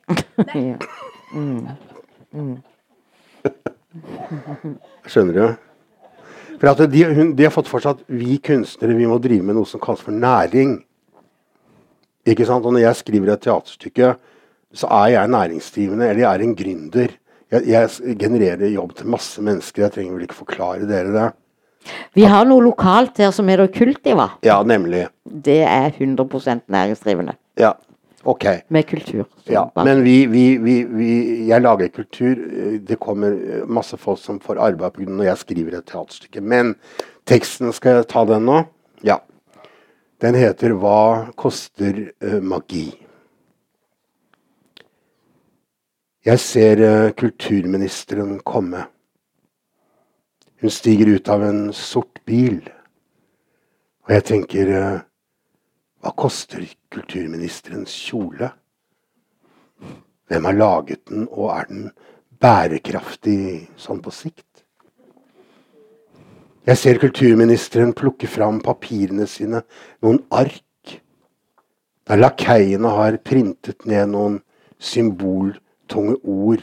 Skjønner 5.10 5.34
du? 5.34 5.69
For 6.60 6.68
at 6.68 6.82
de, 6.92 7.04
hun, 7.16 7.32
de 7.36 7.46
har 7.46 7.54
fått 7.54 7.70
for 7.70 7.82
seg 7.82 7.96
at 7.96 8.04
vi 8.12 8.36
kunstnere 8.44 8.96
vi 8.98 9.08
må 9.08 9.16
drive 9.22 9.46
med 9.46 9.56
noe 9.56 9.68
som 9.68 9.80
kalles 9.82 10.04
for 10.04 10.12
næring. 10.12 10.76
Ikke 12.28 12.44
sant? 12.48 12.66
Og 12.68 12.76
når 12.76 12.84
jeg 12.84 13.00
skriver 13.00 13.32
et 13.32 13.44
teaterstykke, 13.46 14.12
så 14.76 14.90
er 15.00 15.14
jeg 15.16 15.32
næringsdrivende, 15.32 16.10
eller 16.10 16.22
jeg 16.22 16.30
er 16.30 16.44
en 16.44 16.56
gründer. 16.58 17.14
Jeg, 17.50 17.66
jeg 17.66 18.16
genererer 18.20 18.70
jobb 18.70 18.92
til 18.98 19.08
masse 19.10 19.42
mennesker. 19.42 19.86
Jeg 19.86 19.94
trenger 19.96 20.14
vel 20.14 20.26
ikke 20.28 20.42
forklare 20.44 20.86
dere 20.86 21.14
det. 21.16 21.28
Vi 22.14 22.26
har 22.28 22.44
noe 22.46 22.62
lokalt 22.62 23.18
her 23.18 23.32
som 23.34 23.48
heter 23.48 23.70
Kultiva. 23.72 24.28
Ja, 24.44 24.60
nemlig. 24.62 25.06
Det 25.24 25.62
er 25.64 25.88
100% 25.96 26.66
næringsdrivende. 26.70 27.34
Ja, 27.58 27.72
ok. 28.22 28.44
Med 28.68 28.86
kultur. 28.86 29.24
Ja, 29.44 29.64
men 29.84 30.02
vi, 30.04 30.26
vi, 30.26 30.44
vi, 30.58 30.76
vi, 30.84 31.10
jeg 31.48 31.62
lager 31.62 31.88
kultur. 31.88 32.36
Det 32.86 32.98
kommer 33.00 33.64
masse 33.66 33.96
folk 33.96 34.20
som 34.20 34.40
får 34.40 34.60
arbeid 34.60 34.96
pga. 34.96 35.08
når 35.08 35.30
jeg 35.30 35.42
skriver 35.44 35.78
et 35.78 35.86
teaterstykke. 35.86 36.40
Men 36.40 36.74
teksten, 37.26 37.72
skal 37.72 38.00
jeg 38.00 38.10
ta 38.12 38.24
den 38.28 38.48
nå? 38.48 38.62
Ja. 39.06 39.20
Den 40.20 40.34
heter 40.34 40.76
'Hva 40.76 41.32
koster 41.36 42.12
eh, 42.20 42.40
magi'? 42.40 42.92
Jeg 46.24 46.38
ser 46.38 46.80
eh, 46.84 47.12
kulturministeren 47.16 48.40
komme. 48.44 48.84
Hun 50.60 50.70
stiger 50.70 51.08
ut 51.08 51.28
av 51.28 51.42
en 51.42 51.72
sort 51.72 52.20
bil. 52.28 52.60
Og 54.04 54.12
jeg 54.12 54.24
tenker 54.28 54.72
eh, 54.76 54.98
Hva 56.00 56.14
koster 56.16 56.64
kulturministerens 56.92 57.92
kjole? 58.08 58.48
Hvem 60.30 60.46
har 60.48 60.56
laget 60.56 61.02
den, 61.10 61.26
og 61.28 61.50
er 61.52 61.66
den 61.68 61.88
bærekraftig 62.40 63.66
sånn 63.80 64.00
på 64.00 64.12
sikt? 64.14 64.64
Jeg 66.68 66.78
ser 66.78 67.00
kulturministeren 67.02 67.92
plukke 67.96 68.28
fram 68.30 68.60
papirene 68.64 69.26
sine, 69.28 69.64
noen 70.04 70.22
ark, 70.30 70.94
der 72.08 72.20
lakeiene 72.20 72.92
har 72.96 73.18
printet 73.24 73.84
ned 73.88 74.12
noen 74.12 74.38
symboltunge 74.80 76.16
ord 76.24 76.62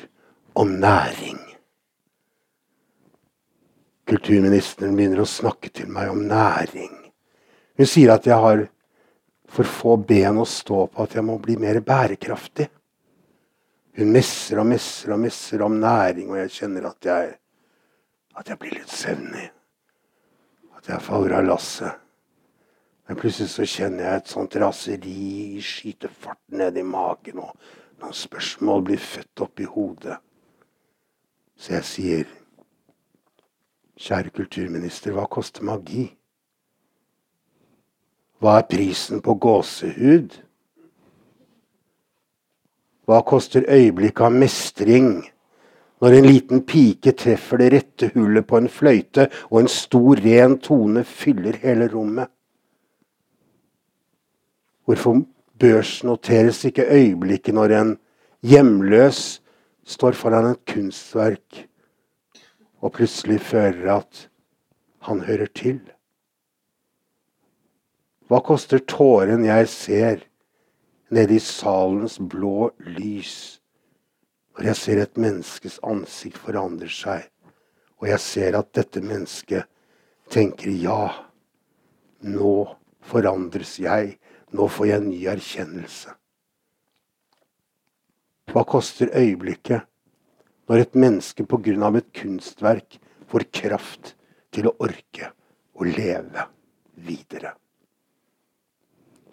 om 0.57 0.73
næring. 0.81 1.37
Kulturministeren 4.07 4.95
begynner 4.97 5.21
å 5.21 5.29
snakke 5.29 5.69
til 5.69 5.91
meg 5.91 6.09
om 6.13 6.23
næring. 6.29 6.93
Hun 7.77 7.89
sier 7.89 8.15
at 8.15 8.25
jeg 8.25 8.39
har 8.41 8.65
for 9.47 9.67
få 9.67 9.95
ben 9.97 10.39
å 10.41 10.45
stå 10.47 10.85
på, 10.91 11.03
at 11.03 11.15
jeg 11.15 11.25
må 11.25 11.37
bli 11.41 11.55
mer 11.59 11.79
bærekraftig. 11.85 12.67
Hun 13.97 14.11
messer 14.13 14.59
og 14.61 14.67
messer 14.69 15.13
og 15.15 15.21
messer 15.23 15.63
om 15.65 15.79
næring, 15.81 16.29
og 16.29 16.41
jeg 16.43 16.53
kjenner 16.59 16.89
at 16.91 17.07
jeg, 17.07 17.31
at 18.37 18.51
jeg 18.51 18.59
blir 18.61 18.75
litt 18.77 18.93
søvnig. 18.93 19.47
At 20.77 20.91
jeg 20.91 21.05
faller 21.07 21.39
av 21.39 21.47
lasset. 21.47 22.03
Men 23.07 23.17
plutselig 23.17 23.53
så 23.53 23.65
kjenner 23.65 24.03
jeg 24.03 24.21
et 24.21 24.31
sånt 24.33 24.55
raseri 24.59 25.61
skyte 25.63 26.11
fart 26.11 26.43
ned 26.51 26.77
i 26.77 26.83
magen, 26.83 27.39
og 27.39 27.55
noen 28.03 28.13
spørsmål 28.13 28.83
blir 28.89 29.01
født 29.01 29.45
opp 29.47 29.63
i 29.63 29.69
hodet. 29.71 30.19
Så 31.57 31.73
jeg 31.73 31.87
sier, 31.87 32.33
kjære 33.97 34.35
kulturminister, 34.35 35.15
hva 35.15 35.25
koster 35.31 35.65
magi? 35.65 36.11
Hva 38.37 38.59
er 38.59 38.67
prisen 38.69 39.21
på 39.25 39.33
gåsehud? 39.41 40.35
Hva 43.07 43.21
koster 43.25 43.65
øyeblikket 43.65 44.27
av 44.27 44.35
mestring 44.35 45.11
når 46.03 46.13
en 46.13 46.27
liten 46.27 46.61
pike 46.67 47.15
treffer 47.17 47.63
det 47.63 47.69
rette 47.73 48.11
hullet 48.13 48.45
på 48.45 48.59
en 48.59 48.69
fløyte, 48.69 49.29
og 49.49 49.63
en 49.63 49.71
stor, 49.71 50.19
ren 50.21 50.59
tone 50.61 51.01
fyller 51.07 51.57
hele 51.63 51.87
rommet? 51.89 52.29
Hvorfor 54.85 55.23
børsnoteres 55.57 56.61
ikke 56.69 56.85
øyeblikket 56.93 57.57
når 57.57 57.73
en 57.79 57.97
hjemløs 58.45 59.41
står 59.87 60.13
foran 60.19 60.51
et 60.51 60.61
kunstverk 60.69 61.63
og 62.83 62.93
plutselig 62.93 63.41
føler 63.41 63.95
at 63.97 64.27
han 65.09 65.25
hører 65.25 65.49
til? 65.55 65.81
Hva 68.27 68.41
koster 68.43 68.81
tåren 68.83 69.45
jeg 69.47 69.67
ser 69.71 70.23
nede 71.15 71.37
i 71.37 71.39
salens 71.39 72.17
blå 72.19 72.73
lys, 72.83 73.61
når 74.57 74.65
jeg 74.67 74.79
ser 74.81 74.99
et 74.99 75.19
menneskes 75.23 75.77
ansikt 75.87 76.39
forandre 76.43 76.89
seg, 76.91 77.29
og 78.01 78.09
jeg 78.09 78.19
ser 78.19 78.57
at 78.59 78.73
dette 78.75 78.99
mennesket 78.99 79.69
tenker 80.33 80.73
ja, 80.75 81.05
nå 82.27 82.55
forandres 83.07 83.77
jeg, 83.79 84.17
nå 84.51 84.67
får 84.75 84.89
jeg 84.89 85.05
ny 85.05 85.19
erkjennelse. 85.31 86.11
Hva 88.51 88.63
koster 88.67 89.13
øyeblikket 89.15 89.87
når 90.67 90.83
et 90.83 90.99
menneske 90.99 91.45
pga. 91.47 91.95
et 91.95 92.11
kunstverk 92.11 92.99
får 93.27 93.47
kraft 93.51 94.15
til 94.51 94.67
å 94.67 94.75
orke 94.79 95.31
å 95.79 95.83
leve 95.83 96.43
videre? 96.95 97.55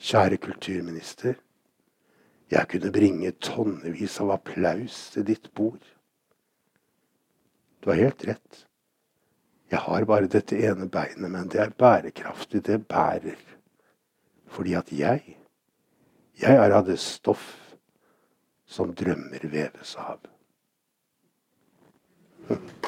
Kjære 0.05 0.37
kulturminister. 0.37 1.39
Jeg 2.51 2.69
kunne 2.69 2.93
bringe 2.93 3.31
tonnevis 3.41 4.19
av 4.21 4.35
applaus 4.35 4.99
til 5.15 5.25
ditt 5.25 5.49
bord. 5.57 5.81
Du 7.81 7.89
har 7.89 8.03
helt 8.03 8.27
rett. 8.29 8.67
Jeg 9.73 9.81
har 9.81 10.05
bare 10.05 10.29
dette 10.29 10.61
ene 10.61 10.91
beinet, 10.93 11.31
men 11.31 11.49
det 11.49 11.61
er 11.63 11.73
bærekraftig. 11.73 12.67
Det 12.67 12.83
bærer. 12.89 13.41
Fordi 14.47 14.77
at 14.77 14.93
jeg, 14.93 15.39
jeg 16.37 16.55
er 16.55 16.77
av 16.77 16.85
det 16.87 17.01
stoff 17.01 17.49
som 18.69 18.93
drømmer 18.93 19.49
veves 19.49 19.97
av. 19.97 20.21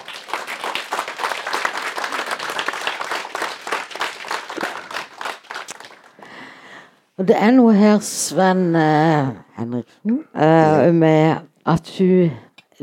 Og 7.17 7.25
det 7.29 7.37
er 7.41 7.53
noe 7.57 7.73
her, 7.73 7.97
Sven 8.05 8.75
eh, 8.77 9.29
Henriksen, 9.57 10.19
eh, 10.37 10.93
med 10.93 11.47
at 11.65 11.89
du 11.97 12.29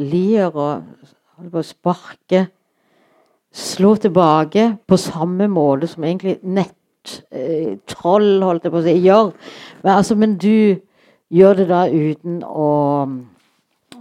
liker 0.02 0.58
å, 0.58 0.70
å 1.46 1.64
sparke 1.66 2.48
Slå 3.54 3.92
tilbake 4.02 4.64
på 4.90 4.98
samme 4.98 5.46
måte 5.46 5.86
som 5.86 6.08
egentlig 6.08 6.40
nettroll, 6.42 8.32
eh, 8.42 8.46
holdt 8.48 8.64
jeg 8.66 8.74
på 8.74 8.80
å 8.80 8.82
si, 8.82 8.96
gjør. 9.04 9.30
Men, 9.84 9.92
altså, 9.94 10.18
men 10.18 10.34
du 10.42 10.80
gjør 11.30 11.60
det 11.60 11.68
da 11.70 11.84
uten 11.86 12.40
å 12.50 12.72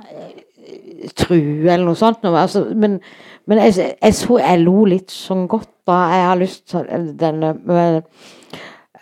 eh, 0.08 1.10
true 1.12 1.68
eller 1.68 1.84
noe 1.84 2.00
sånt. 2.00 2.24
Altså, 2.24 2.64
men, 2.72 2.96
men 3.44 3.60
jeg, 3.66 3.92
jeg, 3.92 4.16
så 4.16 4.40
jeg 4.40 4.64
lo 4.64 4.86
litt 4.88 5.12
sånn 5.12 5.44
godt 5.52 5.68
da. 5.84 6.00
Jeg 6.14 6.26
har 6.30 6.40
lyst 6.40 6.64
til 6.72 7.12
denne 7.20 7.52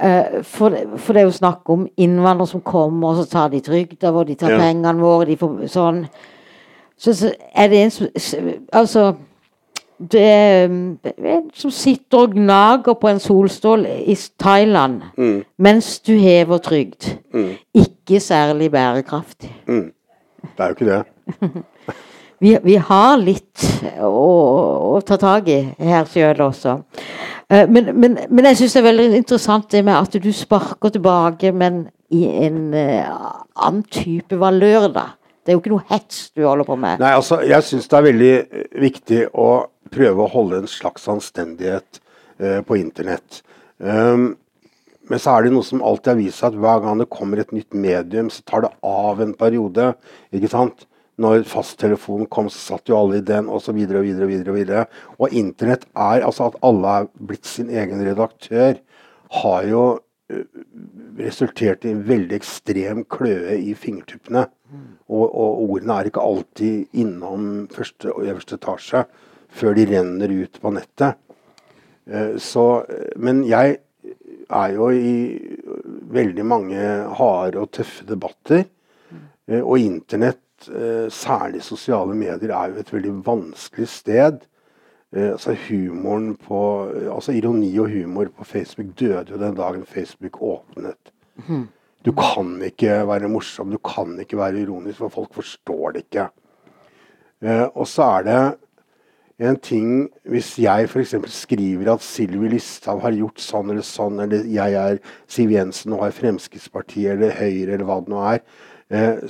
for, 0.01 0.77
for, 0.97 1.13
det 1.13 1.21
er 1.21 1.27
jo 1.27 1.33
snakk 1.37 1.71
om 1.73 1.87
innvandrere 2.01 2.49
som 2.49 2.63
kommer, 2.65 3.11
og 3.11 3.17
så 3.21 3.27
tar 3.29 3.51
de 3.53 3.61
trygda 3.61 4.13
vår, 4.15 4.31
de 4.31 4.37
tar 4.41 4.55
ja. 4.55 4.61
pengene 4.63 5.03
våre, 5.03 5.27
de 5.29 5.37
får 5.41 5.59
sånn. 5.69 6.05
Så, 7.01 7.15
så, 7.17 7.33
er 7.57 7.69
det 7.73 7.83
en 7.83 7.93
som 7.93 8.09
Altså 8.77 9.15
Det 10.13 10.21
er 10.25 10.65
en 10.69 11.51
som 11.57 11.73
sitter 11.73 12.25
og 12.25 12.35
gnager 12.37 12.97
på 12.97 13.09
en 13.09 13.21
solstål 13.21 13.85
i 14.09 14.17
Thailand 14.41 15.03
mm. 15.17 15.43
mens 15.59 15.99
du 16.01 16.15
hever 16.17 16.59
trygd. 16.59 17.11
Mm. 17.35 17.51
Ikke 17.75 18.21
særlig 18.21 18.71
bærekraftig. 18.73 19.53
Mm. 19.69 19.93
Det 20.43 20.65
er 20.65 20.67
jo 20.67 20.77
ikke 20.79 20.89
det. 20.89 21.03
vi, 22.41 22.55
vi, 22.65 22.77
har 22.81 23.19
litt 23.21 23.65
å, 24.01 24.11
å 24.97 25.01
ta 25.07 25.19
tak 25.21 25.49
i 25.53 25.61
her 25.85 26.09
sjøl 26.09 26.41
også. 26.47 26.79
Eh, 27.51 27.67
men, 27.69 27.93
men, 27.93 28.19
men, 28.29 28.51
jeg 28.51 28.63
syns 28.63 28.77
det 28.77 28.83
er 28.83 28.89
veldig 28.89 29.09
interessant 29.19 29.71
det 29.73 29.85
med 29.87 29.97
at 29.99 30.17
du 30.23 30.31
sparker 30.35 30.95
tilbake, 30.95 31.53
men 31.53 31.85
i 32.11 32.25
en 32.47 32.73
uh, 32.75 33.45
annen 33.55 33.85
type 33.87 34.35
valør, 34.39 34.89
da. 34.91 35.07
Det 35.41 35.53
er 35.53 35.57
jo 35.57 35.63
ikke 35.63 35.73
noe 35.73 35.87
hets 35.89 36.25
du 36.37 36.43
holder 36.45 36.67
på 36.69 36.77
med. 36.81 37.01
Nei, 37.01 37.13
altså, 37.17 37.41
jeg 37.47 37.65
syns 37.67 37.89
det 37.89 37.97
er 37.97 38.07
veldig 38.09 38.33
eh, 38.37 38.67
viktig 38.83 39.21
å 39.39 39.49
prøve 39.91 40.25
å 40.25 40.31
holde 40.31 40.61
en 40.61 40.71
slags 40.71 41.07
anstendighet 41.11 42.01
eh, 42.39 42.61
på 42.67 42.77
internett. 42.79 43.41
Um, 43.79 44.35
men 45.11 45.23
så 45.23 45.33
er 45.33 45.47
det 45.47 45.55
noe 45.55 45.67
som 45.67 45.83
alltid 45.83 46.13
har 46.13 46.19
vist 46.21 46.43
seg 46.43 46.53
at 46.53 46.61
hver 46.63 46.85
gang 46.85 47.01
det 47.01 47.09
kommer 47.11 47.41
et 47.41 47.55
nytt 47.57 47.75
medium, 47.75 48.29
så 48.31 48.45
tar 48.47 48.67
det 48.67 48.73
av 48.87 49.23
en 49.25 49.33
periode. 49.39 49.89
ikke 50.31 50.53
sant? 50.53 50.85
Når 51.21 51.45
fasttelefonen 51.49 52.29
kom, 52.33 52.49
så 52.53 52.75
satt 52.75 52.91
jo 52.91 52.99
alle 52.99 53.21
i 53.21 53.25
den, 53.27 53.49
osv. 53.49 53.73
Og, 53.73 53.75
og, 53.75 53.81
videre, 53.81 54.01
og, 54.01 54.31
videre, 54.31 54.53
og, 54.53 54.59
videre. 54.59 54.85
og 55.19 55.35
internett 55.37 55.87
er 55.95 56.27
Altså 56.27 56.51
at 56.51 56.61
alle 56.67 56.95
er 57.01 57.11
blitt 57.31 57.49
sin 57.49 57.71
egen 57.71 58.05
redaktør, 58.07 58.79
har 59.41 59.67
jo 59.69 59.83
uh, 60.01 60.45
resultert 61.21 61.85
i 61.85 61.93
en 61.93 62.03
veldig 62.09 62.39
ekstrem 62.41 63.05
kløe 63.11 63.59
i 63.61 63.75
fingertuppene. 63.79 64.47
Mm. 64.71 64.87
Og, 65.11 65.27
og, 65.27 65.63
ordene 65.69 65.99
er 65.99 66.11
ikke 66.11 66.25
alltid 66.25 67.03
innom 67.03 67.67
første 67.75 68.15
og 68.15 68.27
øverste 68.27 68.59
etasje 68.59 69.05
før 69.51 69.75
de 69.75 69.87
renner 69.91 70.35
ut 70.43 70.61
på 70.63 70.75
nettet. 70.75 71.21
Uh, 72.11 72.37
så, 72.43 72.85
men 73.21 73.45
jeg 73.47 73.79
er 74.51 74.75
jo 74.75 74.91
i 74.91 75.15
veldig 76.11 76.47
mange 76.47 76.85
harde 77.19 77.61
og 77.61 77.73
tøffe 77.77 78.07
debatter. 78.09 78.67
Uh, 79.51 79.63
og 79.63 79.83
internett 79.83 80.39
eh, 80.39 80.50
særlig 81.15 81.63
sosiale 81.65 82.15
medier 82.15 82.53
er 82.53 82.73
jo 82.73 82.81
et 82.83 82.93
veldig 82.93 83.13
vanskelig 83.27 83.89
sted. 83.89 84.43
Eh, 85.17 85.33
altså 85.33 85.57
humoren 85.69 86.37
på, 86.39 86.61
altså 87.11 87.35
Ironi 87.35 87.73
og 87.83 87.91
humor 87.91 88.31
på 88.37 88.45
Facebook 88.45 88.95
døde 89.01 89.33
jo 89.33 89.39
den 89.43 89.57
dagen 89.59 89.87
Facebook 89.87 90.43
åpnet. 90.43 91.13
Mm. 91.49 91.67
Du 92.07 92.13
kan 92.13 92.55
ikke 92.63 93.03
være 93.09 93.29
morsom, 93.29 93.71
du 93.71 93.79
kan 93.79 94.19
ikke 94.21 94.39
være 94.39 94.63
ironisk, 94.63 94.99
for 94.99 95.09
folk 95.09 95.35
forstår 95.35 95.91
det 95.91 96.05
ikke. 96.07 96.29
Eh, 97.43 97.67
og 97.75 97.87
så 97.87 98.03
er 98.03 98.23
det 98.23 98.43
en 99.41 99.57
ting 99.57 100.11
Hvis 100.25 100.59
jeg 100.59 100.85
f.eks. 100.85 101.15
skriver 101.27 101.95
at 101.95 102.03
Sylvi 102.05 102.49
Listhaug 102.49 103.01
har 103.01 103.15
gjort 103.17 103.41
sånn 103.41 103.71
eller 103.71 103.83
sånn, 103.83 104.21
eller 104.21 104.45
jeg 104.45 104.75
er 104.77 104.99
Siv 105.27 105.51
Jensen 105.51 105.95
og 105.97 106.05
har 106.05 106.13
Fremskrittspartiet 106.13 107.15
eller 107.15 107.33
Høyre 107.39 107.73
eller 107.73 107.87
hva 107.89 107.97
det 108.05 108.13
nå 108.13 108.21
er, 108.35 108.43
Eh, 108.45 108.70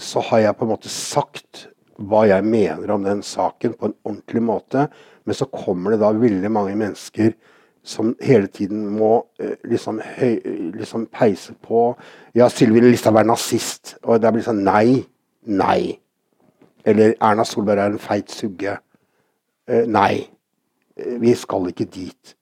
så 0.00 0.22
har 0.24 0.40
jeg 0.40 0.56
på 0.56 0.64
en 0.64 0.70
måte 0.70 0.88
sagt 0.88 1.66
hva 2.00 2.24
jeg 2.28 2.46
mener 2.46 2.92
om 2.94 3.04
den 3.04 3.20
saken 3.26 3.74
på 3.76 3.90
en 3.90 3.96
ordentlig 4.08 4.42
måte. 4.44 4.86
Men 5.28 5.36
så 5.36 5.48
kommer 5.52 5.92
det 5.92 6.00
da 6.02 6.12
veldig 6.16 6.50
mange 6.52 6.76
mennesker 6.78 7.34
som 7.86 8.12
hele 8.20 8.48
tiden 8.52 8.86
må 8.92 9.22
eh, 9.40 9.56
liksom, 9.68 10.00
høy, 10.18 10.40
liksom 10.76 11.06
peise 11.12 11.54
på 11.64 11.90
Ja, 12.36 12.50
Sylvi 12.52 12.82
Listhaug 12.84 13.18
er 13.20 13.28
nazist. 13.28 13.96
Og 14.04 14.20
det 14.20 14.32
blir 14.34 14.44
sånn 14.46 14.62
Nei. 14.66 15.00
Nei. 15.48 15.96
Eller 16.84 17.16
Erna 17.16 17.44
Solberg 17.48 17.84
er 17.84 17.94
en 17.94 18.02
feit 18.02 18.32
sugge. 18.32 18.76
Eh, 19.68 19.86
nei. 19.88 20.28
Vi 20.96 21.32
skal 21.38 21.70
ikke 21.70 21.88
dit. 21.88 22.34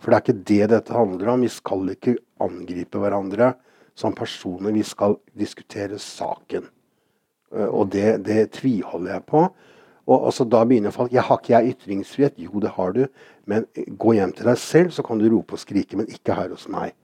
For 0.00 0.10
det 0.10 0.18
er 0.18 0.24
ikke 0.24 0.46
det 0.52 0.70
dette 0.72 0.96
handler 0.96 1.34
om. 1.34 1.44
Vi 1.44 1.52
skal 1.52 1.84
ikke 1.92 2.16
angripe 2.44 3.00
hverandre 3.02 3.52
som 3.98 4.14
personer. 4.14 4.74
Vi 4.74 4.84
skal 4.86 5.18
diskutere 5.38 5.98
saken. 6.02 6.68
Eh, 7.54 7.66
og 7.66 7.90
det, 7.92 8.20
det 8.26 8.52
tviholder 8.58 9.18
jeg 9.18 9.26
på. 9.28 9.48
Og 10.08 10.28
altså, 10.30 10.44
Da 10.44 10.62
begynner 10.64 10.94
folk 10.94 11.12
jeg 11.12 11.22
Har 11.22 11.40
ikke 11.40 11.52
jeg 11.52 11.74
ytringsfrihet? 11.74 12.38
Jo, 12.38 12.60
det 12.62 12.70
har 12.76 12.94
du. 12.96 13.06
Men 13.46 13.66
gå 13.98 14.14
hjem 14.16 14.32
til 14.32 14.48
deg 14.48 14.58
selv, 14.58 14.94
så 14.94 15.02
kan 15.02 15.18
du 15.18 15.28
rope 15.32 15.56
og 15.56 15.62
skrike, 15.62 15.96
men 15.96 16.08
ikke 16.08 16.36
her 16.36 16.54
hos 16.54 16.68
meg. 16.68 16.94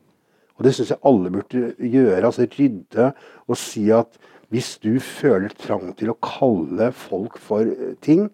Og 0.57 0.65
Det 0.65 0.75
syns 0.75 0.95
jeg 0.95 1.03
alle 1.05 1.31
burde 1.31 1.75
gjøre. 1.79 2.25
altså 2.25 2.47
Rydde 2.47 3.13
og 3.49 3.57
si 3.59 3.91
at 3.91 4.19
hvis 4.53 4.79
du 4.79 5.01
føler 5.01 5.51
trang 5.59 5.97
til 5.99 6.13
å 6.13 6.19
kalle 6.23 6.93
folk 6.93 7.39
for 7.39 7.67
eh, 7.67 7.97
ting, 8.01 8.31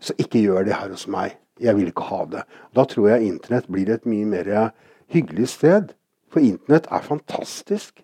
så 0.00 0.14
ikke 0.18 0.40
gjør 0.40 0.64
det 0.64 0.76
her 0.78 0.92
hos 0.94 1.08
meg. 1.08 1.36
Jeg 1.60 1.76
vil 1.76 1.90
ikke 1.90 2.06
ha 2.08 2.24
det. 2.24 2.42
Da 2.72 2.86
tror 2.88 3.08
jeg 3.10 3.26
Internett 3.26 3.66
blir 3.68 3.90
et 3.92 4.06
mye 4.08 4.24
mer 4.24 4.70
hyggelig 5.12 5.48
sted. 5.48 5.90
For 6.30 6.44
Internett 6.44 6.88
er 6.90 7.04
fantastisk. 7.04 8.02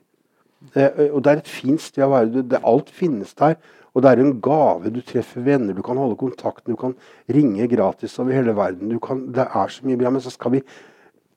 Eh, 0.74 1.06
og 1.12 1.22
det 1.24 1.32
er 1.32 1.42
et 1.42 1.50
fint 1.50 1.82
sted 1.82 2.04
å 2.06 2.12
være. 2.12 2.44
Det, 2.50 2.62
alt 2.66 2.90
finnes 2.92 3.34
der. 3.38 3.56
Og 3.96 4.04
det 4.04 4.12
er 4.12 4.22
en 4.22 4.34
gave. 4.44 4.92
Du 4.92 5.00
treffer 5.04 5.44
venner, 5.46 5.76
du 5.76 5.82
kan 5.84 5.98
holde 6.00 6.18
kontakten, 6.20 6.74
du 6.74 6.80
kan 6.80 6.96
ringe 7.32 7.68
gratis 7.70 8.18
over 8.20 8.36
hele 8.36 8.56
verden. 8.56 8.92
Kan, 9.02 9.28
det 9.36 9.46
er 9.46 9.72
så 9.72 9.86
mye 9.86 9.98
bra. 10.00 10.12
Men 10.12 10.24
så 10.24 10.34
skal 10.34 10.58
vi 10.58 10.64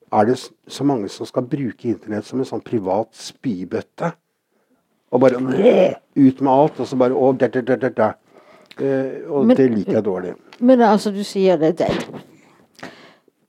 er 0.09 0.25
det 0.25 0.39
så 0.67 0.83
mange 0.83 1.09
som 1.13 1.27
skal 1.29 1.45
bruke 1.45 1.91
Internett 1.91 2.25
som 2.25 2.41
en 2.41 2.47
sånn 2.49 2.65
privat 2.65 3.11
spybøtte. 3.13 4.09
Og 5.13 5.21
bare 5.21 5.37
ut 5.39 6.41
med 6.41 6.51
alt. 6.53 6.81
Og 6.81 6.89
så 6.89 6.97
bare 6.97 7.17
å, 7.17 7.31
der, 7.37 7.53
der, 7.53 7.77
der, 7.77 7.93
der. 7.93 8.17
Eh, 8.79 9.29
og 9.29 9.45
men, 9.49 9.57
det 9.57 9.69
liker 9.73 9.99
jeg 9.99 10.05
dårlig. 10.05 10.33
Men 10.59 10.81
altså, 10.85 11.13
du 11.13 11.21
sier 11.27 11.59
det, 11.61 11.75
det 11.81 11.89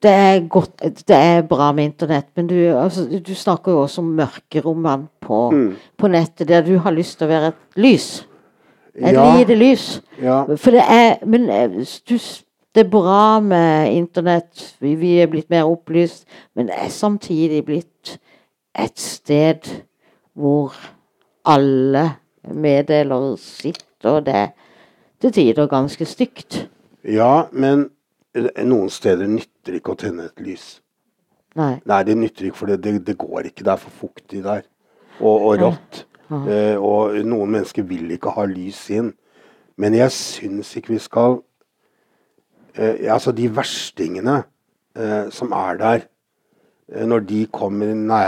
det 0.03 0.11
er, 0.11 0.49
godt, 0.49 0.81
det 0.81 1.17
er 1.17 1.43
bra 1.45 1.73
med 1.77 1.85
internett, 1.85 2.31
men 2.37 2.47
du, 2.49 2.55
altså, 2.55 3.05
du 3.27 3.35
snakker 3.35 3.73
jo 3.73 3.83
også 3.83 4.01
om 4.01 4.13
mørkerommene 4.17 5.09
på, 5.21 5.41
mm. 5.51 5.75
på, 5.99 6.09
nettet, 6.09 6.49
der 6.49 6.65
du 6.65 6.79
har 6.79 6.95
lyst 6.97 7.19
til 7.19 7.29
å 7.29 7.31
være 7.31 7.51
et 7.53 7.81
lys. 7.85 8.07
Et 8.97 9.13
ja. 9.13 9.27
lite 9.37 9.55
lys. 9.55 9.85
Ja. 10.21 10.43
For 10.57 10.75
det 10.75 10.87
er 10.89 11.21
Men 11.27 11.51
eh, 11.53 11.77
du, 12.09 12.17
det 12.75 12.85
er 12.85 12.91
bra 12.91 13.41
med 13.45 13.93
internett, 13.93 14.65
vi, 14.81 14.95
vi, 14.95 15.19
er 15.21 15.29
blitt 15.31 15.51
mer 15.51 15.69
opplyst, 15.69 16.25
men 16.57 16.71
det 16.71 16.81
er 16.81 16.89
samtidig 16.95 17.65
blitt 17.69 18.17
et 18.79 18.99
sted 19.01 19.69
hvor 20.33 20.75
alle 21.45 22.09
meddeler 22.49 23.37
sitt, 23.37 23.85
og 24.05 24.25
det 24.27 24.35
er 24.35 24.51
til 25.21 25.33
tider 25.33 25.69
ganske 25.69 26.05
stygt. 26.09 26.63
Ja, 27.05 27.51
men 27.53 27.91
noen 28.37 28.91
steder 28.93 29.29
nytter 29.31 29.79
ikke 29.79 29.95
å 29.95 29.99
tenne 29.99 30.29
et 30.31 30.43
lys. 30.45 30.69
Nei. 31.59 31.81
Nei, 31.89 32.03
det 32.07 32.15
nytter 32.19 32.49
ikke, 32.49 32.61
for 32.61 32.71
det, 32.71 32.79
det, 32.85 32.95
det 33.07 33.17
går 33.19 33.51
ikke. 33.51 33.65
Det 33.67 33.73
er 33.73 33.83
for 33.83 33.97
fuktig 34.05 34.45
der. 34.45 34.63
Og, 35.19 35.35
og 35.35 35.57
rått. 35.65 36.05
Eh, 36.31 36.77
og 36.79 37.17
noen 37.27 37.57
mennesker 37.57 37.87
vil 37.89 38.13
ikke 38.15 38.35
ha 38.37 38.47
lys 38.47 38.85
inn. 38.95 39.11
Men 39.81 39.97
jeg 39.97 40.15
syns 40.15 40.71
ikke 40.79 40.95
vi 40.95 41.01
skal 41.03 41.41
eh, 42.77 43.09
Altså, 43.11 43.33
de 43.35 43.49
verstingene 43.51 44.43
eh, 44.95 45.31
som 45.35 45.55
er 45.57 45.81
der 45.81 46.05
eh, 46.93 47.07
Når 47.09 47.25
de 47.27 47.41
kommer, 47.51 47.95
nei, 47.95 48.23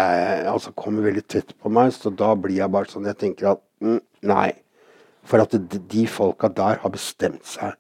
altså 0.49 0.73
kommer 0.75 1.07
veldig 1.07 1.25
tett 1.29 1.55
på 1.61 1.71
meg, 1.71 1.93
så 1.95 2.11
da 2.11 2.33
blir 2.35 2.63
jeg 2.63 2.73
bare 2.73 2.91
sånn 2.91 3.07
Jeg 3.11 3.21
tenker 3.21 3.53
at 3.53 3.63
mm, 3.85 4.01
nei. 4.33 4.49
For 5.29 5.45
at 5.45 5.55
de, 5.55 5.79
de 5.79 6.07
folka 6.11 6.51
der 6.51 6.81
har 6.83 6.91
bestemt 6.91 7.47
seg. 7.47 7.77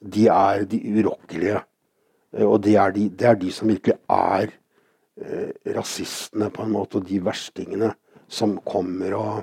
De 0.00 0.28
er 0.30 0.64
de 0.70 0.78
urokkelige. 0.98 1.60
Eh, 2.36 2.46
Og 2.46 2.62
det 2.62 2.76
er 2.76 2.92
de, 2.94 3.08
det 3.08 3.26
er 3.26 3.38
de 3.40 3.52
som 3.52 3.68
virkelig 3.68 3.98
er 4.08 4.50
eh, 5.20 5.52
rasistene, 5.74 6.50
på 6.50 6.62
en 6.62 6.74
måte, 6.74 6.98
og 7.00 7.08
de 7.08 7.20
verstingene 7.24 7.92
som 8.28 8.58
kommer 8.64 9.14
og 9.16 9.34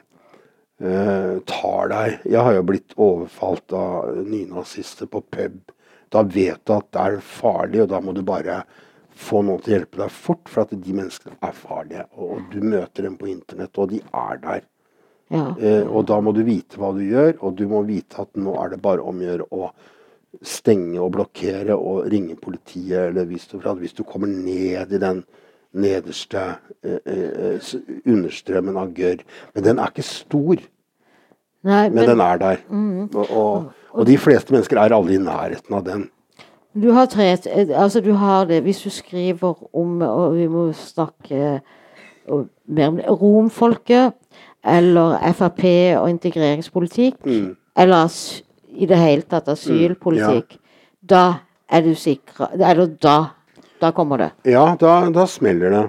eh, 0.79 1.41
tar 1.49 1.89
deg. 1.91 2.19
Jeg 2.29 2.41
har 2.45 2.53
jo 2.55 2.65
blitt 2.71 2.95
overfalt 2.97 3.73
av 3.73 4.19
nynazister 4.25 5.09
på 5.11 5.23
pub. 5.31 5.61
Da 6.13 6.21
vet 6.23 6.61
du 6.63 6.75
at 6.75 6.91
det 6.93 7.01
er 7.01 7.23
farlig, 7.25 7.81
og 7.83 7.89
da 7.91 7.99
må 7.99 8.13
du 8.15 8.21
bare 8.23 8.61
få 9.15 9.41
noen 9.47 9.61
til 9.63 9.73
å 9.73 9.77
hjelpe 9.79 9.99
deg 10.03 10.11
fort, 10.11 10.47
for 10.51 10.65
at 10.65 10.75
de 10.75 10.93
menneskene 10.95 11.35
er 11.43 11.55
farlige. 11.57 12.05
Og 12.19 12.45
du 12.51 12.61
møter 12.63 13.07
dem 13.07 13.17
på 13.19 13.29
internett, 13.31 13.75
og 13.79 13.91
de 13.91 14.01
er 14.05 14.39
der. 14.43 14.63
Ja. 15.33 15.47
Eh, 15.57 15.87
og 15.87 16.05
da 16.07 16.19
må 16.21 16.35
du 16.35 16.43
vite 16.45 16.77
hva 16.79 16.93
du 16.93 17.01
gjør, 17.01 17.33
og 17.41 17.55
du 17.57 17.65
må 17.71 17.81
vite 17.87 18.21
at 18.21 18.37
nå 18.37 18.53
er 18.61 18.75
det 18.75 18.81
bare 18.83 19.01
om 19.01 19.19
å 19.19 19.25
gjøre 19.25 19.47
å 19.51 19.71
stenge 20.43 20.99
og 21.01 21.11
blokkere 21.15 21.75
og 21.75 22.05
ringe 22.11 22.35
politiet, 22.35 23.09
eller 23.09 23.25
hvis 23.25 23.47
du, 23.47 23.59
hvis 23.59 23.93
du 23.93 24.03
kommer 24.03 24.27
ned 24.27 24.91
i 24.91 24.99
den 25.01 25.23
nederste 25.75 26.55
eh, 26.83 26.99
eh, 27.05 27.73
understrømmen 28.07 28.77
av 28.79 28.93
gørr 28.95 29.23
Men 29.55 29.63
den 29.63 29.79
er 29.79 29.91
ikke 29.91 30.07
stor, 30.07 30.63
Nei, 31.65 31.89
men 31.89 32.05
den 32.05 32.21
er 32.21 32.37
der. 32.37 32.59
Og, 32.69 33.31
og, 33.31 33.63
og 33.89 34.05
de 34.05 34.17
fleste 34.21 34.53
mennesker 34.53 34.77
er 34.77 34.93
aldri 34.93 35.15
i 35.17 35.23
nærheten 35.23 35.73
av 35.73 35.81
den. 35.87 36.03
Du 36.75 36.91
har 36.93 37.07
tre 37.09 37.31
eh, 37.33 37.71
Altså, 37.73 38.01
du 38.05 38.11
har 38.13 38.45
det 38.45 38.61
Hvis 38.63 38.83
du 38.83 38.89
skriver 38.89 39.55
om 39.73 40.01
Og 40.01 40.35
vi 40.35 40.47
må 40.47 40.67
snakke 40.73 41.61
og, 42.27 42.47
mer 42.67 42.87
om 42.87 42.95
det, 42.97 43.05
romfolket, 43.09 44.13
eller 44.65 45.17
Frp 45.37 45.63
og 46.01 46.09
integreringspolitikk, 46.09 47.15
Mm. 47.25 47.55
eller 47.77 48.07
i 48.75 48.87
det 48.89 48.99
hele 48.99 49.25
tatt 49.29 49.49
asylpolitikk, 49.51 50.57
da 51.05 51.25
er 51.67 51.81
du 51.85 51.95
sikra 51.97 52.51
Eller 52.53 52.87
da 53.01 53.17
Da 53.81 53.91
kommer 53.91 54.17
det. 54.17 54.31
Ja, 54.47 54.75
da, 54.79 55.09
da 55.11 55.25
smeller 55.27 55.73
det. 55.73 55.85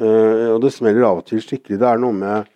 Uh, 0.00 0.54
og 0.54 0.60
det 0.64 0.74
smeller 0.74 1.06
av 1.08 1.22
og 1.22 1.28
til 1.28 1.40
skikkelig. 1.40 1.78
Det 1.80 1.88
er 1.88 2.02
noe 2.02 2.12
med 2.12 2.50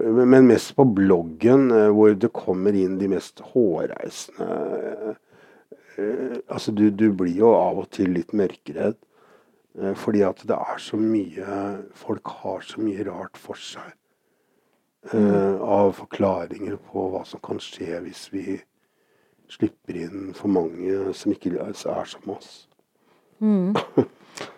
Men 0.00 0.48
mest 0.48 0.72
på 0.76 0.84
bloggen, 0.96 1.68
uh, 1.70 1.90
hvor 1.94 2.14
det 2.16 2.32
kommer 2.34 2.74
inn 2.74 2.98
de 2.98 3.08
mest 3.12 3.42
hårreisende 3.52 4.48
uh, 4.48 5.14
Altså, 6.48 6.72
du, 6.72 6.88
du 6.90 7.10
blir 7.12 7.36
jo 7.36 7.52
av 7.54 7.82
og 7.82 7.90
til 7.92 8.14
litt 8.16 8.32
mørkeredd. 8.32 8.96
fordi 9.94 10.22
at 10.24 10.40
det 10.48 10.56
er 10.56 10.78
så 10.80 10.96
mye 10.96 11.56
Folk 11.94 12.26
har 12.40 12.64
så 12.64 12.80
mye 12.80 13.04
rart 13.04 13.36
for 13.36 13.54
seg. 13.54 13.92
Mm. 15.12 15.60
av 15.64 15.94
forklaringer 15.96 16.74
på 16.90 17.06
hva 17.08 17.22
som 17.24 17.40
kan 17.40 17.56
skje 17.56 18.02
hvis 18.04 18.26
vi 18.34 18.58
slipper 19.50 19.96
inn 20.04 20.30
for 20.36 20.48
mange 20.52 21.14
som 21.16 21.32
ikke 21.34 21.52
er 21.58 21.74
som 22.06 22.30
oss. 22.34 22.66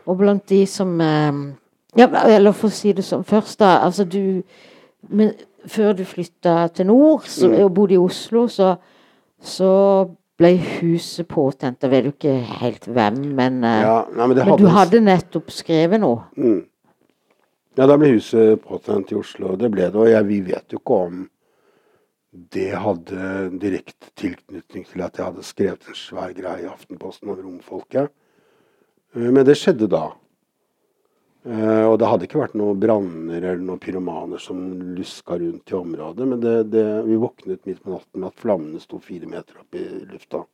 Og 0.06 0.16
blant 0.18 0.44
de 0.50 0.64
som 0.66 1.00
eh, 1.00 1.32
Ja, 1.96 2.06
eller 2.24 2.54
for 2.56 2.70
å 2.70 2.72
si 2.72 2.92
det 2.96 3.04
sånn 3.04 3.24
først, 3.28 3.58
da. 3.60 3.78
Altså, 3.84 4.04
du 4.08 4.42
Men 5.08 5.32
før 5.66 5.92
du 5.98 6.04
flytta 6.06 6.68
til 6.74 6.86
nord 6.86 7.26
så, 7.26 7.48
Mm. 7.48 7.64
og 7.64 7.74
bodde 7.74 7.94
i 7.94 7.98
Oslo, 7.98 8.46
så, 8.48 8.76
så 9.40 9.70
ble 10.38 10.56
huset 10.80 11.26
påtent. 11.28 11.80
Da 11.80 11.88
vet 11.88 12.04
du 12.04 12.10
ikke 12.12 12.36
helt 12.62 12.86
hvem, 12.86 13.18
men 13.34 13.64
eh, 13.64 13.80
Ja, 13.82 14.04
nei, 14.14 14.26
men 14.26 14.36
det 14.36 14.46
Men 14.46 14.58
du 14.58 14.66
hadde 14.70 15.00
nettopp 15.00 15.50
skrevet 15.50 16.00
noe. 16.00 16.22
Mm. 16.36 16.64
Ja, 17.78 17.86
da 17.86 17.96
ble 17.96 18.12
huset 18.14 18.62
påtent 18.62 19.12
i 19.12 19.18
Oslo. 19.18 19.56
Det 19.56 19.70
ble 19.70 19.88
det. 19.90 19.94
Og 19.98 20.08
jeg, 20.10 20.26
vi 20.28 20.40
vet 20.52 20.72
jo 20.74 20.78
ikke 20.78 20.98
om 21.06 21.22
det 22.32 22.70
hadde 22.80 23.50
direkte 23.60 24.08
tilknytning 24.16 24.86
til 24.88 25.02
at 25.04 25.18
jeg 25.18 25.26
hadde 25.26 25.44
skrevet 25.44 25.84
en 25.88 25.96
svær 25.98 26.32
greie 26.32 26.64
i 26.64 26.70
Aftenposten 26.70 27.28
om 27.28 27.36
romfolket. 27.36 28.08
Eh, 29.14 29.28
Men 29.28 29.44
det 29.44 29.58
skjedde 29.60 29.88
da. 29.92 30.14
Eh, 31.44 31.84
Og 31.84 31.98
det 31.98 32.08
hadde 32.08 32.24
ikke 32.24 32.40
vært 32.40 32.56
noen 32.56 32.80
branner 32.80 33.36
eller 33.42 33.60
noen 33.60 33.82
pyromaner 33.82 34.40
som 34.40 34.62
luska 34.96 35.36
rundt 35.36 35.70
i 35.70 35.76
området. 35.76 36.28
Men 36.28 36.40
det, 36.40 36.70
det, 36.72 36.86
vi 37.04 37.20
våknet 37.20 37.66
midt 37.66 37.82
på 37.84 37.92
natten 37.92 38.20
med 38.20 38.30
at 38.30 38.40
flammene 38.40 38.80
sto 38.80 38.98
fire 38.98 39.28
meter 39.28 39.60
opp 39.60 39.74
i 39.76 39.84
lufta. 40.08 40.44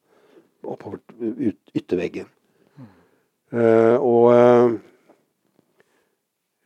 Oppover 0.67 0.99
ut, 1.21 1.61
ytterveggen. 1.79 2.27
Eh, 3.53 3.97
og 4.03 4.35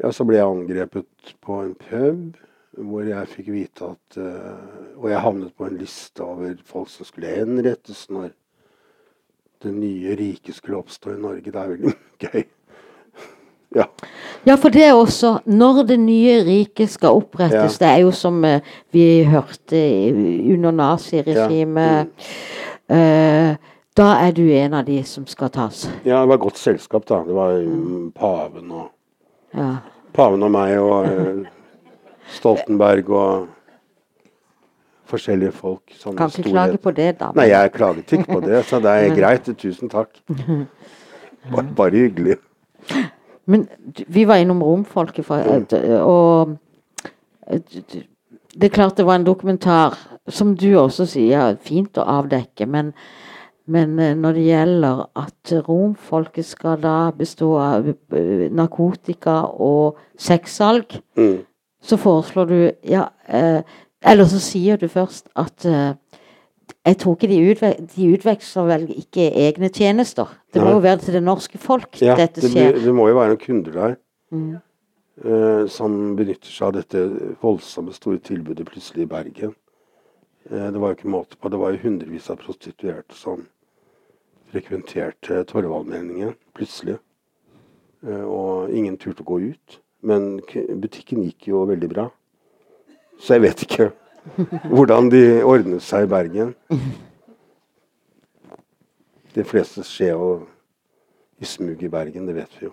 ja, 0.00 0.08
så 0.10 0.24
ble 0.26 0.40
jeg 0.40 0.48
angrepet 0.48 1.34
på 1.44 1.60
en 1.62 1.74
pub, 1.78 2.40
hvor 2.78 3.02
jeg 3.04 3.28
fikk 3.28 3.48
vite 3.52 3.84
at 3.84 4.16
eh, 4.16 4.96
Og 4.96 5.10
jeg 5.10 5.20
havnet 5.20 5.52
på 5.58 5.66
en 5.68 5.76
liste 5.76 6.22
over 6.24 6.54
folk 6.64 6.88
som 6.88 7.04
skulle 7.04 7.28
henrettes 7.36 8.06
når 8.10 8.30
det 9.62 9.72
nye 9.76 10.16
riket 10.18 10.56
skulle 10.56 10.78
oppstå 10.80 11.12
i 11.14 11.20
Norge. 11.22 11.44
Det 11.52 11.54
er 11.60 11.68
veldig 11.74 11.92
gøy. 12.24 12.44
Ja. 13.76 13.84
Ja, 14.44 14.56
for 14.60 14.68
det 14.74 14.82
er 14.84 14.92
også 14.92 15.38
Når 15.48 15.82
det 15.88 15.96
nye 16.00 16.42
riket 16.44 16.90
skal 16.92 17.14
opprettes, 17.22 17.78
det 17.80 17.88
er 17.88 18.00
jo 18.02 18.10
som 18.12 18.42
eh, 18.44 18.60
vi 18.92 19.22
hørte 19.24 19.78
under 20.12 20.74
naziregimet 20.76 22.10
eh, 22.92 23.54
Da 23.96 24.08
er 24.26 24.32
du 24.36 24.42
en 24.52 24.74
av 24.76 24.84
de 24.84 24.98
som 25.08 25.24
skal 25.28 25.48
tas. 25.52 25.86
ja, 26.04 26.20
det 26.20 26.28
var 26.28 26.36
godt 26.40 26.58
selskap, 26.60 27.04
da. 27.08 27.22
Det 27.24 27.34
var 27.36 27.58
mm, 27.64 28.12
paven 28.16 28.70
og 28.72 28.90
Ja. 29.56 29.70
Paven 30.12 30.42
og 30.42 30.50
meg 30.52 30.78
og 30.80 31.06
Stoltenberg 32.32 33.10
og 33.10 33.48
forskjellige 35.12 35.52
folk. 35.52 35.82
sånne 35.98 36.16
Kan 36.16 36.30
ikke 36.30 36.42
store- 36.42 36.52
klage 36.52 36.78
på 36.82 36.90
det, 36.96 37.08
da. 37.20 37.30
Nei, 37.36 37.48
jeg 37.50 37.72
klaget 37.72 38.12
ikke 38.16 38.32
på 38.32 38.40
det, 38.44 38.64
så 38.64 38.78
det 38.80 38.90
er 38.90 39.16
greit. 39.16 39.50
Tusen 39.58 39.88
takk. 39.92 40.08
Bare, 41.52 41.66
bare 41.76 41.90
hyggelig. 41.90 42.38
Men 43.46 43.68
vi 44.08 44.24
var 44.24 44.36
innom 44.38 44.62
romfolket, 44.62 45.24
for, 45.26 45.42
og 46.06 46.56
det 47.50 48.64
er 48.68 48.74
klart 48.74 48.96
det 48.96 49.06
var 49.06 49.18
en 49.18 49.26
dokumentar, 49.26 49.96
som 50.28 50.54
du 50.56 50.68
også 50.78 51.06
sier, 51.10 51.56
fint 51.60 51.98
å 51.98 52.04
avdekke, 52.06 52.66
men, 52.70 52.92
men 53.66 53.98
eh, 53.98 54.14
når 54.14 54.32
det 54.38 54.44
gjelder 54.46 55.00
at 55.18 55.52
romfolket 55.66 56.46
skal 56.46 56.78
da 56.82 57.10
bestå 57.16 57.48
av 57.58 57.88
eh, 57.90 58.48
narkotika 58.54 59.40
og 59.58 59.98
sexsalg, 60.18 61.00
Mm. 61.16 61.40
Så 61.82 61.96
foreslår 61.98 62.46
du 62.46 62.58
ja, 62.86 63.08
eh, 63.28 63.62
Eller 64.02 64.26
så 64.30 64.38
sier 64.42 64.76
du 64.78 64.88
først 64.90 65.28
at 65.38 65.64
eh, 65.66 65.92
jeg 66.86 66.96
tror 66.98 67.14
ikke 67.14 67.28
de, 67.30 67.38
utve 67.52 67.68
de 67.94 68.08
utveksler 68.16 68.66
vel 68.66 68.84
ikke 68.90 69.28
egne 69.38 69.68
tjenester. 69.70 70.26
Det 70.54 70.62
må 70.62 70.68
Nei. 70.70 70.74
jo 70.74 70.82
være 70.82 70.98
til 71.04 71.14
det 71.14 71.22
norske 71.22 71.58
folk 71.62 72.00
Ja, 72.02 72.16
dette 72.18 72.42
skjer. 72.42 72.72
Det, 72.74 72.82
det 72.86 72.94
må 72.94 73.06
jo 73.10 73.18
være 73.18 73.34
noen 73.34 73.42
kunder 73.44 73.72
der 73.78 73.96
Mm. 74.32 74.54
eh, 75.24 75.66
som 75.68 76.16
benytter 76.16 76.48
seg 76.48 76.66
av 76.70 76.72
dette 76.78 77.02
voldsomme 77.42 77.92
store 77.92 78.18
tilbudet 78.24 78.64
plutselig 78.66 79.04
i 79.04 79.10
Bergen. 79.10 79.52
Eh, 80.50 80.70
det 80.72 80.80
var 80.80 80.94
jo 80.94 80.96
ikke 80.96 81.12
måte 81.12 81.36
på. 81.36 81.50
Det 81.52 81.58
var 81.60 81.74
jo 81.74 81.82
hundrevis 81.84 82.30
av 82.32 82.40
prostituerte 82.40 83.14
som 83.14 83.44
frekventerte 84.52 85.42
Torvaldmenningen 85.50 86.34
plutselig. 86.56 86.96
Eh, 88.06 88.24
og 88.24 88.72
ingen 88.74 88.96
turte 88.98 89.22
å 89.22 89.28
gå 89.34 89.38
ut. 89.52 89.78
Men 90.02 90.40
butikken 90.82 91.22
gikk 91.22 91.48
jo 91.52 91.64
veldig 91.68 91.88
bra. 91.90 92.08
Så 93.22 93.36
jeg 93.36 93.44
vet 93.46 93.62
ikke 93.66 93.90
hvordan 94.70 95.10
de 95.10 95.42
ordnet 95.46 95.82
seg 95.82 96.06
i 96.06 96.10
Bergen. 96.10 96.54
De 99.34 99.44
fleste 99.48 99.84
skjer 99.86 100.14
jo 100.14 100.30
i 101.42 101.48
smug 101.48 101.82
i 101.82 101.90
Bergen, 101.90 102.26
det 102.28 102.36
vet 102.36 102.60
vi 102.60 102.68
jo. 102.68 102.72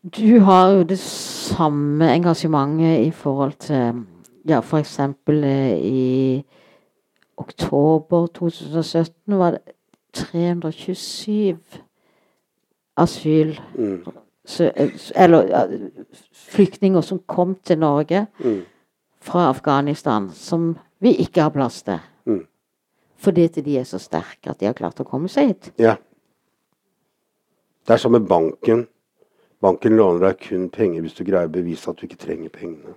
Du 0.00 0.40
har 0.46 0.70
jo 0.76 0.82
det 0.88 0.98
samme 0.98 2.08
engasjementet 2.14 3.06
i 3.06 3.10
forhold 3.10 3.52
til 3.60 4.04
ja, 4.48 4.60
f.eks. 4.60 4.98
i 5.84 6.44
oktober 7.36 8.26
2017 8.26 9.38
var 9.38 9.50
det 9.50 9.76
327 10.12 11.58
asyl... 12.96 13.60
Mm. 13.74 14.02
Eh, 14.58 14.90
eller 15.14 15.70
flyktninger 16.32 17.00
som 17.00 17.18
kom 17.18 17.54
til 17.64 17.78
Norge 17.78 18.26
mm. 18.38 18.60
fra 19.20 19.48
Afghanistan, 19.48 20.30
som 20.34 20.78
vi 20.98 21.14
ikke 21.22 21.42
har 21.42 21.50
plass 21.54 21.82
til. 21.82 21.98
Mm. 22.26 22.46
Fordi 23.20 23.44
at 23.44 23.58
de 23.64 23.78
er 23.78 23.84
så 23.84 23.98
sterke 23.98 24.50
at 24.50 24.60
de 24.60 24.66
har 24.66 24.76
klart 24.76 25.00
å 25.00 25.06
komme 25.08 25.28
seg 25.28 25.52
hit. 25.52 25.72
Ja. 25.78 25.96
Det 27.86 27.94
er 27.94 28.02
som 28.02 28.12
med 28.12 28.28
banken. 28.28 28.86
Banken 29.60 29.96
låner 29.96 30.30
deg 30.30 30.40
kun 30.48 30.68
penger 30.72 31.04
hvis 31.04 31.18
du 31.18 31.24
greier 31.24 31.48
å 31.48 31.52
bevise 31.52 31.90
at 31.90 32.00
du 32.00 32.06
ikke 32.08 32.20
trenger 32.20 32.52
pengene. 32.54 32.94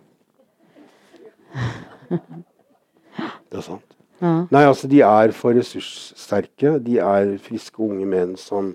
Det 3.52 3.60
er 3.60 3.66
sant. 3.66 3.90
Ja. 4.24 4.48
Nei, 4.50 4.64
altså, 4.64 4.88
de 4.88 5.02
er 5.06 5.34
for 5.36 5.54
ressurssterke. 5.54 6.78
De 6.82 6.98
er 7.04 7.36
friske 7.44 7.84
unge 7.84 8.08
menn 8.10 8.38
som 8.40 8.74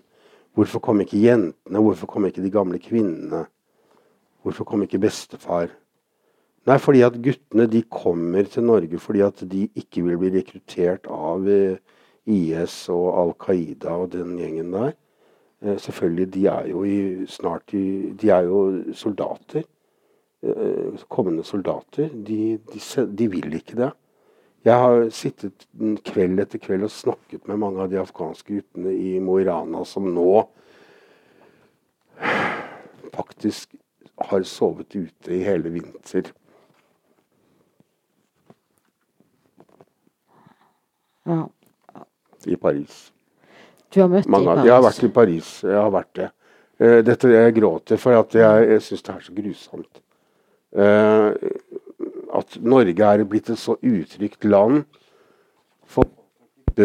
Hvorfor 0.58 0.82
kom 0.82 0.98
ikke 1.04 1.20
jentene? 1.22 1.78
Hvorfor 1.78 2.08
kom 2.10 2.24
ikke 2.26 2.42
de 2.42 2.50
gamle 2.50 2.80
kvinnene? 2.82 3.44
Hvorfor 4.42 4.66
kom 4.66 4.82
ikke 4.82 4.98
bestefar? 4.98 5.70
Nei, 6.66 6.78
fordi 6.82 7.04
at 7.06 7.18
guttene 7.22 7.68
de 7.70 7.84
kommer 7.86 8.48
til 8.50 8.66
Norge 8.66 8.98
fordi 8.98 9.22
at 9.22 9.44
de 9.52 9.68
ikke 9.78 10.02
vil 10.02 10.18
bli 10.18 10.32
rekruttert 10.34 11.06
av 11.14 11.46
eh, 11.46 11.78
IS 12.26 12.74
og 12.90 13.06
Al 13.20 13.30
Qaida 13.38 13.94
og 14.02 14.10
den 14.16 14.34
gjengen 14.40 14.74
der. 14.74 14.96
Eh, 15.62 15.78
selvfølgelig, 15.78 16.26
de 16.34 16.44
er 16.50 16.66
jo 16.72 16.82
i, 16.82 16.98
snart 17.30 17.70
i, 17.78 18.10
De 18.18 18.34
er 18.34 18.50
jo 18.50 18.64
soldater. 18.98 19.62
Eh, 20.42 21.06
kommende 21.08 21.46
soldater. 21.46 22.10
De, 22.10 22.58
de, 22.74 22.82
de 23.06 23.30
vil 23.30 23.54
ikke 23.62 23.78
det. 23.78 23.92
Jeg 24.66 24.74
har 24.74 25.04
sittet 25.14 25.66
kveld 26.08 26.40
etter 26.42 26.60
kveld 26.60 26.86
og 26.88 26.92
snakket 26.92 27.46
med 27.48 27.60
mange 27.62 27.84
av 27.84 27.92
de 27.92 28.00
afghanske 28.00 28.58
guttene 28.58 28.92
i 28.92 29.18
Mo 29.22 29.38
i 29.38 29.46
Rana 29.46 29.84
som 29.86 30.08
nå 30.14 30.32
faktisk 33.14 33.76
har 34.28 34.42
sovet 34.42 34.96
ute 34.96 35.34
i 35.34 35.44
hele 35.46 35.70
vinter. 35.70 36.32
Ja. 41.28 41.44
i 42.46 42.56
Paris. 42.56 43.12
Du 43.92 44.00
har 44.00 44.08
møtt 44.08 44.24
dem 44.24 44.34
i 44.34 44.44
Paris? 44.46 44.64
Jeg 44.64 44.72
har 44.72 44.82
vært 44.84 45.04
i 45.04 45.10
Paris. 45.12 45.48
Jeg 45.64 45.76
har 45.76 45.90
vært 45.92 46.12
det. 46.16 46.28
Eh, 46.78 46.98
dette 47.04 47.30
jeg 47.32 47.54
gråter 47.56 48.00
for 48.00 48.16
at 48.16 48.36
jeg, 48.38 48.68
jeg 48.72 48.84
syns 48.86 49.04
det 49.04 49.14
er 49.14 49.26
så 49.26 49.34
grusomt. 49.36 50.00
Eh, 52.38 52.44
at 52.44 52.58
Norge 52.62 53.10
er 53.10 53.24
blitt 53.24 53.50
et 53.50 53.58
så 53.58 53.76
utrygt 53.82 54.44
land 54.44 54.84
for 55.88 56.06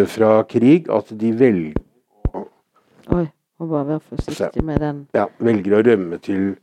fra 0.10 0.44
krig 0.50 0.88
at 0.90 1.12
de 1.22 1.30
velger, 1.38 1.76
Oi, 3.14 3.28
må 3.60 3.68
bare 3.70 3.88
være 3.88 4.00
forsiktig 4.00 4.64
med 4.66 4.80
den. 4.82 5.08
ja, 5.14 5.28
velger 5.38 5.76
å 5.78 5.82
rømme 5.86 6.18
til 6.18 6.56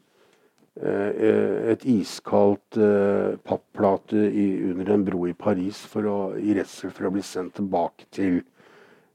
eh, 0.82 1.70
et 1.70 1.84
iskaldt 1.84 2.76
eh, 2.80 3.36
papplate 3.46 4.16
i, 4.16 4.46
under 4.72 4.90
en 4.96 5.04
bro 5.06 5.28
i 5.30 5.36
Paris 5.36 5.78
for 5.86 6.08
å, 6.10 6.16
i 6.34 6.56
redsel 6.56 6.90
for 6.90 7.06
å 7.06 7.12
bli 7.14 7.22
sendt 7.22 7.54
tilbake 7.60 8.08
til 8.10 8.40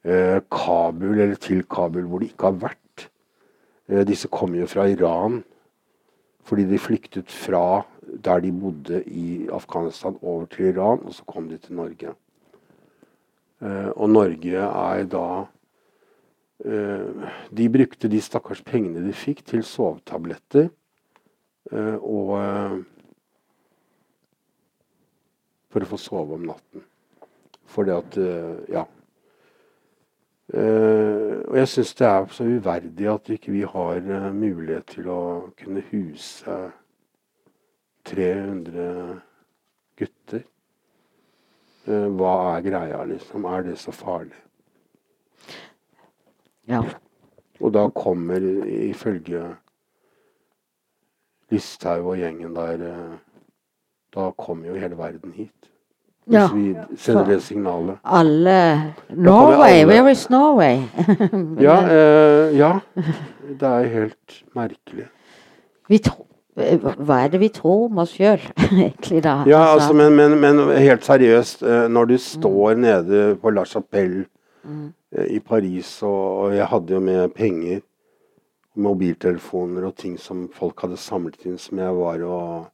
eh, 0.05 0.39
Kabul, 0.47 1.19
eller 1.19 1.35
til 1.35 1.65
Kabul, 1.67 2.07
hvor 2.07 2.23
de 2.23 2.29
ikke 2.31 2.53
har 2.53 2.61
vært. 2.69 3.09
Eh, 3.89 4.05
disse 4.07 4.31
kom 4.31 4.55
jo 4.55 4.69
fra 4.69 4.87
Iran 4.87 5.41
fordi 6.45 6.67
de 6.69 6.77
flyktet 6.77 7.31
fra 7.33 7.83
der 8.23 8.39
de 8.39 8.51
bodde 8.51 9.03
i 9.07 9.47
Afghanistan, 9.51 10.17
over 10.21 10.45
til 10.45 10.65
Iran, 10.65 10.99
og 11.05 11.13
så 11.13 11.23
kom 11.23 11.49
de 11.49 11.57
til 11.57 11.75
Norge. 11.75 12.13
Eh, 13.61 13.89
og 13.95 14.09
Norge 14.09 14.57
er 14.57 15.05
da 15.07 15.27
eh, 16.65 17.29
De 17.57 17.69
brukte 17.69 18.09
de 18.11 18.21
stakkars 18.21 18.61
pengene 18.61 19.05
de 19.07 19.13
fikk, 19.13 19.45
til 19.45 19.63
sovetabletter. 19.63 20.69
eh, 21.71 21.95
og 21.95 22.35
eh, 22.39 22.83
For 25.71 25.83
å 25.83 25.89
få 25.91 25.97
sove 25.99 26.35
om 26.35 26.45
natten. 26.47 26.83
Fordi 27.65 27.91
at 27.91 28.17
eh, 28.17 28.71
Ja. 28.75 28.85
Eh, 30.53 31.41
og 31.47 31.55
jeg 31.57 31.67
syns 31.67 31.93
det 31.97 32.05
er 32.07 32.27
så 32.29 32.43
uverdig 32.45 33.07
at 33.09 33.29
ikke 33.33 33.51
vi 33.51 33.63
har 33.65 33.97
eh, 33.97 34.33
mulighet 34.33 34.85
til 34.93 35.07
å 35.09 35.21
kunne 35.57 35.81
huse 35.89 36.57
300 38.05 39.21
gutter. 39.99 40.43
Eh, 41.87 42.07
hva 42.17 42.33
er 42.57 42.61
greia, 42.65 43.03
liksom? 43.05 43.45
Er 43.45 43.61
det 43.67 43.77
så 43.81 43.91
farlig? 43.93 44.33
Ja. 46.67 46.81
Og 47.61 47.73
da 47.73 47.87
kommer, 47.93 48.41
ifølge 48.65 49.43
Listhaug 51.53 52.07
og 52.09 52.17
gjengen 52.17 52.55
der 52.57 52.81
eh, 52.87 53.17
Da 54.15 54.31
kommer 54.37 54.67
jo 54.71 54.75
hele 54.79 54.97
verden 54.97 55.31
hit. 55.35 55.51
Hvis 56.25 56.33
Ja. 56.39 56.47
vi 56.53 56.75
sender 56.97 57.25
det 57.25 57.41
signalet. 57.43 57.97
Alle 58.03 58.93
Norway, 59.09 59.81
alle. 59.83 59.87
where 59.87 60.11
is 60.11 60.29
Norway? 60.29 60.79
Ja, 61.61 61.75
eh, 61.97 62.57
ja. 62.57 62.79
Det 63.59 63.61
er 63.67 63.83
helt 63.87 64.43
merkelig. 64.55 65.05
vi 65.87 65.97
tro, 65.97 66.23
eh, 66.23 66.34
hva 66.55 67.17
er 67.19 67.33
det 67.33 67.41
vi 67.41 67.49
tror 67.51 67.89
om 67.89 67.99
oss 68.03 68.13
sjøl, 68.15 68.39
egentlig, 68.63 69.21
da? 69.25 69.41
Ja, 69.49 69.73
altså, 69.73 69.91
men, 69.97 70.15
men, 70.15 70.37
men 70.39 70.61
helt 70.71 71.03
seriøst, 71.03 71.65
eh, 71.67 71.87
når 71.91 72.13
du 72.13 72.15
står 72.21 72.77
nede 72.79 73.25
på 73.41 73.51
La 73.51 73.65
Chapelle 73.67 74.23
mm. 74.63 74.85
i 75.35 75.41
Paris, 75.43 75.97
og, 76.07 76.21
og 76.45 76.55
jeg 76.55 76.69
hadde 76.71 76.95
jo 76.95 77.01
med 77.03 77.35
penger, 77.35 77.83
mobiltelefoner 78.75 79.87
og 79.87 79.95
ting 79.99 80.15
som 80.19 80.47
folk 80.51 80.81
hadde 80.83 80.99
samlet 80.99 81.45
inn, 81.47 81.59
som 81.59 81.79
jeg 81.79 81.99
var 81.99 82.23
og 82.27 82.71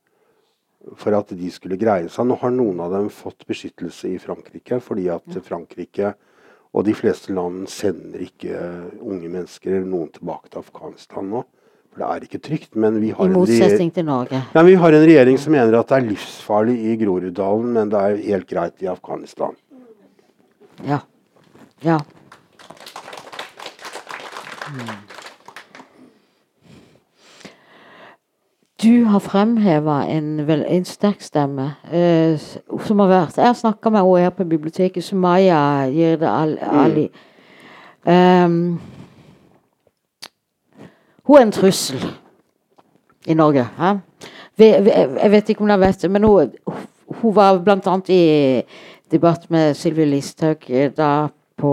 For 0.97 1.13
at 1.13 1.29
de 1.37 1.49
skulle 1.53 1.77
greie 1.77 2.07
seg. 2.09 2.25
Nå 2.25 2.39
har 2.41 2.49
noen 2.49 2.79
av 2.81 2.89
dem 2.89 3.11
fått 3.13 3.43
beskyttelse 3.45 4.15
i 4.15 4.17
Frankrike, 4.17 4.79
fordi 4.81 5.11
at 5.13 5.35
Frankrike 5.45 6.15
og 6.73 6.87
de 6.87 6.95
fleste 6.97 7.35
land 7.37 7.67
sender 7.69 8.23
ikke 8.25 8.57
unge 8.97 9.29
mennesker 9.29 9.75
eller 9.75 9.91
noen 9.91 10.09
tilbake 10.15 10.49
til 10.49 10.63
Afghanistan 10.63 11.29
nå. 11.29 11.43
For 11.91 12.01
det 12.01 12.07
er 12.07 12.27
ikke 12.27 12.39
trygt. 12.39 12.75
Men 12.75 13.01
vi 13.01 13.11
har 13.11 13.25
I 13.25 13.33
motsetning 13.33 13.91
til 13.93 14.05
Norge. 14.07 14.41
ja, 14.55 14.63
Vi 14.63 14.73
har 14.79 14.95
en 14.95 15.05
regjering 15.05 15.39
som 15.39 15.51
mener 15.51 15.79
at 15.79 15.89
det 15.89 15.97
er 15.97 16.09
livsfarlig 16.09 16.77
i 16.79 16.95
Groruddalen, 17.03 17.73
men 17.73 17.91
det 17.91 17.99
er 17.99 18.23
helt 18.31 18.47
greit 18.49 18.81
i 18.81 18.87
Afghanistan. 18.91 19.55
Ja. 20.87 21.03
Ja. 21.83 21.99
Mm. 24.71 25.11
Du 28.83 29.03
har 29.03 29.19
fremheva 29.19 30.05
en, 30.09 30.39
en 30.49 30.85
sterk 30.85 31.21
stemme 31.21 31.67
eh, 31.93 32.39
som 32.87 33.01
har 33.03 33.11
vært 33.11 33.37
Jeg 33.37 33.59
snakka 33.59 33.91
med 33.93 34.01
henne 34.01 34.23
her 34.23 34.33
på 34.33 34.47
biblioteket, 34.49 35.03
Sumaya 35.03 35.85
Jirde 35.91 36.29
Ali. 36.29 37.03
Mm. 37.11 38.11
Ehm, 38.11 38.79
hun 41.27 41.37
er 41.37 41.45
en 41.47 41.53
trussel 41.55 42.05
i 43.27 43.35
Norge. 43.37 43.67
Vi, 44.57 44.65
jeg 44.65 45.31
vet 45.31 45.49
ikke 45.49 45.63
om 45.63 45.69
dere 45.71 45.83
vet 45.85 46.01
det, 46.01 46.11
men 46.11 46.25
hun, 46.25 46.55
hun 47.21 47.35
var 47.35 47.59
bl.a. 47.61 47.97
i 48.09 48.23
debatt 49.11 49.49
med 49.51 49.75
Sylvi 49.77 50.07
Listhaug 50.09 50.65
da 50.97 51.11
på 51.61 51.71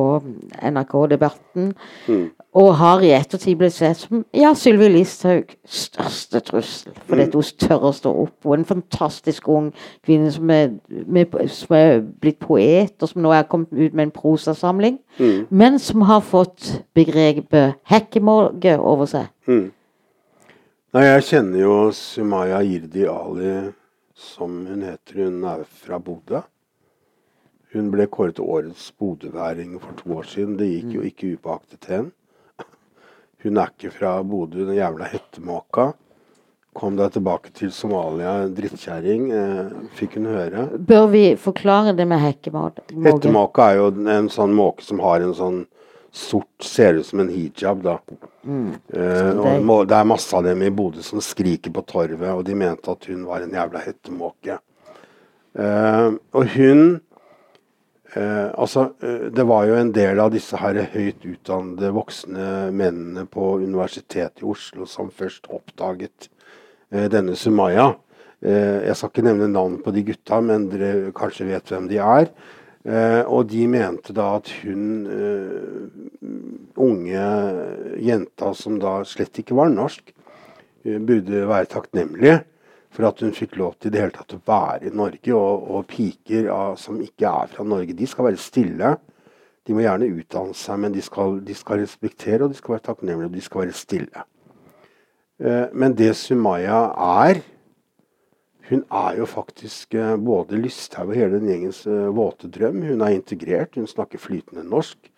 NRK-debatten. 0.68 1.72
Og 2.58 2.68
har 2.80 3.02
i 3.04 3.10
ettertid 3.12 3.58
blitt 3.60 3.74
sett 3.76 4.00
som 4.00 4.22
ja, 4.34 4.50
Sylvi 4.56 4.88
Listhaug 4.90 5.52
største 5.68 6.40
trussel. 6.46 6.94
Fordi 7.06 7.26
at 7.28 7.34
hun 7.36 7.48
tør 7.60 7.88
å 7.90 7.92
stå 7.94 8.12
opp. 8.24 8.36
Er 8.48 8.56
en 8.56 8.68
fantastisk 8.68 9.48
ung 9.52 9.68
kvinne 10.06 10.32
som 10.34 10.50
er, 10.50 10.72
med, 10.88 11.34
som 11.54 11.76
er 11.76 12.00
blitt 12.22 12.40
poet, 12.42 12.94
og 13.02 13.12
som 13.12 13.22
nå 13.24 13.32
er 13.36 13.46
kommet 13.50 13.72
ut 13.76 13.92
med 13.94 14.08
en 14.08 14.14
prosasamling. 14.16 14.98
Men 15.50 15.78
som 15.82 16.06
har 16.08 16.24
fått 16.24 16.70
begrepet 16.96 17.76
hekkemåge 17.92 18.78
over 18.80 19.06
seg. 19.10 19.28
Nei, 20.96 21.04
Jeg 21.04 21.26
kjenner 21.28 21.60
jo 21.60 21.74
Sumaya 21.92 22.62
Jirdi 22.64 23.04
Ali, 23.12 23.56
som 24.16 24.62
hun 24.66 24.86
heter. 24.88 25.24
Hun 25.26 25.44
er 25.44 25.66
fra 25.68 25.98
Bodø. 26.00 26.40
Hun 27.74 27.90
ble 27.92 28.06
kåret 28.08 28.38
til 28.38 28.48
årets 28.48 28.88
bodøværing 28.98 29.76
for 29.82 29.96
to 29.98 30.18
år 30.18 30.28
siden. 30.30 30.56
Det 30.56 30.68
gikk 30.70 30.94
jo 30.96 31.04
ikke 31.04 31.32
upåaktet 31.36 31.88
henne. 31.90 32.12
Hun 33.44 33.60
er 33.60 33.72
ikke 33.72 33.92
fra 33.94 34.18
Bodø, 34.24 34.64
den 34.64 34.78
jævla 34.78 35.08
hettemåka. 35.12 35.90
Kom 36.78 36.96
deg 36.98 37.10
tilbake 37.14 37.50
til 37.56 37.72
Somalia, 37.74 38.46
drittkjerring, 38.54 39.22
eh, 39.34 39.70
fikk 39.98 40.14
hun 40.18 40.28
høre. 40.30 40.66
Bør 40.78 41.08
vi 41.10 41.22
forklare 41.40 41.94
det 41.96 42.06
med 42.06 42.20
hekkemåke? 42.22 42.84
Hettemåke 43.02 43.64
er 43.64 43.80
jo 43.80 43.88
en 44.14 44.28
sånn 44.30 44.54
måke 44.54 44.86
som 44.86 45.02
har 45.02 45.24
en 45.24 45.34
sånn 45.34 45.64
sort 46.14 46.46
Ser 46.64 46.94
ut 46.98 47.06
som 47.06 47.20
en 47.20 47.28
hijab, 47.30 47.82
da. 47.84 47.98
Eh, 48.48 49.38
og 49.38 49.88
det 49.88 49.96
er 49.96 50.06
masse 50.08 50.34
av 50.34 50.46
dem 50.46 50.62
i 50.66 50.70
Bodø 50.74 51.02
som 51.04 51.20
skriker 51.22 51.70
på 51.74 51.84
torvet, 51.86 52.30
og 52.32 52.44
de 52.46 52.56
mente 52.58 52.90
at 52.90 53.04
hun 53.10 53.26
var 53.28 53.44
en 53.44 53.54
jævla 53.54 53.82
hettemåke. 53.84 54.58
Eh, 55.58 56.08
og 56.34 56.48
hun 56.54 57.00
eh, 58.14 58.50
Altså, 58.54 58.92
eh, 59.02 59.28
det 59.34 59.46
var 59.46 59.66
jo 59.68 59.76
en 59.78 59.92
del 59.92 60.20
av 60.20 60.32
disse 60.32 60.56
her 60.56 60.80
høyt 60.94 61.24
utdannede 61.24 61.92
voksne 61.94 62.48
mennene 62.72 63.26
på 63.26 63.56
Universitetet 63.62 64.42
i 64.42 64.48
Oslo 64.48 64.86
som 64.86 65.10
først 65.10 65.50
oppdaget 65.50 66.28
eh, 66.90 67.08
denne 67.12 67.36
Sumaya. 67.36 67.94
Eh, 68.38 68.86
jeg 68.86 68.94
skal 68.96 69.10
ikke 69.10 69.26
nevne 69.26 69.48
navn 69.50 69.80
på 69.82 69.92
de 69.94 70.04
gutta, 70.06 70.38
men 70.44 70.68
dere 70.70 71.10
kanskje 71.16 71.48
vet 71.48 71.72
hvem 71.72 71.88
de 71.90 71.98
er. 72.02 72.30
Eh, 72.88 73.22
og 73.26 73.48
de 73.50 73.64
mente 73.70 74.14
da 74.14 74.28
at 74.38 74.50
hun 74.62 74.84
eh, 75.10 76.28
unge 76.78 77.24
jenta 77.98 78.52
som 78.54 78.78
da 78.78 79.00
slett 79.08 79.42
ikke 79.42 79.58
var 79.58 79.72
norsk, 79.74 80.14
burde 80.88 81.42
være 81.50 81.68
takknemlig 81.68 82.36
for 82.94 83.08
at 83.08 83.20
hun 83.22 83.34
fikk 83.36 83.58
lov 83.60 83.76
til 83.78 83.92
det 83.92 84.00
hele 84.02 84.14
tatt 84.14 84.34
å 84.36 84.40
være 84.48 84.88
i 84.88 84.94
Norge. 84.94 85.34
Og, 85.36 85.68
og 85.74 85.86
piker 85.90 86.48
ah, 86.54 86.72
som 86.80 87.00
ikke 87.04 87.28
er 87.28 87.52
fra 87.52 87.66
Norge, 87.66 87.96
de 87.96 88.08
skal 88.08 88.30
være 88.30 88.40
stille. 88.42 88.94
De 89.68 89.76
må 89.76 89.84
gjerne 89.84 90.08
utdanne 90.16 90.56
seg, 90.56 90.80
men 90.80 90.94
de 90.94 91.04
skal, 91.04 91.38
de 91.44 91.56
skal 91.56 91.82
respektere 91.82 92.46
og 92.46 92.54
de 92.54 92.58
skal 92.58 92.78
være 92.78 92.86
takknemlige 92.88 93.28
og 93.28 93.36
de 93.36 93.44
skal 93.44 93.64
være 93.66 93.76
stille. 93.76 94.24
Eh, 95.38 95.66
men 95.76 95.94
det 95.98 96.14
Sumaya 96.18 96.88
er 97.26 97.44
Hun 98.68 98.82
er 98.92 99.14
jo 99.16 99.24
faktisk 99.24 99.94
eh, 99.96 100.16
både 100.20 100.58
Lysthaug 100.60 101.08
og 101.08 101.16
hele 101.16 101.38
den 101.38 101.48
gjengens 101.48 101.86
eh, 101.88 102.10
våte 102.12 102.50
drøm. 102.52 102.82
Hun 102.84 103.00
er 103.00 103.14
integrert, 103.16 103.78
hun 103.80 103.86
snakker 103.88 104.20
flytende 104.20 104.64
norsk. 104.68 105.08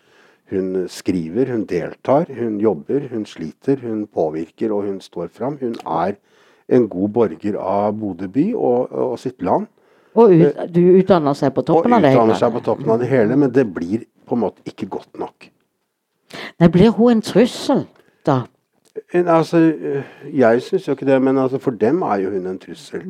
Hun 0.51 0.87
skriver, 0.87 1.51
hun 1.51 1.65
deltar, 1.67 2.31
hun 2.31 2.61
jobber, 2.63 3.09
hun 3.11 3.27
sliter, 3.27 3.83
hun 3.83 4.07
påvirker 4.07 4.71
og 4.75 4.87
hun 4.87 5.01
står 5.03 5.33
fram. 5.35 5.59
Hun 5.59 5.75
er 5.83 6.15
en 6.71 6.89
god 6.89 7.13
borger 7.15 7.59
av 7.59 7.95
Bodø 7.99 8.29
by 8.31 8.47
og, 8.55 8.93
og 8.93 9.19
sitt 9.19 9.43
land. 9.43 9.67
Og 10.19 10.33
ut, 10.35 10.63
du 10.75 10.81
utdanner 10.99 11.37
seg 11.39 11.53
på 11.55 11.63
toppen 11.67 11.95
av 11.95 12.03
det 12.03 12.11
Og 12.11 12.19
utdanner 12.19 12.39
seg 12.41 12.55
på 12.57 12.63
toppen 12.67 12.91
av 12.91 13.03
det 13.03 13.11
hele, 13.11 13.37
men 13.39 13.53
det 13.55 13.67
blir 13.71 14.07
på 14.27 14.39
en 14.39 14.45
måte 14.45 14.63
ikke 14.67 14.89
godt 14.91 15.19
nok. 15.19 15.51
Nei, 16.63 16.71
blir 16.71 16.95
hun 16.95 17.17
en 17.17 17.23
trussel, 17.25 17.85
da? 18.27 18.43
En, 19.15 19.29
altså, 19.31 19.59
øh, 19.59 20.11
jeg 20.35 20.63
syns 20.63 20.89
jo 20.89 20.95
ikke 20.97 21.07
det, 21.07 21.21
men 21.23 21.39
altså, 21.39 21.59
for 21.63 21.75
dem 21.79 22.03
er 22.03 22.25
jo 22.25 22.35
hun 22.35 22.47
en 22.51 22.59
trussel. 22.59 23.07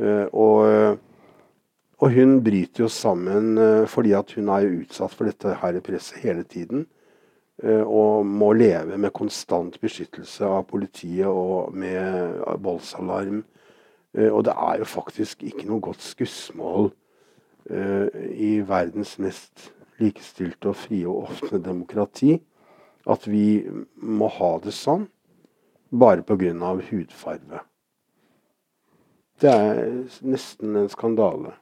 Eh, 0.00 0.26
og, 0.32 0.68
øh, 0.68 0.96
og 1.98 2.12
hun 2.12 2.38
bryter 2.44 2.84
jo 2.84 2.88
sammen 2.88 3.58
uh, 3.58 3.86
fordi 3.86 4.12
at 4.12 4.32
hun 4.34 4.48
er 4.48 4.64
jo 4.64 4.80
utsatt 4.80 5.12
for 5.14 5.28
dette 5.28 5.52
her 5.60 5.80
presset 5.80 6.18
hele 6.24 6.42
tiden. 6.42 6.86
Eh, 7.62 7.82
og 7.82 8.26
må 8.26 8.52
leve 8.52 8.98
med 8.98 9.14
konstant 9.16 9.78
beskyttelse 9.80 10.46
av 10.46 10.66
politiet 10.70 11.28
og 11.28 11.74
med 11.74 12.42
voldsalarm. 12.64 13.44
Eh, 14.14 14.30
og 14.30 14.44
det 14.48 14.56
er 14.56 14.82
jo 14.82 14.88
faktisk 14.88 15.42
ikke 15.48 15.68
noe 15.70 15.80
godt 15.80 16.02
skussmål 16.04 16.90
eh, 17.70 18.08
i 18.34 18.54
verdens 18.68 19.18
mest 19.22 19.70
likestilte 20.02 20.72
og 20.72 20.76
frie 20.76 21.06
og 21.08 21.30
åpne 21.30 21.62
demokrati 21.62 22.36
at 23.10 23.26
vi 23.26 23.62
må 23.96 24.28
ha 24.30 24.56
det 24.62 24.74
sånn 24.76 25.08
bare 25.92 26.22
pga. 26.22 26.52
hudfarve. 26.90 27.60
Det 29.40 29.50
er 29.50 29.90
nesten 30.22 30.76
en 30.76 30.88
skandale. 30.88 31.56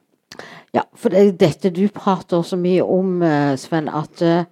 Ja, 0.73 0.83
for 0.93 1.09
det 1.09 1.19
er 1.19 1.31
dette 1.31 1.69
du 1.69 1.87
prater 1.89 2.41
så 2.41 2.55
mye 2.55 2.83
om, 2.83 3.21
eh, 3.23 3.57
Sven, 3.57 3.89
at 3.89 4.21
eh, 4.21 4.45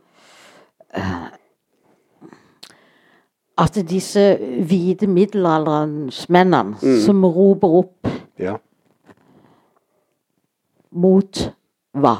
At 3.59 3.75
disse 3.89 4.23
hvite 4.69 5.07
middelalderensmennene 5.11 6.97
som 7.03 7.25
roper 7.25 7.77
opp 7.81 8.07
Ja. 8.39 8.55
mot 10.91 11.41
hva? 11.93 12.15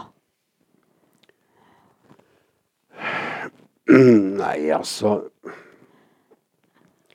Nei, 3.89 4.69
altså 4.75 5.15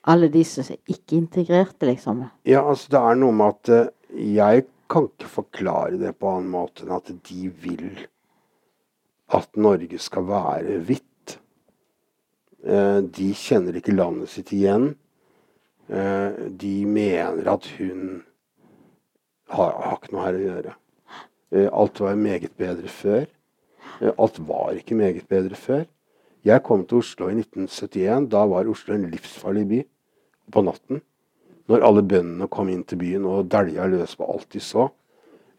Alle 0.05 0.29
disse 0.29 0.65
som 0.67 0.77
ikke 0.91 1.17
integrerte, 1.17 1.87
liksom. 1.89 2.25
Ja, 2.45 2.61
altså 2.69 2.91
det 2.93 3.01
er 3.01 3.15
noe 3.21 3.33
med 3.33 3.55
at 3.55 3.71
eh, 3.73 3.87
jeg 4.35 4.67
kan 4.93 5.07
ikke 5.09 5.31
forklare 5.33 5.97
det 6.01 6.11
på 6.21 6.29
annen 6.29 6.51
måte 6.53 6.85
enn 6.85 6.93
at 6.93 7.09
de 7.25 7.47
vil 7.63 8.03
at 9.33 9.49
Norge 9.57 9.99
skal 9.99 10.27
være 10.29 10.77
hvitt. 10.85 11.14
Eh, 12.65 13.01
de 13.05 13.31
kjenner 13.37 13.77
ikke 13.77 13.95
landet 13.95 14.33
sitt 14.33 14.53
igjen. 14.57 14.95
Eh, 15.93 16.37
de 16.49 16.75
mener 16.89 17.49
at 17.53 17.67
hun 17.77 18.23
har, 19.53 19.75
har 19.85 19.99
ikke 19.99 20.15
noe 20.15 20.25
her 20.25 20.39
å 20.39 20.45
gjøre. 20.45 20.77
Eh, 21.53 21.67
alt 21.69 22.01
var 22.01 22.17
meget 22.17 22.55
bedre 22.61 22.89
før. 22.89 23.27
Alt 24.17 24.41
var 24.49 24.79
ikke 24.79 24.97
meget 24.97 25.29
bedre 25.29 25.59
før. 25.59 25.85
Jeg 26.45 26.65
kom 26.65 26.83
til 26.89 27.03
Oslo 27.03 27.29
i 27.29 27.37
1971. 27.37 28.31
Da 28.33 28.47
var 28.49 28.69
Oslo 28.69 28.97
en 28.97 29.11
livsfarlig 29.13 29.67
by 29.69 29.83
på 30.53 30.65
natten. 30.65 31.03
Når 31.69 31.85
alle 31.85 32.05
bøndene 32.05 32.49
kom 32.53 32.69
inn 32.73 32.83
til 32.89 33.01
byen 33.01 33.29
og 33.29 33.47
dælja 33.53 33.87
løs 33.93 34.17
på 34.17 34.27
alt 34.29 34.49
de 34.53 34.61
så. 34.61 34.89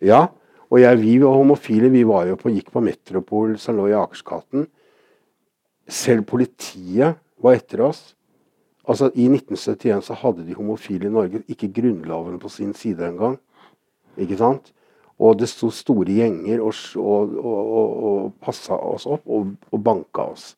Ja, 0.01 0.27
og 0.69 0.81
jeg, 0.81 0.99
vi 1.01 1.15
homofile. 1.21 1.89
Vi 1.93 2.03
var 2.05 2.25
jo 2.29 2.37
på, 2.37 2.51
gikk 2.53 2.73
på 2.73 2.81
Metropol 2.83 3.55
som 3.61 3.77
lå 3.77 3.87
i 3.93 3.97
Akersgaten. 3.97 4.65
Selv 5.87 6.25
politiet 6.29 7.19
var 7.41 7.57
etter 7.57 7.83
oss. 7.85 8.15
Altså 8.85 9.09
I 9.13 9.27
1971 9.29 10.05
så 10.05 10.17
hadde 10.21 10.45
de 10.45 10.57
homofile 10.57 11.09
i 11.09 11.13
Norge 11.13 11.41
ikke 11.49 11.71
Grunnloven 11.73 12.39
på 12.41 12.49
sin 12.49 12.73
side 12.77 13.07
engang. 13.07 13.39
Ikke 14.17 14.37
sant? 14.37 14.71
Og 15.19 15.37
det 15.39 15.47
sto 15.49 15.69
store 15.71 16.11
gjenger 16.11 16.61
og, 16.61 16.75
og, 16.99 17.37
og, 17.39 18.03
og 18.09 18.33
passa 18.43 18.75
oss 18.75 19.07
opp 19.07 19.25
og, 19.31 19.55
og 19.71 19.83
banka 19.83 20.27
oss. 20.33 20.51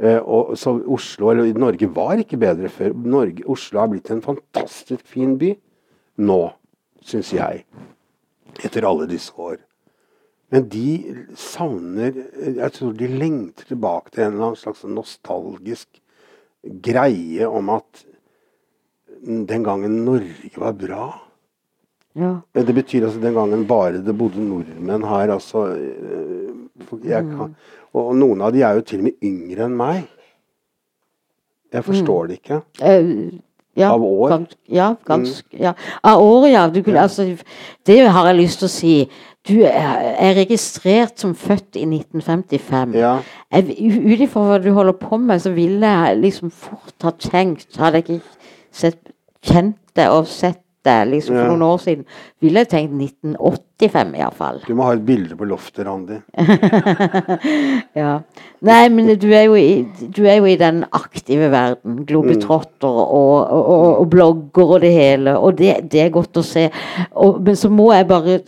Eh, 0.00 0.18
og, 0.18 0.56
så 0.58 0.74
Oslo, 0.88 1.30
eller 1.30 1.58
Norge 1.58 1.88
var 1.94 2.20
ikke 2.20 2.40
bedre 2.40 2.68
før. 2.72 2.94
Norge, 2.96 3.44
Oslo 3.46 3.82
har 3.82 3.90
blitt 3.92 4.10
en 4.10 4.22
fantastisk 4.24 5.04
fin 5.06 5.36
by 5.38 5.52
nå, 6.24 6.40
syns 7.04 7.32
jeg. 7.36 7.64
Etter 8.64 8.88
alle 8.88 9.08
disse 9.10 9.34
år. 9.36 9.60
Men 10.50 10.68
de 10.68 11.14
savner 11.38 12.14
Jeg 12.42 12.72
tror 12.74 12.94
de 12.98 13.06
lengter 13.06 13.68
tilbake 13.70 14.10
til 14.10 14.24
en 14.24 14.32
eller 14.32 14.50
annen 14.50 14.60
slags 14.60 14.84
nostalgisk 14.84 16.00
greie 16.60 17.46
om 17.48 17.70
at 17.72 18.04
den 19.24 19.64
gangen 19.64 20.02
Norge 20.04 20.50
var 20.60 20.74
bra. 20.76 21.06
Ja. 22.18 22.34
Det 22.52 22.74
betyr 22.74 23.06
altså 23.06 23.20
den 23.22 23.34
gangen 23.34 23.66
bare 23.68 24.02
det 24.04 24.16
bodde 24.18 24.42
nordmenn 24.42 25.04
her. 25.06 25.32
altså 25.32 25.66
eh, 25.76 26.50
jeg 27.04 27.26
kan, 27.28 27.54
og, 27.92 28.16
noen 28.16 28.42
av 28.42 28.52
de 28.52 28.64
er 28.66 28.78
jo 28.78 28.84
til 28.86 29.02
og 29.02 29.08
med 29.08 29.24
yngre 29.24 29.68
enn 29.68 29.76
meg. 29.78 30.02
Jeg 31.70 31.86
forstår 31.86 32.26
det 32.26 32.40
ikke. 32.40 32.60
Eh, 32.82 33.38
ja, 33.78 33.92
Av 33.92 34.02
år? 34.02 34.28
Gans, 34.32 34.56
ja, 34.66 34.94
ganske, 35.06 35.56
ja. 35.56 35.74
Av 36.02 36.22
år, 36.22 36.48
ja. 36.50 36.64
Du 36.68 36.82
kunne, 36.82 37.04
altså, 37.06 37.28
det 37.86 37.98
har 38.10 38.26
jeg 38.26 38.40
lyst 38.40 38.58
til 38.62 38.66
å 38.66 38.72
si. 38.72 38.94
Du 39.48 39.54
er, 39.64 40.14
er 40.20 40.34
registrert 40.36 41.20
som 41.22 41.32
født 41.34 41.78
i 41.80 41.86
1955. 41.88 42.94
Ja. 43.00 43.14
Ut 43.56 44.20
ifra 44.26 44.42
hva 44.44 44.58
du 44.60 44.68
holder 44.76 44.98
på 45.00 45.16
med, 45.16 45.40
så 45.40 45.54
ville 45.56 45.88
jeg 45.88 46.18
liksom 46.20 46.50
fort 46.52 47.06
ha 47.06 47.14
tenkt 47.16 47.78
Hadde 47.80 48.02
jeg 48.02 48.08
ikke 48.20 48.20
sett, 48.82 49.00
kjent 49.46 49.78
det 49.96 50.10
og 50.12 50.28
sett 50.28 50.60
det 50.84 50.98
liksom 51.10 51.34
for 51.36 51.42
Ja. 51.42 51.48
noen 51.50 51.62
år 51.66 51.80
siden, 51.82 52.04
ville 52.40 52.62
jeg 52.62 52.68
tenkt 52.72 52.94
1985 52.96 54.14
iallfall. 54.16 54.60
Du 54.64 54.74
må 54.74 54.86
ha 54.86 54.94
et 54.96 55.02
bilde 55.04 55.36
på 55.36 55.44
loftet, 55.48 55.84
Randi. 55.88 56.16
Ja. 58.00 58.14
Nei, 58.64 58.88
men 58.92 59.10
du 59.20 59.26
er, 59.32 59.42
jo 59.48 59.56
i, 59.58 59.82
du 60.16 60.22
er 60.24 60.38
jo 60.38 60.46
i 60.48 60.56
den 60.60 60.84
aktive 60.96 61.50
verden. 61.52 62.04
Globetrotter 62.08 62.88
og, 62.88 63.50
og, 63.50 63.66
og, 63.66 63.98
og 64.04 64.08
blogger 64.12 64.74
og 64.76 64.80
det 64.84 64.92
hele. 64.94 65.36
Og 65.38 65.58
det, 65.58 65.74
det 65.92 66.00
er 66.06 66.14
godt 66.14 66.40
å 66.40 66.44
se. 66.46 66.68
Men 67.44 67.56
så 67.60 67.68
må 67.72 67.90
jeg 67.92 68.08
bare 68.08 68.38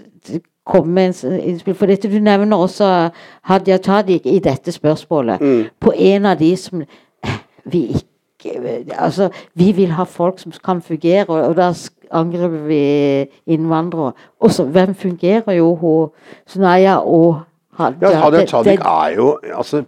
komme 0.67 0.93
med 0.93 1.25
en 1.25 1.41
innspill. 1.41 1.75
For 1.75 1.91
dette 1.91 2.11
du 2.11 2.19
nevner 2.23 2.57
også 2.57 3.11
Hadia 3.49 3.77
Tadik 3.83 4.27
i 4.27 4.39
dette 4.39 4.73
spørsmålet. 4.73 5.43
På 5.81 5.93
en 5.97 6.27
av 6.27 6.39
de 6.39 6.57
som 6.57 6.85
vi 7.65 7.87
ikke 7.89 8.09
Altså, 8.99 9.29
vi 9.55 9.73
vil 9.73 9.93
ha 9.95 10.03
folk 10.03 10.41
som 10.43 10.53
kan 10.65 10.81
fungere, 10.83 11.29
og, 11.29 11.57
da 11.57 11.69
angriper 12.11 12.65
vi 12.67 12.81
innvandrere. 13.47 14.13
Og 14.41 14.51
så, 14.51 14.65
hvem 14.65 14.95
fungerer 14.95 15.53
jo 15.53 15.75
hun 15.75 16.09
Sunaya 16.47 16.97
og 16.97 17.41
Hadia? 17.79 18.11
Ja, 18.11 18.19
Hadia 18.25 18.47
Tadik 18.47 18.81
er 18.81 19.15
jo 19.17 19.39
altså, 19.55 19.85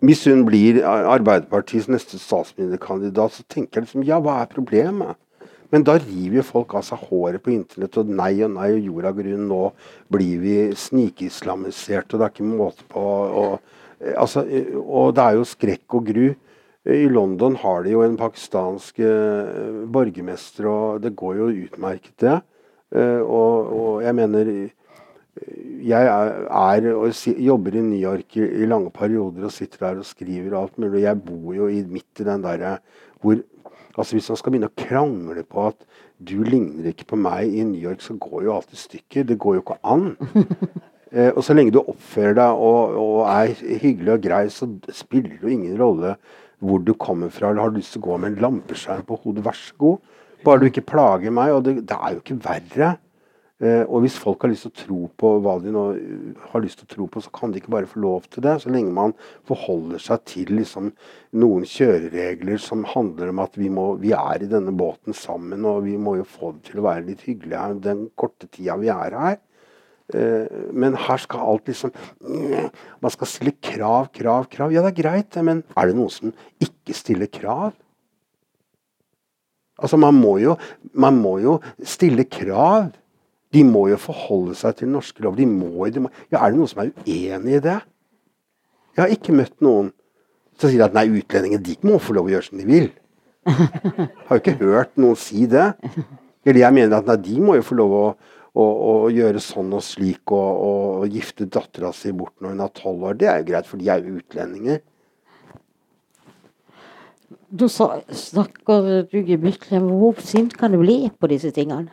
Hvis 0.00 0.24
hun 0.24 0.44
blir 0.46 0.84
Arbeiderpartiets 0.84 1.88
neste 1.88 2.18
statsministerkandidat, 2.18 3.32
så 3.32 3.42
tenker 3.48 3.80
jeg 3.80 3.82
liksom 3.82 4.02
Ja, 4.02 4.20
hva 4.20 4.42
er 4.42 4.52
problemet? 4.54 5.16
Men 5.74 5.84
da 5.84 5.98
river 6.00 6.38
jo 6.40 6.46
folk 6.48 6.74
av 6.78 6.84
seg 6.86 7.02
håret 7.10 7.42
på 7.44 7.52
internett, 7.52 7.98
og 8.00 8.08
nei 8.08 8.32
og 8.44 8.54
nei, 8.54 8.70
og 8.76 8.86
jorda 8.88 9.12
grunn. 9.16 9.48
Nå 9.50 9.62
blir 10.12 10.40
vi 10.42 10.56
snikislamisert, 10.72 12.12
og 12.12 12.20
det 12.20 12.28
er 12.28 12.34
ikke 12.34 12.48
måte 12.48 12.86
på 12.88 13.04
og, 13.42 13.58
eh, 14.00 14.14
altså, 14.16 14.46
eh, 14.48 14.72
og 14.78 15.14
det 15.16 15.24
er 15.24 15.36
jo 15.36 15.48
skrekk 15.48 15.98
og 15.98 16.12
gru. 16.12 16.28
I 16.88 17.08
London 17.12 17.58
har 17.60 17.82
de 17.84 17.92
jo 17.92 18.00
en 18.00 18.16
pakistansk 18.16 19.02
eh, 19.04 19.84
borgermester, 19.92 20.70
og 20.70 21.02
det 21.04 21.12
går 21.18 21.36
jo 21.42 21.52
utmerket, 21.66 22.16
det. 22.24 22.40
Eh, 22.96 23.20
og, 23.20 23.72
og 23.76 24.02
jeg 24.06 24.16
mener 24.16 24.52
jeg 25.84 26.08
er, 26.08 26.30
er 26.48 26.86
og 26.94 27.12
jobber 27.38 27.76
i 27.78 27.82
New 27.84 27.98
York 28.00 28.38
i, 28.40 28.46
i 28.62 28.66
lange 28.66 28.90
perioder 28.94 29.46
og 29.46 29.54
sitter 29.54 29.84
der 29.84 30.00
og 30.00 30.08
skriver 30.08 30.54
og 30.54 30.62
alt 30.62 30.80
mulig. 30.82 31.04
Jeg 31.04 31.20
bor 31.22 31.52
jo 31.54 31.68
i, 31.70 31.82
midt 31.86 32.22
i 32.22 32.26
den 32.26 32.42
derre 32.42 32.78
hvor 33.22 33.38
altså 33.98 34.16
Hvis 34.16 34.28
man 34.30 34.38
skal 34.40 34.54
begynne 34.54 34.70
å 34.70 34.78
krangle 34.78 35.42
på 35.42 35.64
at 35.72 35.80
du 36.18 36.36
ligner 36.46 36.90
ikke 36.90 37.08
på 37.12 37.18
meg 37.18 37.50
i 37.50 37.64
New 37.66 37.80
York, 37.80 38.02
så 38.02 38.14
går 38.18 38.46
jo 38.46 38.54
alt 38.54 38.74
i 38.74 38.78
stykker. 38.78 39.26
Det 39.26 39.38
går 39.42 39.58
jo 39.58 39.64
ikke 39.66 39.80
an. 39.82 40.12
Eh, 41.08 41.30
og 41.32 41.40
så 41.40 41.54
lenge 41.54 41.72
du 41.72 41.78
oppfører 41.80 42.34
deg 42.36 42.58
og, 42.60 42.96
og 43.00 43.20
er 43.32 43.54
hyggelig 43.80 44.10
og 44.12 44.24
grei, 44.26 44.42
så 44.52 44.66
spiller 44.92 45.38
det 45.38 45.40
jo 45.40 45.54
ingen 45.54 45.78
rolle 45.80 46.10
hvor 46.60 46.82
du 46.84 46.90
kommer 47.00 47.30
fra 47.32 47.48
eller 47.48 47.64
har 47.64 47.72
lyst 47.72 47.94
til 47.94 48.02
å 48.02 48.10
gå 48.10 48.18
med 48.20 48.34
en 48.34 48.42
lampeskjerm 48.44 49.06
på 49.08 49.16
hodet. 49.22 49.44
Vær 49.46 49.56
så 49.56 49.78
god. 49.80 50.10
Bare 50.44 50.60
du 50.60 50.66
ikke 50.68 50.84
plager 50.90 51.32
meg. 51.32 51.54
Og 51.56 51.64
det, 51.64 51.74
det 51.88 51.96
er 51.96 52.12
jo 52.12 52.20
ikke 52.20 52.36
verre. 52.44 52.90
Eh, 53.58 53.82
og 53.90 54.04
hvis 54.04 54.14
folk 54.22 54.44
har 54.44 54.52
lyst 54.52 54.68
til 54.68 54.70
å 54.70 54.78
tro 54.78 54.98
på 55.18 55.30
hva 55.42 55.56
de 55.58 55.72
nå 55.74 55.80
uh, 55.90 56.42
har 56.52 56.62
lyst 56.62 56.78
til 56.78 56.86
å 56.86 56.92
tro 56.92 57.06
på, 57.10 57.22
så 57.24 57.32
kan 57.34 57.50
de 57.50 57.58
ikke 57.58 57.72
bare 57.74 57.88
få 57.90 57.98
lov 58.04 58.28
til 58.30 58.44
det. 58.44 58.52
Så 58.62 58.70
lenge 58.70 58.94
man 58.94 59.16
forholder 59.50 59.98
seg 60.02 60.22
til 60.30 60.52
liksom, 60.60 60.92
noen 61.42 61.66
kjøreregler 61.66 62.62
som 62.62 62.86
handler 62.86 63.32
om 63.32 63.42
at 63.42 63.58
vi, 63.58 63.66
må, 63.74 63.88
vi, 63.98 64.12
er 64.14 64.44
i 64.44 64.50
denne 64.50 64.70
båten 64.78 65.16
sammen, 65.16 65.66
og 65.66 65.82
vi 65.88 65.96
må 65.98 66.14
jo 66.20 66.28
få 66.28 66.52
det 66.54 66.68
til 66.68 66.78
å 66.78 66.86
være 66.86 67.08
litt 67.08 67.24
hyggelig 67.26 67.58
her 67.58 67.74
den 67.82 68.06
korte 68.18 68.46
tida 68.46 68.78
vi 68.78 68.92
er 68.94 69.18
her. 69.24 69.42
Eh, 70.14 70.62
men 70.70 70.94
her 71.08 71.20
skal 71.20 71.42
alt 71.44 71.66
liksom 71.68 71.90
Man 73.02 73.12
skal 73.12 73.28
stille 73.28 73.52
krav, 73.58 74.06
krav, 74.14 74.46
krav. 74.54 74.70
Ja, 74.72 74.86
det 74.86 74.94
er 74.94 75.02
greit, 75.02 75.40
men 75.42 75.64
er 75.74 75.90
det 75.90 75.98
noen 75.98 76.14
som 76.14 76.30
ikke 76.62 76.94
stiller 76.94 77.26
krav? 77.26 77.74
Altså, 79.82 79.98
man 79.98 80.14
må 80.14 80.38
jo, 80.42 80.54
man 80.94 81.18
må 81.18 81.40
jo 81.42 81.58
stille 81.82 82.30
krav. 82.30 82.94
De 83.54 83.62
må 83.64 83.86
jo 83.88 83.96
forholde 84.00 84.56
seg 84.58 84.76
til 84.80 84.90
norske 84.92 85.22
lover. 85.24 85.40
De 85.40 85.46
må, 85.48 85.88
de 85.88 86.04
må. 86.04 86.12
Ja, 86.28 86.42
er 86.42 86.52
det 86.52 86.60
noen 86.60 86.70
som 86.70 86.82
er 86.84 86.92
uenig 87.06 87.58
i 87.58 87.64
det? 87.64 87.78
Jeg 88.96 89.02
har 89.04 89.14
ikke 89.14 89.36
møtt 89.36 89.56
noen 89.64 89.92
som 90.58 90.72
sier 90.72 90.82
at 90.88 90.96
nei, 90.96 91.06
utlendinger 91.20 91.60
de 91.62 91.76
må 91.86 92.00
få 92.02 92.16
lov 92.16 92.28
å 92.28 92.32
gjøre 92.34 92.48
som 92.48 92.58
de 92.60 92.66
vil. 92.68 92.88
Jeg 93.48 94.08
har 94.28 94.36
jo 94.36 94.42
ikke 94.42 94.58
hørt 94.60 94.98
noen 95.00 95.16
si 95.16 95.46
det. 95.48 95.70
Eller 96.44 96.62
jeg 96.64 96.76
mener 96.76 96.98
at 96.98 97.08
nei, 97.08 97.16
de 97.22 97.38
må 97.40 97.56
jo 97.56 97.64
få 97.64 97.78
lov 97.78 97.94
å, 97.94 98.04
å, 98.58 98.66
å 98.66 98.92
gjøre 99.14 99.40
sånn 99.42 99.72
og 99.76 99.84
slik 99.86 100.34
og, 100.34 100.64
og 100.68 101.14
gifte 101.14 101.48
dattera 101.48 101.92
si 101.96 102.12
bort 102.16 102.34
når 102.42 102.56
hun 102.56 102.64
er 102.66 102.74
tolv 102.76 103.06
år. 103.08 103.18
Det 103.20 103.30
er 103.30 103.40
jo 103.40 103.48
greit, 103.52 103.70
for 103.70 103.80
de 103.80 103.92
er 103.94 104.04
jo 104.04 104.18
utlendinger. 104.18 104.82
Du 107.48 107.64
snakker 107.68 109.06
du 109.08 109.18
gemyttlig. 109.22 109.80
Hvor 109.80 110.20
sint 110.20 110.58
kan 110.58 110.74
du 110.74 110.82
bli 110.82 111.00
på 111.16 111.30
disse 111.30 111.54
tingene? 111.54 111.88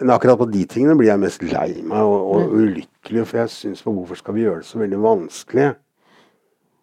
Men 0.00 0.10
akkurat 0.10 0.38
på 0.40 0.48
de 0.50 0.64
tingene 0.66 0.96
blir 0.98 1.12
jeg 1.12 1.22
mest 1.22 1.42
lei 1.46 1.82
meg 1.86 2.02
og, 2.02 2.30
og 2.34 2.54
ulykkelig. 2.58 3.26
For 3.26 3.42
jeg 3.44 3.52
syns 3.54 3.84
hvorfor 3.86 4.18
skal 4.18 4.36
vi 4.36 4.46
gjøre 4.46 4.64
det 4.64 4.70
så 4.70 4.80
veldig 4.82 5.02
vanskelig? 5.04 5.68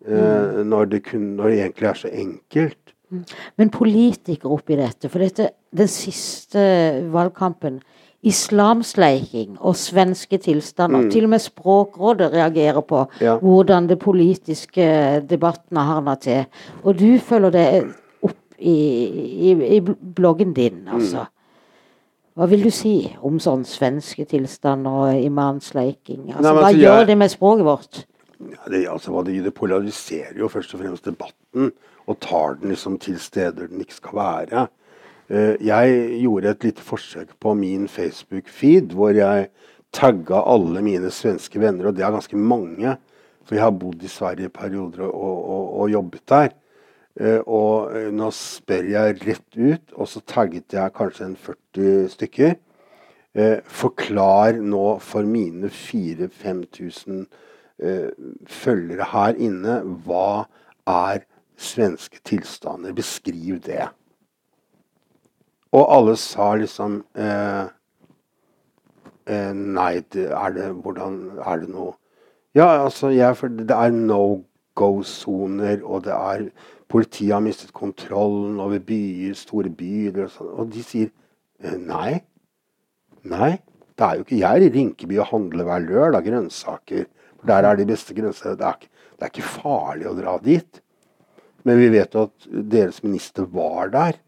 Eh, 0.07 0.19
mm. 0.59 0.67
når, 0.67 0.85
det 0.91 1.03
kun, 1.07 1.21
når, 1.37 1.49
det 1.49 1.59
egentlig 1.59 1.89
er 1.89 1.99
så 1.99 2.11
enkelt. 2.11 2.93
Mm. 3.09 3.25
Men 3.59 3.73
politikere 3.73 4.51
oppi 4.51 4.77
dette, 4.79 5.09
for 5.11 5.23
dette, 5.23 5.49
den 5.75 5.91
siste 5.91 6.63
valgkampen 7.13 7.81
Islamsleiking 8.23 9.57
og 9.59 9.75
svenske 9.75 10.37
tilstander. 10.39 11.03
Mm. 11.03 11.09
Til 11.11 11.27
og 11.27 11.33
med 11.33 11.43
Språkrådet 11.43 12.31
reagerer 12.31 12.81
på 12.87 13.03
ja. 13.19 13.35
hvordan 13.41 13.89
det 13.89 13.99
politiske 13.99 14.85
debatten 15.29 15.77
har 15.77 15.89
havna 15.97 16.15
til. 16.15 16.45
Og 16.83 16.99
du 16.99 17.19
følger 17.19 17.51
det 17.51 17.67
opp 18.23 18.39
i, 18.59 18.77
i, 19.51 19.55
i 19.75 19.79
bloggen 20.15 20.53
din, 20.55 20.85
mm. 20.85 20.93
altså. 20.95 21.25
Mm. 21.27 21.42
Hva 22.33 22.47
vil 22.49 22.63
du 22.65 22.71
si 22.73 22.95
om 23.21 23.37
sånn 23.41 23.61
svenske 23.67 24.25
tilstander 24.29 24.99
og 25.03 25.21
imansleiking? 25.21 26.31
Altså, 26.31 26.41
Nei, 26.41 26.53
hva 26.57 26.67
altså, 26.69 26.81
gjør 26.81 26.97
jeg, 26.97 27.09
det 27.11 27.17
med 27.21 27.33
språket 27.33 27.67
vårt? 27.67 27.99
Ja, 28.43 28.61
det, 28.73 28.79
altså, 28.89 29.25
det, 29.27 29.35
det, 29.45 29.53
polariserer 29.53 30.39
jo 30.41 30.49
først 30.49 30.73
og 30.73 30.81
fremst 30.81 31.09
debatten, 31.09 31.69
og 32.09 32.17
tar 32.25 32.57
den 32.59 32.73
liksom 32.73 32.97
til 33.01 33.19
steder 33.21 33.69
den 33.69 33.83
ikke 33.85 33.99
skal 33.99 34.17
være. 34.17 34.65
Uh, 35.29 35.53
jeg 35.63 36.01
gjorde 36.23 36.55
et 36.55 36.65
lite 36.67 36.83
forsøk 36.83 37.37
på 37.39 37.53
min 37.55 37.85
Facebook-feed, 37.87 38.97
hvor 38.97 39.13
jeg 39.15 39.51
tagga 39.93 40.41
alle 40.49 40.81
mine 40.83 41.13
svenske 41.13 41.61
venner, 41.61 41.91
og 41.91 41.95
det 41.97 42.03
er 42.05 42.17
ganske 42.17 42.39
mange. 42.39 42.97
For 43.43 43.57
jeg 43.57 43.65
har 43.65 43.75
bodd 43.75 44.03
i 44.03 44.09
Sverige 44.09 44.49
i 44.49 44.55
perioder 44.55 45.05
og, 45.05 45.37
og, 45.37 45.63
og, 45.81 45.89
jobbet 45.91 46.23
der. 46.29 46.53
Eh, 47.19 47.41
og 47.45 47.93
eh, 47.93 48.09
nå 48.13 48.29
spør 48.33 48.87
jeg 48.89 49.17
rett 49.21 49.57
ut, 49.57 49.91
og 49.93 50.07
så 50.09 50.21
tagget 50.25 50.73
jeg 50.73 50.95
kanskje 50.97 51.27
en 51.29 51.35
40 51.37 52.07
stykker. 52.15 52.55
Eh, 53.33 53.59
forklar 53.65 54.57
nå 54.61 54.85
for 55.01 55.25
mine 55.25 55.69
4000-5000 55.69 57.25
følgere 58.47 59.07
her 59.11 59.39
inne 59.41 59.79
hva 60.05 60.45
er 60.87 61.23
svenske 61.59 62.21
tilstander. 62.23 62.93
Beskriv 62.95 63.57
det. 63.65 63.89
Og 65.73 65.89
alle 65.91 66.13
sa 66.21 66.53
liksom 66.55 67.01
eh, 67.17 67.65
Nei, 69.55 69.91
er 70.13 70.53
det 70.53 70.65
Hvordan 70.83 71.13
Er 71.39 71.61
det 71.63 71.69
noe 71.71 71.93
Ja, 72.53 72.83
altså, 72.85 73.09
jeg, 73.09 73.35
det 73.57 73.71
er 73.73 73.91
no 73.95 74.43
go-soner, 74.75 75.79
og 75.83 76.03
det 76.05 76.13
er 76.13 76.47
Politiet 76.93 77.33
har 77.33 77.41
mistet 77.41 77.73
kontrollen 77.73 78.59
over 78.61 78.81
byer, 78.85 79.33
store 79.37 79.71
byer. 79.73 80.25
Og, 80.27 80.33
sånn, 80.35 80.51
og 80.53 80.71
de 80.73 80.83
sier 80.85 81.09
«Eh, 81.63 81.77
nei. 81.79 82.19
Nei. 83.29 83.55
Det 83.93 84.05
er 84.05 84.17
jo 84.17 84.25
ikke 84.25 84.39
jeg 84.39 84.59
er 84.59 84.65
i 84.65 84.71
Rinkeby 84.73 85.19
og 85.21 85.29
handler 85.31 85.67
hver 85.67 85.85
lørdag 85.85 86.27
grønnsaker. 86.27 87.07
For 87.39 87.49
der 87.49 87.67
er 87.69 87.79
de 87.79 87.87
beste 87.89 88.15
grønnsakene. 88.17 88.57
Det, 88.59 88.91
det, 89.17 89.25
er 89.25 89.33
ikke 89.33 89.53
farlig 89.55 90.09
å 90.09 90.15
dra 90.17 90.35
dit. 90.43 90.81
Men 91.63 91.79
vi 91.79 91.89
vet 91.93 92.13
jo 92.13 92.27
at 92.27 92.47
deres 92.73 93.01
minister 93.05 93.47
var 93.49 93.93
der. 93.93 94.19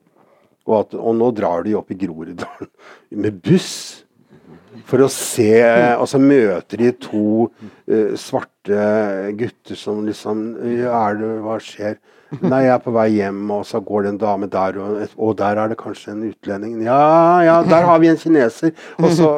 Og, 0.66 0.80
at, 0.80 0.98
og 0.98 1.18
nå 1.20 1.30
drar 1.38 1.66
de 1.66 1.76
opp 1.78 1.94
i 1.94 2.00
Groruddalen 2.02 2.72
med 3.26 3.42
buss 3.46 4.06
for 4.86 5.06
å 5.06 5.08
se 5.12 5.62
Og 5.96 6.08
så 6.10 6.20
møter 6.20 6.82
de 6.82 6.90
to 7.00 7.28
uh, 7.46 8.14
svarte 8.20 8.55
gutter 8.66 9.78
som 9.80 10.04
liksom 10.08 10.46
det, 10.60 10.90
Hva 11.46 11.58
skjer? 11.62 11.98
Nei, 12.42 12.64
jeg 12.66 12.74
er 12.74 12.82
på 12.84 12.94
vei 12.96 13.08
hjem, 13.14 13.44
og 13.54 13.66
så 13.68 13.80
går 13.86 14.06
det 14.06 14.12
en 14.14 14.22
dame 14.22 14.48
der, 14.52 14.80
og, 14.82 15.18
og 15.22 15.36
der 15.40 15.60
er 15.62 15.72
det 15.72 15.78
kanskje 15.80 16.16
en 16.16 16.24
utlending. 16.30 16.80
Ja, 16.86 17.42
ja, 17.46 17.58
der 17.68 17.86
har 17.88 18.00
vi 18.02 18.10
en 18.10 18.20
kineser. 18.20 18.74
Og 19.00 19.12
så, 19.16 19.30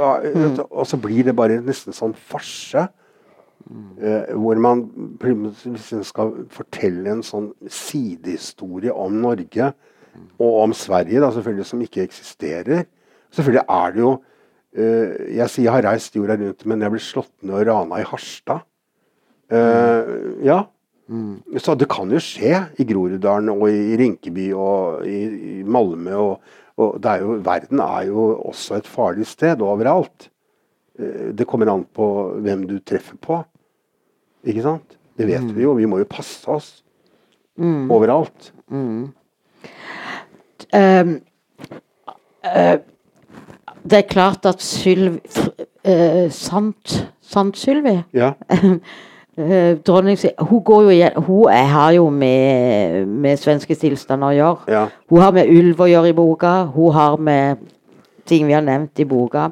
og 0.69 0.87
så 0.87 0.99
blir 1.01 1.27
det 1.27 1.35
bare 1.37 1.59
nesten 1.63 1.95
sånn 1.95 2.15
farse. 2.15 2.87
Uh, 3.67 4.31
hvor 4.39 4.55
man 4.63 4.85
liksom 5.19 6.05
skal 6.07 6.29
fortelle 6.55 7.11
en 7.11 7.23
sånn 7.25 7.49
sidehistorie 7.67 8.93
om 8.95 9.17
Norge 9.19 9.73
og 10.39 10.53
om 10.61 10.75
Sverige, 10.77 11.19
da, 11.19 11.33
selvfølgelig, 11.35 11.65
som 11.67 11.81
ikke 11.83 12.05
eksisterer. 12.05 12.85
Selvfølgelig 13.35 13.65
er 13.67 13.91
det 13.91 14.01
jo 14.05 14.13
uh, 14.15 15.11
Jeg 15.35 15.51
sier 15.51 15.67
jeg 15.67 15.73
har 15.75 15.87
reist 15.89 16.15
jorda 16.15 16.39
rundt, 16.39 16.63
men 16.63 16.85
jeg 16.85 16.95
ble 16.95 17.03
slått 17.03 17.33
ned 17.43 17.59
og 17.59 17.67
rana 17.67 17.99
i 17.99 18.07
Harstad. 18.07 18.63
Uh, 19.47 20.43
ja, 20.43 20.65
Mm. 21.07 21.39
Så 21.59 21.75
det 21.79 21.87
kan 21.87 22.09
jo 22.11 22.19
skje 22.19 22.65
i 22.79 22.85
Groruddalen 22.87 23.53
og 23.53 23.69
i 23.71 23.95
Rinkeby 23.99 24.49
og 24.59 25.05
i, 25.07 25.19
i 25.59 25.63
Malmö. 25.63 26.15
Og, 26.19 26.55
og 26.77 27.07
er 27.07 27.23
jo, 27.23 27.37
verden 27.45 27.79
er 27.83 28.09
jo 28.09 28.25
også 28.49 28.81
et 28.81 28.89
farlig 28.91 29.27
sted 29.29 29.63
overalt. 29.63 30.29
Eh, 30.99 31.31
det 31.37 31.47
kommer 31.47 31.71
an 31.71 31.85
på 31.95 32.09
hvem 32.43 32.67
du 32.69 32.77
treffer 32.79 33.19
på. 33.23 33.39
Ikke 34.47 34.65
sant? 34.65 34.97
Det 35.17 35.29
vet 35.29 35.47
mm. 35.47 35.55
vi 35.55 35.63
jo. 35.63 35.77
Vi 35.79 35.87
må 35.89 36.01
jo 36.03 36.11
passe 36.11 36.43
oss 36.51 36.69
mm. 37.55 37.87
overalt. 37.91 38.51
Um, 38.67 39.13
uh, 40.75 41.15
det 43.87 44.01
er 44.01 44.09
klart 44.09 44.43
at 44.49 44.59
Sylvi 44.59 45.21
uh, 45.87 46.27
Sant, 46.33 46.97
sant 47.23 47.55
Sylvi 47.55 47.93
ja. 48.11 48.33
Uh, 49.37 49.77
dronning 49.85 50.17
hun, 50.39 50.61
går 50.65 50.81
jo 50.81 50.89
igjen, 50.89 51.17
hun 51.27 51.49
er, 51.53 51.67
har 51.69 51.91
jo 51.93 52.07
med, 52.09 53.05
med 53.05 53.37
svenske 53.37 53.75
tilstander 53.77 54.31
å 54.31 54.37
gjøre. 54.37 54.71
Ja. 54.73 54.79
Hun 55.11 55.21
har 55.21 55.35
med 55.35 55.51
ulv 55.53 55.83
å 55.85 55.89
gjøre 55.91 56.09
i 56.09 56.15
boka. 56.17 56.53
Hun 56.73 56.95
har 56.95 57.17
med 57.21 57.61
ting 58.25 58.47
vi 58.47 58.55
har 58.57 58.65
nevnt 58.65 58.97
i 58.97 59.05
boka. 59.05 59.51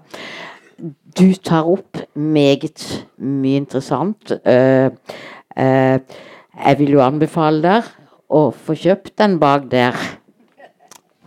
Du 1.16 1.28
tar 1.38 1.70
opp 1.70 2.02
meget 2.18 2.82
mye 3.22 3.62
interessant. 3.62 4.34
Uh, 4.42 4.90
uh, 5.54 6.00
jeg 6.56 6.80
vil 6.80 6.96
jo 6.96 7.04
anbefale 7.06 7.62
deg 7.62 7.92
å 8.34 8.50
få 8.50 8.74
kjøpt 8.80 9.14
den 9.22 9.38
bak 9.40 9.70
der. 9.70 9.94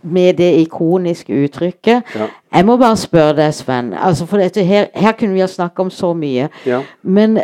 Med 0.03 0.37
det 0.39 0.51
ikoniske 0.61 1.31
uttrykket. 1.45 2.11
Ja. 2.15 2.27
Jeg 2.55 2.67
må 2.67 2.75
bare 2.79 2.99
spørre 2.99 3.37
deg, 3.39 3.55
Sven. 3.55 3.93
Altså, 3.95 4.27
for 4.27 4.39
dette, 4.39 4.63
her, 4.67 4.91
her 4.95 5.15
kunne 5.15 5.35
vi 5.35 5.43
ha 5.43 5.47
snakket 5.47 5.87
om 5.87 5.89
så 5.91 6.11
mye. 6.15 6.47
Ja. 6.67 6.83
Men 7.03 7.39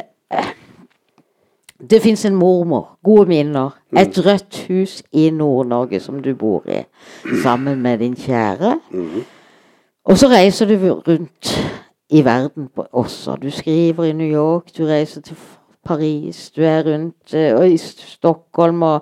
det 1.79 2.01
fins 2.01 2.25
en 2.25 2.35
mormor. 2.35 2.97
Gode 3.03 3.27
minner. 3.29 3.75
Mm. 3.91 3.97
Et 4.01 4.25
rødt 4.25 4.59
hus 4.67 5.03
i 5.11 5.29
Nord-Norge 5.29 5.99
som 5.99 6.21
du 6.23 6.33
bor 6.35 6.63
i, 6.67 6.83
sammen 7.43 7.81
med 7.81 7.99
din 7.99 8.15
kjære. 8.15 8.79
Mm. 8.91 9.23
Og 10.05 10.17
så 10.17 10.29
reiser 10.29 10.65
du 10.65 10.77
rundt 11.07 11.51
i 12.09 12.25
verden 12.25 12.69
også. 12.91 13.35
Du 13.35 13.49
skriver 13.51 14.03
i 14.03 14.13
New 14.13 14.27
York, 14.27 14.77
du 14.77 14.85
reiser 14.85 15.21
til 15.21 15.37
Paris, 15.85 16.51
du 16.55 16.61
er 16.61 16.83
rundt 16.85 17.33
uh, 17.33 17.59
og 17.59 17.69
i 17.69 17.77
Stockholm, 17.77 18.81
og, 18.83 19.01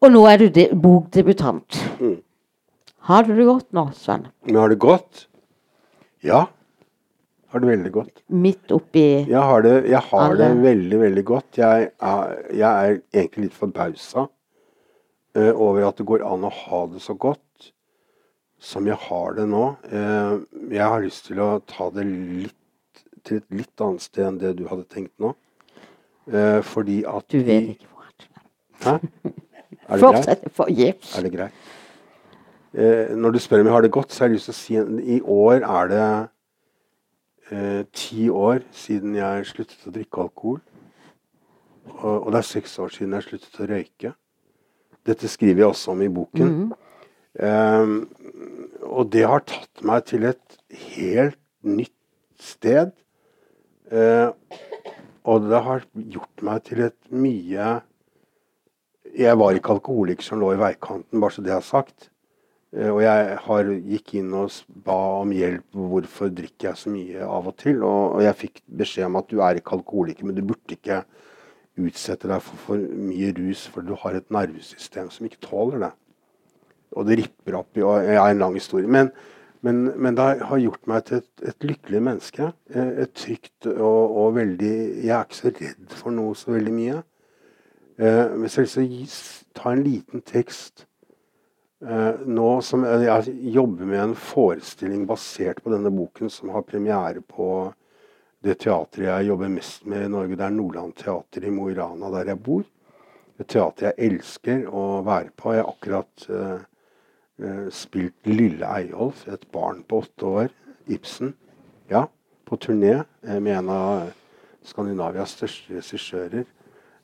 og 0.00 0.12
nå 0.12 0.24
er 0.26 0.36
du 0.36 0.76
bokdebutant. 0.82 1.78
Mm. 2.00 2.16
Har 3.00 3.22
du 3.22 3.36
det 3.36 3.46
godt 3.46 3.72
nå, 3.72 3.88
Sven? 3.94 4.26
Men 4.46 4.56
har 4.56 4.68
det 4.68 4.78
godt? 4.78 5.28
Ja 6.24 6.44
har 7.52 7.62
det 7.64 7.68
veldig 7.70 7.92
godt. 7.92 8.22
Midt 8.28 8.72
oppi 8.76 9.04
Jeg 9.28 9.40
har 9.50 9.62
det, 9.64 9.74
jeg 9.88 10.02
har 10.10 10.34
det 10.36 10.48
veldig, 10.62 11.00
veldig 11.00 11.24
godt. 11.24 11.58
Jeg 11.60 11.90
er, 11.96 12.34
jeg 12.52 12.68
er 12.68 12.98
egentlig 13.14 13.48
litt 13.48 13.56
forbausa 13.56 14.26
uh, 14.28 15.52
over 15.54 15.88
at 15.88 15.98
det 16.00 16.06
går 16.08 16.24
an 16.28 16.44
å 16.44 16.52
ha 16.52 16.82
det 16.92 17.02
så 17.04 17.16
godt. 17.16 17.72
som 18.60 18.86
jeg 18.86 18.96
har 18.98 19.34
det 19.38 19.48
nå 19.48 19.76
Uh, 19.86 20.42
Jeg 20.70 20.82
har 20.82 21.00
lyst 21.00 21.26
til 21.26 21.38
å 21.40 21.60
ta 21.66 21.90
det 21.94 22.04
litt, 22.04 23.04
til 23.24 23.36
et 23.38 23.50
litt 23.54 23.80
annet 23.80 24.02
sted 24.02 24.26
enn 24.26 24.38
det 24.38 24.56
du 24.58 24.66
hadde 24.68 24.84
tenkt 24.90 25.14
nå. 25.18 25.34
Uh, 26.26 26.60
fordi 26.62 27.04
at 27.06 27.24
Du 27.30 27.38
vet 27.38 27.76
ikke 27.76 27.86
hvor 27.92 27.98
Hæ? 28.84 28.98
Er 29.88 29.96
det 29.96 30.00
greit? 30.00 30.00
Fortsett 30.00 30.48
for 30.52 30.68
gips. 30.68 31.16
Er 31.16 31.24
det 31.24 31.32
greit? 31.32 31.52
Eh, 32.74 33.16
når 33.16 33.30
du 33.32 33.38
spør 33.40 33.62
om 33.62 33.66
jeg 33.66 33.72
har 33.74 33.84
det 33.84 33.90
godt, 33.92 34.12
så 34.12 34.24
har 34.24 34.28
jeg 34.28 34.36
lyst 34.36 34.50
til 34.50 34.54
å 34.54 34.58
si 34.58 35.14
I 35.16 35.20
år 35.24 35.64
er 35.64 35.88
det 35.88 36.08
eh, 37.54 37.84
ti 37.92 38.28
år 38.30 38.64
siden 38.74 39.16
jeg 39.18 39.48
sluttet 39.50 39.86
å 39.88 39.94
drikke 39.94 40.24
alkohol. 40.24 40.60
Og, 41.98 42.14
og 42.14 42.32
det 42.32 42.42
er 42.42 42.48
seks 42.50 42.76
år 42.82 42.92
siden 42.94 43.16
jeg 43.16 43.28
sluttet 43.28 43.60
å 43.62 43.68
røyke. 43.70 44.14
Dette 45.08 45.30
skriver 45.30 45.64
jeg 45.64 45.72
også 45.72 45.94
om 45.94 46.04
i 46.04 46.10
boken. 46.12 46.54
Eh, 47.38 47.92
og 48.88 49.12
det 49.12 49.26
har 49.28 49.44
tatt 49.48 49.84
meg 49.86 50.06
til 50.08 50.26
et 50.28 50.58
helt 50.96 51.40
nytt 51.66 51.94
sted. 52.42 52.92
Eh, 53.90 54.28
og 55.28 55.48
det 55.48 55.60
har 55.64 55.84
gjort 55.94 56.44
meg 56.44 56.64
til 56.66 56.82
et 56.88 56.98
mye 57.08 57.68
Jeg 59.18 59.38
var 59.40 59.56
ikke 59.56 59.72
alkoholiker 59.78 60.22
som 60.22 60.38
lå 60.38 60.52
i 60.52 60.60
veikanten, 60.60 61.20
bare 61.20 61.32
så 61.34 61.42
det 61.42 61.54
er 61.54 61.64
sagt. 61.64 62.10
Eh, 62.76 62.90
Og 62.92 63.00
jeg 63.02 63.38
har, 63.44 63.70
gikk 63.92 64.14
inn 64.20 64.34
og 64.36 64.50
ba 64.84 64.96
om 65.22 65.32
hjelp. 65.32 65.64
Hvorfor 65.72 66.28
drikker 66.34 66.70
jeg 66.70 66.76
så 66.82 66.90
mye 66.92 67.24
av 67.24 67.48
og 67.48 67.56
til? 67.60 67.82
Og, 67.86 68.20
jeg 68.24 68.36
fikk 68.42 68.62
beskjed 68.82 69.08
om 69.08 69.16
at 69.20 69.30
du 69.30 69.40
er 69.40 69.60
ikke 69.60 69.78
alkoholiker, 69.78 70.26
men 70.28 70.36
du 70.36 70.42
burde 70.44 70.76
ikke 70.76 71.02
utsette 71.78 72.28
deg 72.28 72.42
for 72.42 72.56
for 72.66 72.76
mye 73.08 73.32
rus, 73.38 73.66
for 73.70 73.86
du 73.86 73.94
har 73.94 74.16
et 74.18 74.30
nervesystem 74.34 75.10
som 75.14 75.26
ikke 75.26 75.40
tåler 75.46 75.78
det. 75.86 75.92
Og 76.96 77.06
det 77.06 77.18
ripper 77.20 77.54
opp 77.60 77.76
i 77.76 77.82
og 77.84 78.02
Jeg 78.04 78.16
er 78.16 78.30
en 78.30 78.38
lang 78.38 78.54
historie. 78.54 78.88
Men, 78.88 79.10
men, 79.62 79.92
men 79.96 80.16
det 80.16 80.42
har 80.42 80.58
gjort 80.58 80.86
meg 80.86 81.04
til 81.04 81.16
et, 81.22 81.30
et 81.42 81.64
lykkelig 81.64 82.02
menneske. 82.02 82.52
Eh, 82.74 82.92
Et 83.04 83.12
trygt 83.14 83.66
og, 83.66 84.16
og 84.16 84.34
veldig 84.36 85.04
Jeg 85.04 85.14
er 85.16 85.24
ikke 85.24 85.36
så 85.42 85.52
redd 85.60 85.96
for 86.02 86.10
noe 86.10 86.34
så 86.34 86.52
veldig 86.52 86.72
mye. 86.74 87.02
men 87.98 88.40
Hvis 88.44 88.58
jeg 88.58 88.68
skal 88.68 88.92
ta 89.54 89.72
en 89.72 89.82
liten 89.84 90.20
tekst 90.22 90.84
eh, 90.84 90.87
nå 91.78 92.46
som 92.66 92.82
jeg, 92.82 93.32
jobber 93.54 93.86
med 93.86 94.00
en 94.02 94.14
forestilling 94.18 95.04
basert 95.06 95.60
på 95.62 95.70
denne 95.70 95.92
boken, 95.94 96.30
som 96.30 96.50
har 96.50 96.66
premiere 96.66 97.22
på 97.22 97.68
det 98.44 98.58
teatret 98.62 99.06
jeg 99.06 99.28
jobber 99.28 99.50
mest 99.50 99.86
med 99.90 100.06
i 100.06 100.10
Norge. 100.10 100.36
Det 100.38 100.46
er 100.46 100.54
Nordland 100.54 100.94
Teater 100.98 101.46
i 101.46 101.52
Mo 101.54 101.68
i 101.70 101.76
Rana, 101.78 102.10
der 102.14 102.32
jeg 102.32 102.42
bor. 102.42 102.64
Et 103.38 103.46
teater 103.46 103.90
jeg 103.90 104.10
elsker 104.10 104.66
å 104.70 105.00
være 105.06 105.32
på. 105.34 105.54
Jeg 105.54 105.64
har 105.64 105.72
akkurat 105.72 106.28
uh, 106.30 106.60
uh, 107.42 107.66
spilt 107.74 108.30
Lille 108.30 108.66
Eyolf, 108.66 109.24
et 109.30 109.46
barn 109.54 109.82
på 109.86 110.02
åtte 110.04 110.30
år. 110.42 110.54
Ibsen. 110.88 111.34
Ja, 111.90 112.06
på 112.48 112.56
turné 112.56 112.94
eh, 112.96 113.40
med 113.44 113.58
en 113.58 113.68
av 113.72 114.06
Skandinavias 114.64 115.34
største 115.36 115.76
regissører. 115.76 116.46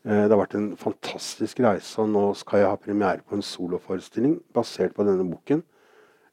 Eh, 0.05 0.25
Det 0.29 0.31
har 0.31 0.41
vært 0.43 0.55
en 0.59 0.77
fantastisk 0.77 1.61
reise, 1.65 1.99
og 2.03 2.11
nå 2.13 2.25
skal 2.37 2.61
jeg 2.61 2.69
ha 2.69 2.77
premiere 2.77 3.25
på 3.25 3.37
en 3.37 3.43
soloforestilling 3.43 4.37
basert 4.53 4.95
på 4.95 5.05
denne 5.05 5.25
boken. 5.25 5.63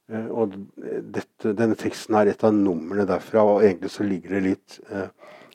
Eh, 0.10 0.28
Og 0.28 0.58
dette, 0.84 1.54
denne 1.56 1.76
teksten 1.76 2.16
er 2.16 2.28
et 2.28 2.44
av 2.44 2.54
numrene 2.54 3.08
derfra, 3.08 3.44
og 3.44 3.64
egentlig 3.64 3.92
så 3.92 4.04
ligger 4.04 4.30
det 4.30 4.44
litt 4.44 4.80
eh, 4.92 5.08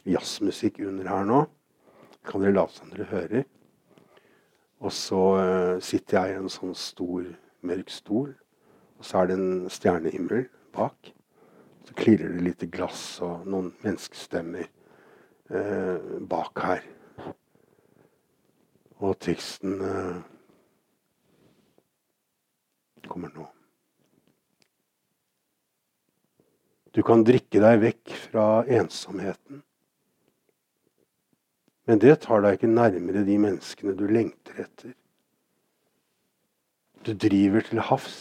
jazzmusikk 0.06 0.80
under 0.80 1.08
her 1.08 1.24
nå. 1.24 1.46
Kan 2.24 2.40
dere 2.40 2.54
late 2.54 2.72
som 2.72 2.90
dere 2.90 3.04
hører. 3.04 3.44
Og 4.80 4.92
så 4.92 5.80
sitter 5.80 6.18
jeg 6.18 6.34
i 6.34 6.38
en 6.38 6.48
sånn 6.52 6.74
stor, 6.74 7.24
mørk 7.62 7.88
stol, 7.90 8.34
og 8.98 9.04
så 9.04 9.22
er 9.22 9.26
det 9.26 9.36
en 9.38 9.70
stjernehimmel 9.70 10.48
bak. 10.74 11.12
Så 11.86 11.94
klirrer 11.94 12.34
det 12.34 12.44
litt 12.44 12.66
glass 12.70 13.20
og 13.24 13.46
noen 13.46 13.72
menneskestemmer 13.84 14.66
eh, 15.50 16.20
bak 16.20 16.60
her. 16.60 16.82
Og 19.04 19.18
teksten 19.20 19.80
eh, 19.84 20.20
kommer 23.06 23.32
nå. 23.34 23.46
Du 26.96 27.02
kan 27.04 27.24
drikke 27.28 27.60
deg 27.60 27.80
vekk 27.82 28.14
fra 28.30 28.46
ensomheten. 28.72 29.60
Men 31.86 32.00
det 32.02 32.14
tar 32.24 32.40
deg 32.42 32.56
ikke 32.56 32.70
nærmere 32.72 33.22
de 33.26 33.36
menneskene 33.38 33.92
du 33.98 34.06
lengter 34.10 34.64
etter. 34.64 34.94
Du 37.06 37.12
driver 37.12 37.62
til 37.68 37.84
havs 37.86 38.16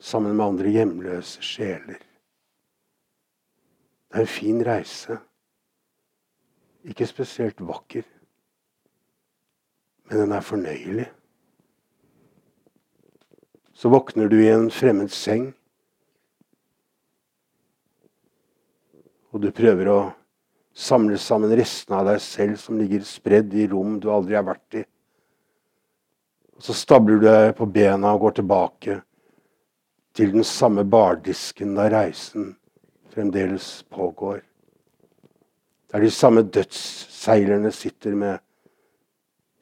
sammen 0.00 0.36
med 0.38 0.46
andre 0.46 0.70
hjemløse 0.72 1.42
sjeler. 1.42 1.98
Det 4.08 4.16
er 4.16 4.24
en 4.24 4.30
fin 4.30 4.62
reise. 4.64 5.18
Ikke 6.88 7.06
spesielt 7.06 7.60
vakker, 7.60 8.06
men 10.08 10.24
den 10.24 10.32
er 10.32 10.44
fornøyelig. 10.44 11.06
Så 13.78 13.90
våkner 13.92 14.28
du 14.28 14.40
i 14.40 14.50
en 14.50 14.70
fremmed 14.74 15.12
seng, 15.14 15.52
og 19.28 19.42
du 19.44 19.50
prøver 19.54 19.90
å 19.92 19.98
samle 20.78 21.18
sammen 21.20 21.52
restene 21.58 22.00
av 22.00 22.08
deg 22.08 22.22
selv 22.24 22.56
som 22.62 22.78
ligger 22.80 23.04
spredd 23.06 23.52
i 23.54 23.66
rom 23.70 23.98
du 24.00 24.08
aldri 24.10 24.38
har 24.38 24.46
vært 24.46 24.80
i. 24.80 24.84
Og 26.58 26.64
så 26.64 26.74
stabler 26.74 27.20
du 27.20 27.26
deg 27.28 27.52
på 27.58 27.68
bena 27.70 28.14
og 28.16 28.24
går 28.24 28.38
tilbake 28.40 28.98
til 30.18 30.32
den 30.34 30.46
samme 30.46 30.82
bardisken 30.88 31.76
der 31.76 31.92
reisen 31.94 32.54
fremdeles 33.14 33.84
pågår. 33.94 34.40
Der 35.92 36.02
de 36.02 36.10
samme 36.10 36.42
dødsseilerne 36.42 37.70
sitter 37.72 38.16
med 38.18 38.42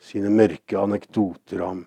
sine 0.07 0.30
mørke 0.30 0.78
anekdoter 0.78 1.62
om 1.66 1.80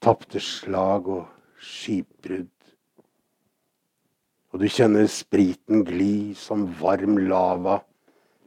tapte 0.00 0.40
slag 0.40 1.08
og 1.12 1.26
skipbrudd. 1.60 2.54
Og 4.48 4.62
du 4.62 4.68
kjenner 4.72 5.08
spriten 5.12 5.84
gli 5.84 6.32
som 6.38 6.64
varm 6.80 7.18
lava 7.28 7.76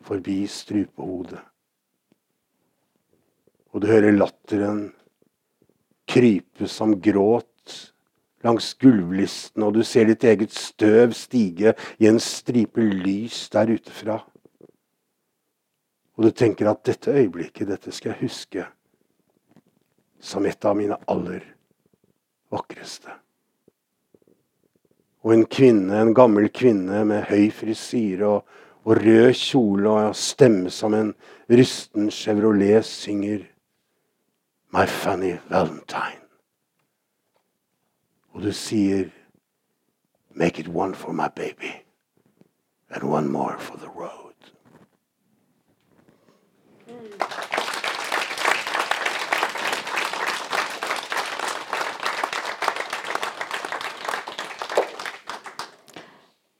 forbi 0.02 0.40
strupehodet. 0.50 1.44
Og 3.72 3.84
du 3.84 3.88
hører 3.88 4.18
latteren 4.18 4.88
krype 6.10 6.68
som 6.68 6.98
gråt 7.00 7.48
langs 8.42 8.72
gulvlisten, 8.82 9.62
og 9.64 9.78
du 9.78 9.84
ser 9.86 10.10
ditt 10.10 10.26
eget 10.26 10.52
støv 10.58 11.14
stige 11.16 11.76
i 12.02 12.10
en 12.10 12.18
stripe 12.20 12.82
lys 12.82 13.46
der 13.54 13.70
utefra. 13.78 14.18
Og 16.18 16.28
du 16.28 16.32
tenker 16.36 16.70
at 16.70 16.84
dette 16.86 17.12
øyeblikket, 17.12 17.68
dette 17.68 17.92
skal 17.92 18.14
jeg 18.14 18.28
huske 18.28 18.66
som 20.22 20.46
et 20.46 20.66
av 20.66 20.76
mine 20.78 20.98
aller 21.10 21.46
vakreste. 22.52 23.14
Og 25.22 25.34
en 25.36 25.46
kvinne, 25.46 25.96
en 26.02 26.14
gammel 26.18 26.50
kvinne 26.54 27.04
med 27.06 27.28
høy 27.30 27.50
frisyre 27.54 28.28
og, 28.28 28.58
og 28.84 28.98
rød 28.98 29.34
kjole 29.38 29.90
og 29.90 30.18
stemme 30.18 30.72
som 30.74 30.96
en 30.98 31.14
rusten 31.50 32.10
Chevrolet 32.12 32.86
synger 32.86 33.46
My 34.74 34.88
Funny 34.88 35.36
Valentine. 35.50 36.26
Og 38.34 38.42
du 38.42 38.52
sier 38.56 39.12
Make 40.34 40.60
it 40.60 40.68
one 40.68 40.96
for 40.96 41.12
my 41.12 41.28
baby 41.28 41.84
and 42.90 43.04
one 43.04 43.28
more 43.28 43.58
for 43.60 43.78
the 43.78 43.90
road. 43.90 44.31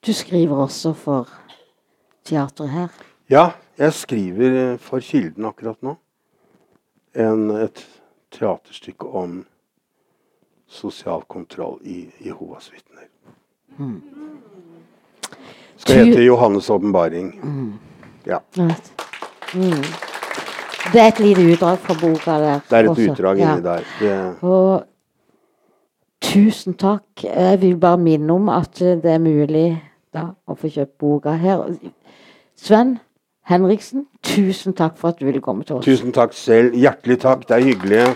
Du 0.06 0.14
skriver 0.14 0.56
også 0.58 0.94
for 0.94 1.30
teatret 2.26 2.70
her. 2.70 2.88
Ja, 3.30 3.50
jeg 3.78 3.94
skriver 3.94 4.78
for 4.78 5.00
Kilden 5.00 5.46
akkurat 5.46 5.78
nå. 5.84 5.96
En, 7.16 7.50
et 7.52 7.84
teaterstykke 8.32 9.08
om 9.08 9.46
sosial 10.72 11.22
kontroll 11.30 11.80
i 11.84 12.10
Jehovas 12.26 12.72
vitner. 12.74 13.08
Skal 15.78 15.96
Tu- 15.96 16.04
hete 16.06 16.26
Johannes' 16.26 16.70
åpenbaring. 16.72 17.34
Ja. 18.26 18.38
Right. 18.58 18.94
Mm. 19.54 20.11
Det 20.94 21.02
er 21.02 21.08
et 21.12 21.20
lite 21.20 21.44
utdrag 21.54 21.78
fra 21.80 21.94
boka 22.02 22.38
der. 22.42 22.60
Det 22.70 22.78
er 22.78 22.84
et 22.84 22.90
også. 22.90 23.12
utdrag 23.12 23.38
Ja. 23.40 23.52
inni 23.54 23.64
der. 23.64 23.84
Det, 24.00 24.44
Og 24.44 24.84
tusen 26.22 26.74
takk. 26.74 27.24
Jeg 27.24 27.62
vil 27.62 27.78
bare 27.78 27.98
minne 27.98 28.34
om 28.34 28.50
at 28.50 28.74
det 28.80 29.06
er 29.06 29.20
mulig 29.20 29.82
da, 30.14 30.26
å 30.48 30.56
få 30.58 30.68
kjøpt 30.70 30.98
boka 31.00 31.32
her. 31.40 31.64
Sven 32.58 33.00
Henriksen, 33.48 34.06
tusen 34.24 34.74
takk 34.74 34.98
for 34.98 35.10
at 35.10 35.20
du 35.20 35.26
ville 35.26 35.42
komme 35.42 35.64
til 35.64 35.76
oss. 35.76 35.86
tusen 35.86 36.12
takk 36.12 36.34
selv. 36.34 36.74
Hjertelig 36.78 37.20
takk. 37.20 37.48
Det 37.48 37.58
er 37.58 37.64
hyggelig. 37.72 38.16